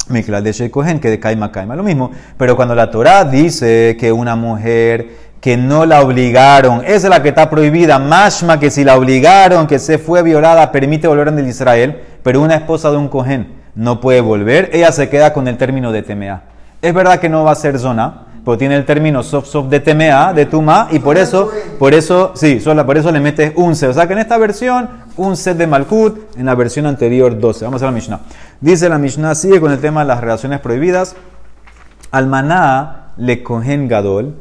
de 0.09 0.70
cohen 0.70 1.01
que 1.01 1.09
de 1.09 1.18
kaima 1.18 1.51
kaima, 1.51 1.76
lo 1.76 1.82
mismo. 1.82 2.11
Pero 2.37 2.57
cuando 2.57 2.74
la 2.74 2.91
Torah 2.91 3.24
dice 3.24 3.97
que 3.99 4.12
una 4.12 4.37
mujer 4.37 5.35
que 5.41 5.57
no 5.57 5.87
la 5.87 6.03
obligaron, 6.03 6.82
esa 6.85 6.95
es 6.95 7.05
la 7.05 7.22
que 7.22 7.30
está 7.30 7.49
prohibida, 7.49 7.99
mashma 7.99 8.59
que 8.59 8.70
si 8.70 8.82
la 8.82 8.97
obligaron, 8.97 9.66
que 9.66 9.78
se 9.78 9.99
fue 9.99 10.22
violada, 10.22 10.72
permite 10.72 11.07
volver 11.07 11.28
el 11.28 11.47
Israel, 11.47 12.01
pero 12.22 12.43
una 12.43 12.57
esposa 12.57 12.91
de 12.91 12.97
un 12.97 13.09
cohen 13.09 13.64
no 13.75 14.01
puede 14.01 14.20
volver, 14.20 14.70
ella 14.72 14.93
se 14.93 15.09
queda 15.09 15.33
con 15.33 15.49
el 15.49 15.57
término 15.57 15.93
de 15.93 16.03
temea. 16.03 16.43
Es 16.83 16.93
verdad 16.93 17.18
que 17.18 17.29
no 17.29 17.45
va 17.45 17.53
a 17.53 17.57
ser 17.57 17.79
zona, 17.79 18.27
pero 18.45 18.59
tiene 18.59 18.77
el 18.77 18.85
término 18.85 19.22
sof 19.22 19.47
sof 19.47 19.68
de 19.68 19.81
temea, 19.81 20.33
de 20.35 20.45
tuma, 20.47 20.89
y 20.91 20.99
por 20.99 21.16
eso, 21.16 21.51
por 21.79 21.95
eso, 21.95 22.33
sí, 22.35 22.61
solo 22.61 22.85
por 22.85 22.99
eso 22.99 23.11
le 23.11 23.20
metes 23.20 23.53
un 23.57 23.75
set. 23.75 23.91
O 23.91 23.95
sea 23.95 24.07
que 24.07 24.12
en 24.12 24.18
esta 24.18 24.37
versión, 24.37 24.89
un 25.16 25.37
set 25.37 25.57
de 25.57 25.66
Malkut, 25.66 26.37
en 26.37 26.47
la 26.47 26.55
versión 26.55 26.87
anterior 26.87 27.39
12. 27.39 27.64
Vamos 27.64 27.83
a 27.83 27.87
la 27.87 27.93
Mishnah. 27.93 28.20
Dice 28.61 28.89
la 28.89 28.99
Mishnah, 28.99 29.35
sigue 29.35 29.61
con 29.61 29.72
el 29.72 29.79
tema 29.79 30.03
de 30.03 30.09
las 30.09 30.20
relaciones 30.20 30.61
prohibidas. 30.61 31.16
Almaná 32.11 33.12
le 33.16 33.43
cogen 33.43 33.89
gadol, 33.89 34.37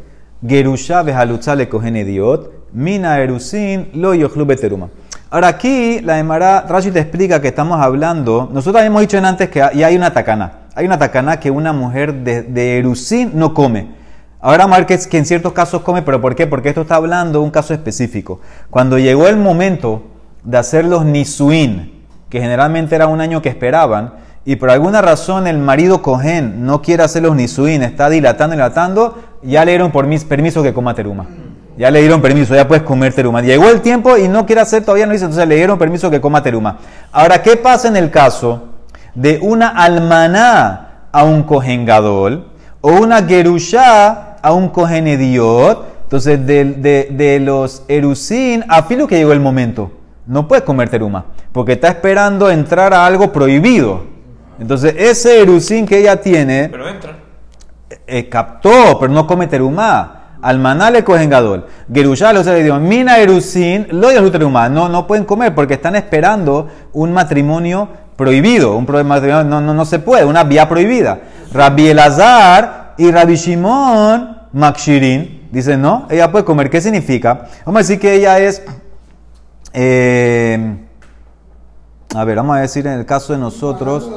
gerusha 0.46 1.02
behalutza 1.02 1.56
le 1.56 1.70
cogen 1.70 1.96
idiot, 1.96 2.52
mina 2.74 3.20
erusin 3.20 3.90
lo 3.94 4.14
yochlu 4.14 4.46
beteruma. 4.46 4.90
Ahora 5.34 5.48
aquí 5.48 6.00
la 6.02 6.20
Emara 6.20 6.62
Rashi 6.62 6.92
te 6.92 7.00
explica 7.00 7.42
que 7.42 7.48
estamos 7.48 7.82
hablando, 7.82 8.52
nosotros 8.54 8.80
habíamos 8.80 9.02
dicho 9.02 9.18
en 9.18 9.26
antes 9.26 9.50
que 9.50 9.68
ya 9.74 9.88
hay 9.88 9.96
una 9.96 10.14
tacana. 10.14 10.60
Hay 10.76 10.86
una 10.86 11.00
tacana 11.00 11.40
que 11.40 11.50
una 11.50 11.74
mujer 11.74 12.14
de, 12.14 12.44
de 12.44 13.32
no 13.34 13.56
come. 13.56 13.88
Ahora 14.40 14.68
Márquez 14.68 15.08
que 15.08 15.18
en 15.18 15.26
ciertos 15.26 15.52
casos 15.54 15.82
come, 15.82 16.04
pero 16.04 16.22
¿por 16.22 16.36
qué? 16.36 16.46
Porque 16.46 16.70
esto 16.70 16.82
está 16.82 16.98
hablando 16.98 17.40
de 17.40 17.46
un 17.46 17.50
caso 17.50 17.74
específico. 17.74 18.42
Cuando 18.70 19.00
llegó 19.00 19.28
el 19.28 19.38
momento 19.38 20.04
de 20.44 20.60
hacer 20.60 20.86
los 20.86 21.04
nisuin, 21.04 22.04
que 22.30 22.40
generalmente 22.40 22.94
era 22.94 23.08
un 23.08 23.20
año 23.20 23.42
que 23.42 23.50
esperaban, 23.50 24.14
y 24.46 24.58
por 24.58 24.70
alguna 24.70 25.02
razón 25.02 25.48
el 25.48 25.58
marido 25.58 26.04
Cohen 26.04 26.64
no 26.64 26.84
quiere 26.84 27.02
hacer 27.02 27.24
los 27.24 27.36
nisuin, 27.36 27.82
está 27.82 28.08
dilatando 28.08 28.54
y 28.54 28.58
dilatando, 28.58 29.18
ya 29.42 29.66
le 29.66 29.72
dieron 29.72 29.92
por 29.92 30.06
mis 30.06 30.26
permiso 30.26 30.62
que 30.62 30.76
coma 30.76 30.94
teruma. 30.94 31.26
Ya 31.78 31.90
le 31.90 32.02
dieron 32.02 32.22
permiso, 32.22 32.54
ya 32.56 32.68
puedes 32.68 32.84
comer 32.84 33.14
teruma. 33.14 33.42
Llegó 33.42 33.70
el 33.70 33.82
tiempo 33.82 34.18
y 34.18 34.28
no 34.28 34.46
quiere 34.46 34.62
hacer, 34.62 34.84
todavía 34.84 35.06
no 35.08 35.14
dice, 35.14 35.26
entonces 35.26 35.48
le 35.48 35.56
dieron 35.56 35.78
permiso 35.80 36.12
que 36.12 36.22
coma 36.22 36.44
teruma. 36.44 36.78
Ahora, 37.12 37.42
¿qué 37.42 37.58
pasa 37.58 37.88
en 37.88 37.98
el 37.98 38.12
caso 38.12 38.70
de 39.16 39.40
una 39.42 39.70
almaná 39.70 41.08
a 41.12 41.24
un 41.24 41.44
cojengadol 41.44 42.48
o 42.82 42.92
una 42.92 43.24
gerushá 43.24 44.36
a 44.42 44.52
un 44.52 44.70
cojenediot. 44.70 45.86
Entonces, 46.04 46.46
de, 46.46 46.66
de, 46.66 47.08
de 47.12 47.40
los 47.40 47.84
erusín, 47.88 48.64
a 48.68 48.84
filo 48.84 49.08
que 49.08 49.18
llegó 49.18 49.32
el 49.32 49.40
momento, 49.40 49.92
no 50.28 50.48
puedes 50.48 50.64
comer 50.64 50.90
teruma, 50.90 51.26
porque 51.52 51.74
está 51.74 51.88
esperando 51.88 52.50
entrar 52.52 52.94
a 52.94 53.06
algo 53.06 53.32
prohibido. 53.32 54.04
Entonces, 54.60 54.94
ese 54.98 55.42
erusín 55.42 55.86
que 55.88 56.00
ella 56.00 56.22
tiene, 56.22 56.70
Pero 56.70 56.88
entra. 56.88 57.18
eh, 58.06 58.30
captó, 58.30 59.00
pero 59.00 59.12
no 59.12 59.26
come 59.26 59.48
teruma. 59.48 60.23
Almaná 60.44 60.92
le 60.92 61.04
cogen 61.04 61.30
gadol. 61.30 61.66
Gerushá 61.92 62.34
lo 62.34 62.44
se 62.44 62.52
le 62.52 62.64
dio. 62.64 62.78
Mina 62.80 63.18
erusin 63.18 63.88
lo. 63.92 64.12
No, 64.70 64.90
no 64.90 65.08
pueden 65.08 65.24
comer 65.24 65.56
porque 65.56 65.76
están 65.76 65.96
esperando 65.96 66.68
un 66.92 67.14
matrimonio 67.14 67.88
prohibido. 68.18 68.76
Un 68.76 68.86
problema 68.86 69.20
no, 69.20 69.62
no, 69.62 69.74
no 69.74 69.86
se 69.86 70.00
puede, 70.00 70.26
una 70.26 70.44
vía 70.44 70.68
prohibida. 70.68 71.20
Rabbi 71.54 71.88
Elazar 71.88 72.94
y 72.98 73.10
Rabbi 73.10 73.36
Shimon 73.36 74.38
Makshirin 74.52 75.48
dicen, 75.50 75.82
no, 75.82 76.08
ella 76.10 76.30
puede 76.30 76.44
comer. 76.44 76.70
¿Qué 76.70 76.82
significa? 76.82 77.46
Vamos 77.66 77.80
a 77.80 77.84
decir 77.84 78.00
que 78.00 78.14
ella 78.14 78.38
es. 78.40 78.62
eh, 79.72 80.78
a 82.16 82.24
ver, 82.26 82.36
vamos 82.36 82.58
a 82.58 82.60
decir 82.60 82.86
en 82.86 83.00
el 83.00 83.06
caso 83.06 83.32
de 83.34 83.40
nosotros. 83.40 84.10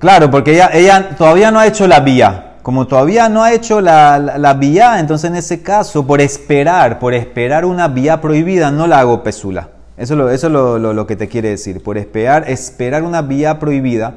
Claro, 0.00 0.30
porque 0.30 0.54
ella, 0.54 0.70
ella 0.72 1.10
todavía 1.16 1.50
no 1.52 1.60
ha 1.60 1.66
hecho 1.66 1.86
la 1.86 2.00
vía. 2.00 2.53
Como 2.64 2.86
todavía 2.86 3.28
no 3.28 3.42
ha 3.42 3.52
hecho 3.52 3.82
la, 3.82 4.18
la, 4.18 4.54
vía, 4.54 4.98
entonces 4.98 5.28
en 5.28 5.36
ese 5.36 5.60
caso, 5.60 6.06
por 6.06 6.22
esperar, 6.22 6.98
por 6.98 7.12
esperar 7.12 7.66
una 7.66 7.88
vía 7.88 8.22
prohibida, 8.22 8.70
no 8.70 8.86
la 8.86 9.00
hago 9.00 9.22
pesula. 9.22 9.68
Eso 9.98 10.14
es 10.30 10.42
lo, 10.44 10.76
es 10.78 10.96
lo 10.96 11.06
que 11.06 11.14
te 11.14 11.28
quiere 11.28 11.50
decir. 11.50 11.82
Por 11.82 11.98
esperar, 11.98 12.48
esperar 12.48 13.02
una 13.02 13.20
vía 13.20 13.58
prohibida. 13.58 14.14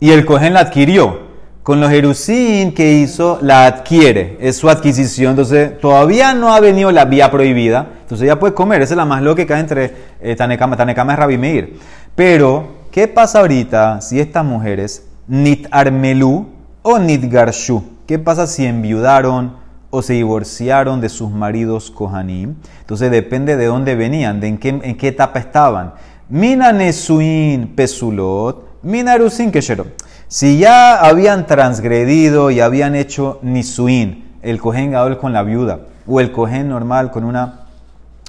Y 0.00 0.10
el 0.10 0.24
Cohen 0.24 0.54
la 0.54 0.60
adquirió. 0.60 1.32
Con 1.62 1.82
los 1.82 1.90
Jerusín 1.90 2.72
que 2.72 2.94
hizo, 2.94 3.38
la 3.42 3.66
adquiere. 3.66 4.38
Es 4.40 4.56
su 4.56 4.70
adquisición. 4.70 5.32
Entonces, 5.32 5.78
todavía 5.78 6.32
no 6.32 6.54
ha 6.54 6.60
venido 6.60 6.90
la 6.92 7.04
vía 7.04 7.30
prohibida. 7.30 7.88
Entonces, 8.00 8.26
ya 8.26 8.38
puede 8.38 8.54
comer. 8.54 8.80
Esa 8.80 8.94
es 8.94 8.96
la 8.96 9.04
más 9.04 9.20
lógica 9.20 9.60
entre 9.60 9.92
eh, 10.22 10.34
Tanekama. 10.34 10.78
Tanekama 10.78 11.12
es 11.12 11.18
Rabbi 11.18 11.36
Meir. 11.36 11.78
Pero, 12.14 12.86
¿qué 12.90 13.06
pasa 13.06 13.40
ahorita 13.40 14.00
si 14.00 14.18
estas 14.18 14.46
mujeres, 14.46 15.04
Nit 15.28 15.68
Armelú 15.70 16.61
o 16.82 16.98
Nit 16.98 17.24
Garshu? 17.30 17.82
¿Qué 18.06 18.18
pasa 18.18 18.46
si 18.46 18.66
enviudaron 18.66 19.56
o 19.90 20.02
se 20.02 20.14
divorciaron 20.14 21.00
de 21.00 21.08
sus 21.08 21.30
maridos 21.30 21.90
Kohanim? 21.90 22.56
Entonces, 22.80 23.10
depende 23.10 23.56
de 23.56 23.66
dónde 23.66 23.94
venían, 23.94 24.40
de 24.40 24.48
en 24.48 24.58
qué, 24.58 24.68
en 24.68 24.96
qué 24.96 25.08
etapa 25.08 25.38
estaban. 25.38 25.94
Mina 26.28 26.72
Nesuin 26.72 27.74
Pesulot, 27.74 28.82
Mina 28.82 29.14
Erusin 29.14 29.52
Kesherot. 29.52 29.88
Si 30.28 30.58
ya 30.58 30.96
habían 30.96 31.46
transgredido 31.46 32.50
y 32.50 32.60
habían 32.60 32.94
hecho 32.94 33.38
Nisuin, 33.42 34.24
el 34.40 34.58
Kohen 34.60 34.90
Gadol 34.90 35.18
con 35.18 35.32
la 35.32 35.42
viuda, 35.42 35.80
o 36.06 36.20
el 36.20 36.32
Kohen 36.32 36.70
normal 36.70 37.10
con 37.10 37.24
una 37.24 37.66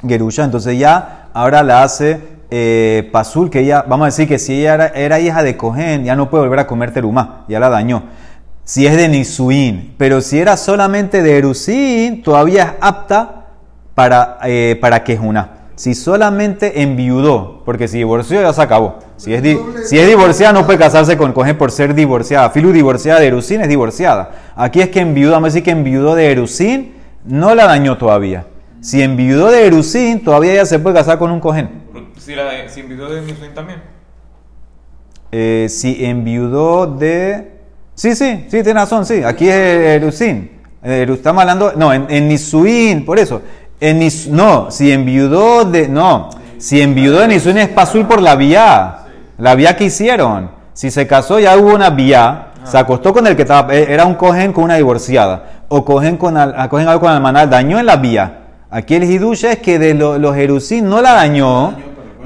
Gerusha, 0.05 0.43
entonces 0.43 0.77
ya 0.77 1.29
ahora 1.33 1.63
la 1.63 1.81
hace 1.81 2.19
eh, 2.51 3.09
Pasul, 3.11 3.49
que 3.49 3.61
ella, 3.61 3.85
vamos 3.87 4.03
a 4.03 4.07
decir 4.07 4.27
que 4.27 4.37
si 4.37 4.59
ella 4.59 4.91
era, 4.93 5.19
hija 5.19 5.41
de 5.43 5.57
Kohen, 5.57 6.03
ya 6.03 6.15
no 6.15 6.29
puede 6.29 6.43
volver 6.43 6.59
a 6.59 6.67
comer 6.67 6.91
terumá, 6.91 7.45
ya 7.47 7.59
la 7.59 7.69
dañó. 7.69 8.03
Si 8.63 8.87
es 8.87 8.95
de 8.95 9.07
Nisuín. 9.09 9.93
Pero 9.97 10.21
si 10.21 10.39
era 10.39 10.57
solamente 10.57 11.21
de 11.21 11.37
Erusín, 11.37 12.21
todavía 12.23 12.63
es 12.63 12.69
apta 12.81 13.47
para, 13.95 14.39
eh, 14.43 14.77
para 14.81 15.03
Quejuna. 15.03 15.49
Si 15.75 15.95
solamente 15.95 16.81
enviudó, 16.83 17.63
porque 17.65 17.87
si 17.87 17.97
divorció 17.97 18.41
ya 18.41 18.53
se 18.53 18.61
acabó. 18.61 18.99
Si 19.17 19.33
es, 19.33 19.41
di- 19.41 19.57
si 19.85 19.97
es 19.97 20.07
divorciada 20.07 20.53
no 20.53 20.65
puede 20.65 20.77
casarse 20.77 21.17
con 21.17 21.33
cogen 21.33 21.57
por 21.57 21.71
ser 21.71 21.95
divorciada. 21.95 22.51
Filu 22.51 22.71
divorciada 22.71 23.19
de 23.19 23.27
Erusín 23.27 23.61
es 23.61 23.67
divorciada. 23.67 24.31
Aquí 24.55 24.81
es 24.81 24.89
que 24.89 24.99
enviudó, 24.99 25.31
vamos 25.31 25.47
a 25.47 25.49
decir 25.49 25.63
que 25.63 25.71
enviudó 25.71 26.13
de 26.15 26.31
Erusín, 26.31 26.93
no 27.25 27.55
la 27.55 27.65
dañó 27.65 27.97
todavía. 27.97 28.45
Si 28.81 29.01
enviudó 29.01 29.49
de 29.49 29.65
Erusín, 29.65 30.23
todavía 30.23 30.53
ya 30.55 30.65
se 30.65 30.77
puede 30.77 30.95
casar 30.97 31.17
con 31.17 31.31
un 31.31 31.39
cogen. 31.39 31.69
Si, 32.19 32.35
la, 32.35 32.69
si 32.69 32.81
envidió 32.81 33.09
de 33.09 33.21
Nisuin 33.21 33.53
también. 33.53 33.81
Eh, 35.31 35.67
si 35.69 36.05
enviudó 36.05 36.85
de... 36.85 37.52
Sí, 37.95 38.15
sí, 38.15 38.45
sí, 38.49 38.63
tiene 38.63 38.73
razón, 38.73 39.05
sí. 39.05 39.23
Aquí 39.23 39.47
es 39.47 39.55
Erusín. 39.55 40.51
Eh, 40.83 41.05
estamos 41.09 41.41
hablando... 41.41 41.73
No, 41.75 41.93
en, 41.93 42.07
en 42.09 42.27
Nisuín, 42.27 43.05
por 43.05 43.19
eso. 43.19 43.41
En 43.79 43.99
Nis- 44.01 44.27
no, 44.29 44.71
si 44.71 44.91
enviudó 44.91 45.65
de... 45.65 45.87
No, 45.87 46.29
si 46.57 46.81
enviudó 46.81 47.19
de 47.19 47.27
Nisuín 47.27 47.57
es 47.59 47.69
pasul 47.69 48.05
por 48.07 48.21
la 48.21 48.35
vía. 48.35 48.97
La 49.37 49.55
vía 49.55 49.75
que 49.75 49.85
hicieron. 49.85 50.51
Si 50.73 50.89
se 50.89 51.05
casó 51.05 51.39
ya 51.39 51.55
hubo 51.57 51.73
una 51.75 51.89
vía. 51.91 52.47
Se 52.63 52.77
acostó 52.77 53.13
con 53.13 53.27
el 53.27 53.35
que 53.35 53.43
estaba... 53.43 53.73
eh, 53.75 53.85
Era 53.89 54.05
un 54.05 54.15
cogen 54.15 54.53
con 54.53 54.63
una 54.65 54.75
divorciada. 54.75 55.63
O 55.67 55.85
cogen, 55.85 56.17
con 56.17 56.33
cogen 56.69 56.87
algo 56.87 57.01
con 57.01 57.11
almaná. 57.11 57.45
Dañó 57.45 57.79
en 57.79 57.85
la 57.85 57.97
vía. 57.97 58.39
Aquí 58.71 58.95
el 58.95 59.03
hidush 59.03 59.45
es 59.45 59.59
que 59.59 59.77
de 59.77 59.93
lo- 59.93 60.17
los 60.17 60.35
Erusín 60.35 60.89
no 60.89 60.99
la 61.01 61.13
dañó. 61.13 61.75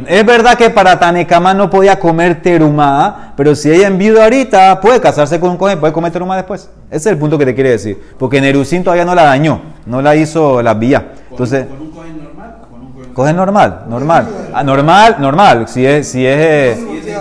Es 0.05 0.25
verdad 0.25 0.57
que 0.57 0.69
para 0.69 0.99
Tanekama 0.99 1.53
no 1.53 1.69
podía 1.69 1.99
comer 1.99 2.41
terumá, 2.41 3.33
pero 3.35 3.55
si 3.55 3.71
ella 3.71 3.87
enviuda 3.87 4.25
ahorita, 4.25 4.79
puede 4.79 5.01
casarse 5.01 5.39
con 5.39 5.51
un 5.51 5.57
cohen, 5.57 5.79
puede 5.79 5.93
comer 5.93 6.11
terumá 6.11 6.35
después. 6.35 6.69
Ese 6.89 6.97
es 6.97 7.05
el 7.07 7.17
punto 7.17 7.37
que 7.37 7.45
te 7.45 7.55
quiere 7.55 7.71
decir. 7.71 7.99
Porque 8.19 8.39
Nerusín 8.39 8.83
todavía 8.83 9.05
no 9.05 9.15
la 9.15 9.23
dañó, 9.23 9.61
no 9.85 10.01
la 10.01 10.15
hizo 10.15 10.61
la 10.61 10.73
vía. 10.75 11.13
Entonces, 11.31 11.65
¿Con 11.65 11.81
un 11.81 11.91
cohen 11.91 12.23
normal 12.23 12.55
o 12.61 12.67
con 12.67 12.81
un 12.81 13.13
cohen 13.13 13.35
normal, 13.35 13.85
normal. 13.89 14.27
Ah, 14.53 14.63
normal, 14.63 15.15
normal. 15.19 15.67
Si 15.67 15.85
es, 15.85 16.07
si 16.07 16.25
es, 16.25 16.37
eh, 16.37 16.75
Si 16.75 17.09
es 17.09 17.17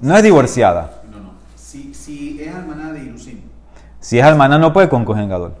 no 0.00 0.16
es 0.16 0.22
divorciada. 0.22 1.02
No, 1.10 1.18
no. 1.18 1.30
Si, 1.56 1.92
si 1.92 2.40
es 2.40 2.54
almaná 2.54 2.92
de 2.92 3.00
Irusin. 3.00 3.42
Si 3.98 4.18
es 4.18 4.24
almaná, 4.24 4.56
no 4.56 4.72
puede 4.72 4.88
con 4.88 5.04
cohen 5.04 5.28
gadol, 5.28 5.52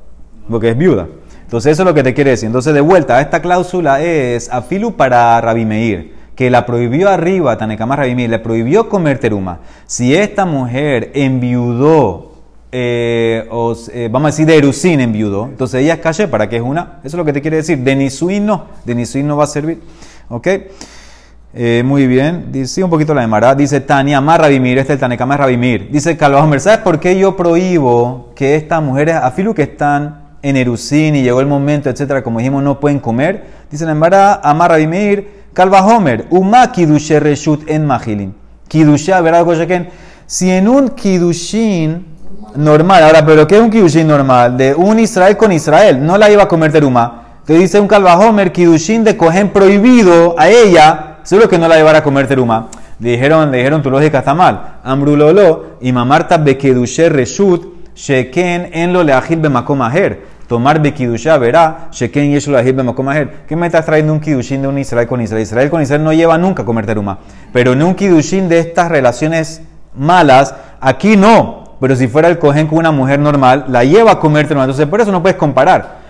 porque 0.48 0.70
es 0.70 0.78
viuda. 0.78 1.08
Entonces, 1.50 1.72
eso 1.72 1.82
es 1.82 1.86
lo 1.88 1.94
que 1.94 2.04
te 2.04 2.14
quiere 2.14 2.30
decir. 2.30 2.46
Entonces, 2.46 2.72
de 2.72 2.80
vuelta, 2.80 3.20
esta 3.20 3.42
cláusula 3.42 4.00
es 4.00 4.48
afilu 4.52 4.94
para 4.94 5.40
Rabbi 5.40 5.64
Meir, 5.64 6.14
que 6.36 6.48
la 6.48 6.64
prohibió 6.64 7.08
arriba, 7.08 7.58
Tanekama 7.58 7.96
Rabbi 7.96 8.14
Meir, 8.14 8.30
le 8.30 8.38
prohibió 8.38 8.88
comer 8.88 9.18
teruma. 9.18 9.58
Si 9.84 10.14
esta 10.14 10.44
mujer 10.44 11.10
enviudó, 11.12 12.34
eh, 12.70 13.48
eh, 13.92 14.08
vamos 14.12 14.28
a 14.28 14.30
decir 14.30 14.46
de 14.46 14.58
Erusín 14.58 15.00
enviudó, 15.00 15.46
entonces 15.46 15.82
ella 15.82 15.94
es 15.94 16.00
calle 16.00 16.28
para 16.28 16.48
que 16.48 16.54
es 16.54 16.62
una. 16.62 17.00
Eso 17.02 17.16
es 17.16 17.18
lo 17.18 17.24
que 17.24 17.32
te 17.32 17.40
quiere 17.40 17.56
decir. 17.56 17.78
De 17.78 17.96
Nisuin 17.96 18.46
no, 18.46 18.66
de 18.84 18.94
Nisuin 18.94 19.26
no 19.26 19.36
va 19.36 19.42
a 19.42 19.48
servir. 19.48 19.80
¿Ok? 20.28 20.46
Eh, 21.52 21.82
muy 21.84 22.06
bien, 22.06 22.52
dice 22.52 22.84
un 22.84 22.90
poquito 22.90 23.12
la 23.12 23.22
demara. 23.22 23.56
Dice 23.56 23.80
Tania, 23.80 24.20
más 24.20 24.38
Rabimir, 24.38 24.78
este 24.78 24.92
es 24.92 24.98
el 24.98 25.00
Tanekama 25.00 25.36
Rabimir. 25.36 25.90
Dice 25.90 26.16
Calvajomer, 26.16 26.60
¿sabes 26.60 26.78
por 26.78 27.00
qué 27.00 27.18
yo 27.18 27.36
prohíbo 27.36 28.30
que 28.36 28.54
estas 28.54 28.80
mujeres, 28.80 29.16
afilu 29.16 29.52
que 29.52 29.62
están 29.62 30.19
en 30.42 30.56
Erusín 30.56 31.16
y 31.16 31.22
llegó 31.22 31.40
el 31.40 31.46
momento, 31.46 31.90
etcétera, 31.90 32.22
como 32.22 32.38
dijimos, 32.38 32.62
no 32.62 32.80
pueden 32.80 32.98
comer? 32.98 33.44
Dice 33.70 33.84
la 33.84 33.92
demara, 33.92 34.40
Amar 34.42 34.70
Rabimir, 34.70 35.40
Calvajomer, 35.52 36.26
Uma 36.30 36.70
Kidushe 36.72 37.20
Reshut 37.20 37.68
en 37.68 37.86
Magilin. 37.86 38.34
Kidushe, 38.68 39.20
¿verdad? 39.20 39.44
Kosheken? 39.44 39.88
Si 40.26 40.50
en 40.50 40.68
un 40.68 40.90
Kidushin 40.90 42.06
normal, 42.54 43.02
ahora, 43.02 43.24
pero 43.26 43.46
¿qué 43.46 43.56
es 43.56 43.60
un 43.60 43.70
Kidushin 43.70 44.06
normal? 44.06 44.56
De 44.56 44.74
un 44.74 44.98
Israel 44.98 45.36
con 45.36 45.52
Israel, 45.52 46.04
no 46.04 46.16
la 46.16 46.30
iba 46.30 46.44
a 46.44 46.48
comer 46.48 46.72
teruma. 46.72 47.22
Te 47.44 47.54
dice 47.54 47.80
un 47.80 47.88
Calvajomer, 47.88 48.52
Kidushin 48.52 49.02
de 49.02 49.16
cogen 49.16 49.50
prohibido 49.50 50.36
a 50.38 50.48
ella, 50.48 51.18
seguro 51.24 51.48
que 51.48 51.58
no 51.58 51.66
la 51.66 51.76
llevará 51.76 51.98
a 51.98 52.02
comer 52.02 52.28
teruma. 52.28 52.68
Dijeron, 52.98 53.50
dijeron, 53.50 53.82
tu 53.82 53.90
lógica 53.90 54.18
está 54.18 54.34
mal. 54.34 54.76
Ambrulolo 54.84 55.76
y 55.80 55.90
mamarta 55.90 56.36
bekedushe 56.36 57.08
reshut, 57.08 57.79
sheken 58.00 58.70
en 58.72 58.92
lo 58.92 59.04
leajil 59.04 59.40
bemakom 59.40 59.82
aher. 59.82 60.18
Tomar 60.48 60.80
bekidusha 60.80 61.38
verá, 61.38 61.88
sheken 61.92 62.32
yeshu 62.32 62.50
leajil 62.50 62.74
bemakom 62.74 63.08
aher. 63.08 63.44
¿Qué 63.46 63.54
me 63.54 63.66
estás 63.66 63.84
trayendo 63.84 64.12
un 64.12 64.20
kidushin 64.20 64.62
de 64.62 64.68
un 64.68 64.78
Israel 64.78 65.06
con 65.06 65.20
Israel? 65.20 65.42
Israel 65.42 65.70
con 65.70 65.82
Israel 65.82 66.02
no 66.02 66.12
lleva 66.12 66.38
nunca 66.38 66.62
a 66.62 66.64
comer 66.64 66.86
teruma. 66.86 67.18
Pero 67.52 67.72
en 67.72 67.82
un 67.82 67.94
kidushin 67.94 68.48
de 68.48 68.58
estas 68.58 68.88
relaciones 68.88 69.62
malas, 69.94 70.54
aquí 70.80 71.16
no. 71.16 71.76
Pero 71.78 71.94
si 71.94 72.08
fuera 72.08 72.28
el 72.28 72.38
cogen 72.38 72.66
con 72.66 72.78
una 72.78 72.90
mujer 72.90 73.18
normal, 73.18 73.66
la 73.68 73.84
lleva 73.84 74.12
a 74.12 74.18
comer 74.18 74.48
teruma. 74.48 74.64
Entonces, 74.64 74.86
por 74.86 75.00
eso 75.00 75.12
no 75.12 75.20
puedes 75.20 75.36
comparar. 75.36 76.00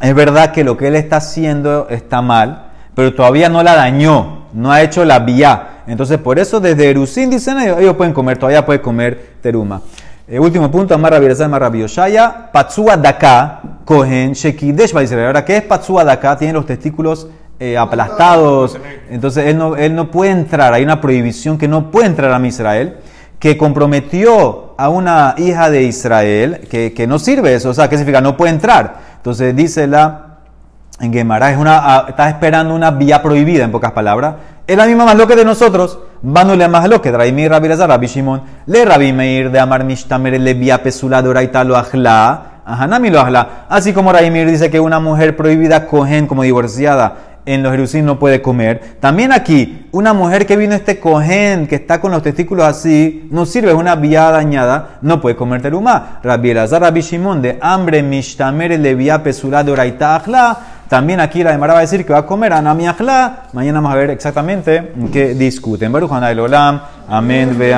Es 0.00 0.14
verdad 0.14 0.52
que 0.52 0.64
lo 0.64 0.76
que 0.76 0.88
él 0.88 0.96
está 0.96 1.16
haciendo 1.16 1.86
está 1.90 2.22
mal, 2.22 2.66
pero 2.94 3.14
todavía 3.14 3.48
no 3.48 3.62
la 3.62 3.74
dañó, 3.74 4.46
no 4.52 4.70
ha 4.70 4.82
hecho 4.82 5.04
la 5.04 5.20
vía. 5.20 5.82
Entonces, 5.86 6.18
por 6.18 6.38
eso 6.38 6.60
desde 6.60 6.90
Erusín 6.90 7.30
dicen 7.30 7.58
ellos, 7.58 7.78
ellos 7.80 7.96
pueden 7.96 8.12
comer, 8.12 8.36
todavía 8.36 8.66
pueden 8.66 8.82
comer 8.82 9.36
teruma. 9.40 9.80
Eh, 10.30 10.38
último 10.38 10.70
punto, 10.70 10.94
Amarra 10.94 11.18
Birasa, 11.18 11.46
Amarra 11.46 11.70
Bioshaya, 11.70 12.50
Patsua 12.52 12.98
Daka, 12.98 13.62
Kohen, 13.86 14.34
Shekidesh 14.34 14.94
Israel. 15.02 15.28
Ahora, 15.28 15.42
¿qué 15.42 15.56
es 15.56 15.62
Patsua 15.62 16.04
Daka? 16.04 16.36
Tiene 16.36 16.52
los 16.52 16.66
testículos 16.66 17.28
eh, 17.58 17.78
aplastados, 17.78 18.78
entonces 19.08 19.46
él 19.46 19.56
no, 19.56 19.74
él 19.74 19.94
no 19.94 20.10
puede 20.10 20.32
entrar, 20.32 20.74
hay 20.74 20.84
una 20.84 21.00
prohibición 21.00 21.56
que 21.56 21.66
no 21.66 21.90
puede 21.90 22.08
entrar 22.08 22.30
a 22.30 22.46
Israel, 22.46 22.98
que 23.38 23.56
comprometió 23.56 24.74
a 24.76 24.90
una 24.90 25.34
hija 25.38 25.70
de 25.70 25.84
Israel, 25.84 26.60
que, 26.70 26.92
que 26.92 27.06
no 27.06 27.18
sirve 27.18 27.54
eso, 27.54 27.70
o 27.70 27.74
sea, 27.74 27.88
¿qué 27.88 27.96
significa? 27.96 28.20
No 28.20 28.36
puede 28.36 28.52
entrar. 28.52 28.98
Entonces 29.16 29.56
dice 29.56 29.86
la 29.86 30.28
en 31.00 31.12
Gemara, 31.12 31.50
es 31.50 31.56
una, 31.56 31.78
ah, 31.78 32.06
está 32.08 32.28
esperando 32.28 32.74
una 32.74 32.90
vía 32.90 33.22
prohibida, 33.22 33.64
en 33.64 33.72
pocas 33.72 33.92
palabras. 33.92 34.34
Es 34.68 34.76
la 34.76 34.84
misma 34.84 35.06
más 35.06 35.16
lo 35.16 35.26
que 35.26 35.34
de 35.34 35.46
nosotros. 35.46 35.98
Vanule 36.20 36.68
más 36.68 36.86
lo 36.90 37.00
que 37.00 37.10
Raimi 37.10 37.48
Rabbi 37.48 37.68
Lazar, 37.68 37.88
Rabbi 37.88 38.06
Shimon, 38.06 38.42
le 38.66 38.84
Rabbi 38.84 39.14
Meir 39.14 39.50
de 39.50 39.58
Amar 39.58 39.82
Mishtamer 39.82 40.38
le 40.38 40.52
vía 40.52 40.82
pesula 40.82 41.22
de 41.22 41.30
oraita 41.30 41.64
lo 41.64 41.74
ajla. 41.74 42.60
Ahanami 42.66 43.08
lo 43.08 43.18
ajla. 43.18 43.64
Así 43.70 43.94
como 43.94 44.12
Rabbi 44.12 44.30
Meir 44.30 44.50
dice 44.50 44.70
que 44.70 44.78
una 44.78 45.00
mujer 45.00 45.38
prohibida 45.38 45.86
cogen 45.86 46.26
como 46.26 46.42
divorciada 46.42 47.38
en 47.46 47.62
los 47.62 47.72
Jerusín 47.72 48.04
no 48.04 48.18
puede 48.18 48.42
comer. 48.42 48.96
También 49.00 49.32
aquí, 49.32 49.86
una 49.92 50.12
mujer 50.12 50.44
que 50.44 50.54
vino 50.58 50.74
este 50.74 51.00
cohen, 51.00 51.66
que 51.66 51.76
está 51.76 51.98
con 51.98 52.12
los 52.12 52.22
testículos 52.22 52.66
así, 52.66 53.26
no 53.30 53.46
sirve, 53.46 53.70
es 53.70 53.74
una 53.74 53.96
vía 53.96 54.30
dañada, 54.30 54.98
no 55.00 55.18
puede 55.18 55.34
comer 55.34 55.62
terumá. 55.62 56.20
Rabbi 56.22 56.50
Elazar, 56.50 56.82
Rabbi 56.82 57.00
Shimon, 57.00 57.40
de 57.40 57.58
hambre, 57.62 58.02
mishtamer, 58.02 58.78
le 58.78 58.94
vía 58.94 59.22
pesula 59.22 59.64
de 59.64 59.72
oraita 59.72 60.16
ajla. 60.16 60.58
También 60.88 61.20
aquí 61.20 61.42
la 61.42 61.50
demara 61.50 61.74
va 61.74 61.80
a 61.80 61.82
decir 61.82 62.06
que 62.06 62.12
va 62.14 62.20
a 62.20 62.26
comer 62.26 62.52
anami 62.52 62.88
ajla. 62.88 63.42
Mañana 63.52 63.80
vamos 63.80 63.92
a 63.92 63.96
ver 63.96 64.10
exactamente 64.10 64.92
en 64.96 65.10
qué 65.10 65.34
discuten. 65.34 65.92
Amén. 67.08 67.56
Vea. 67.58 67.76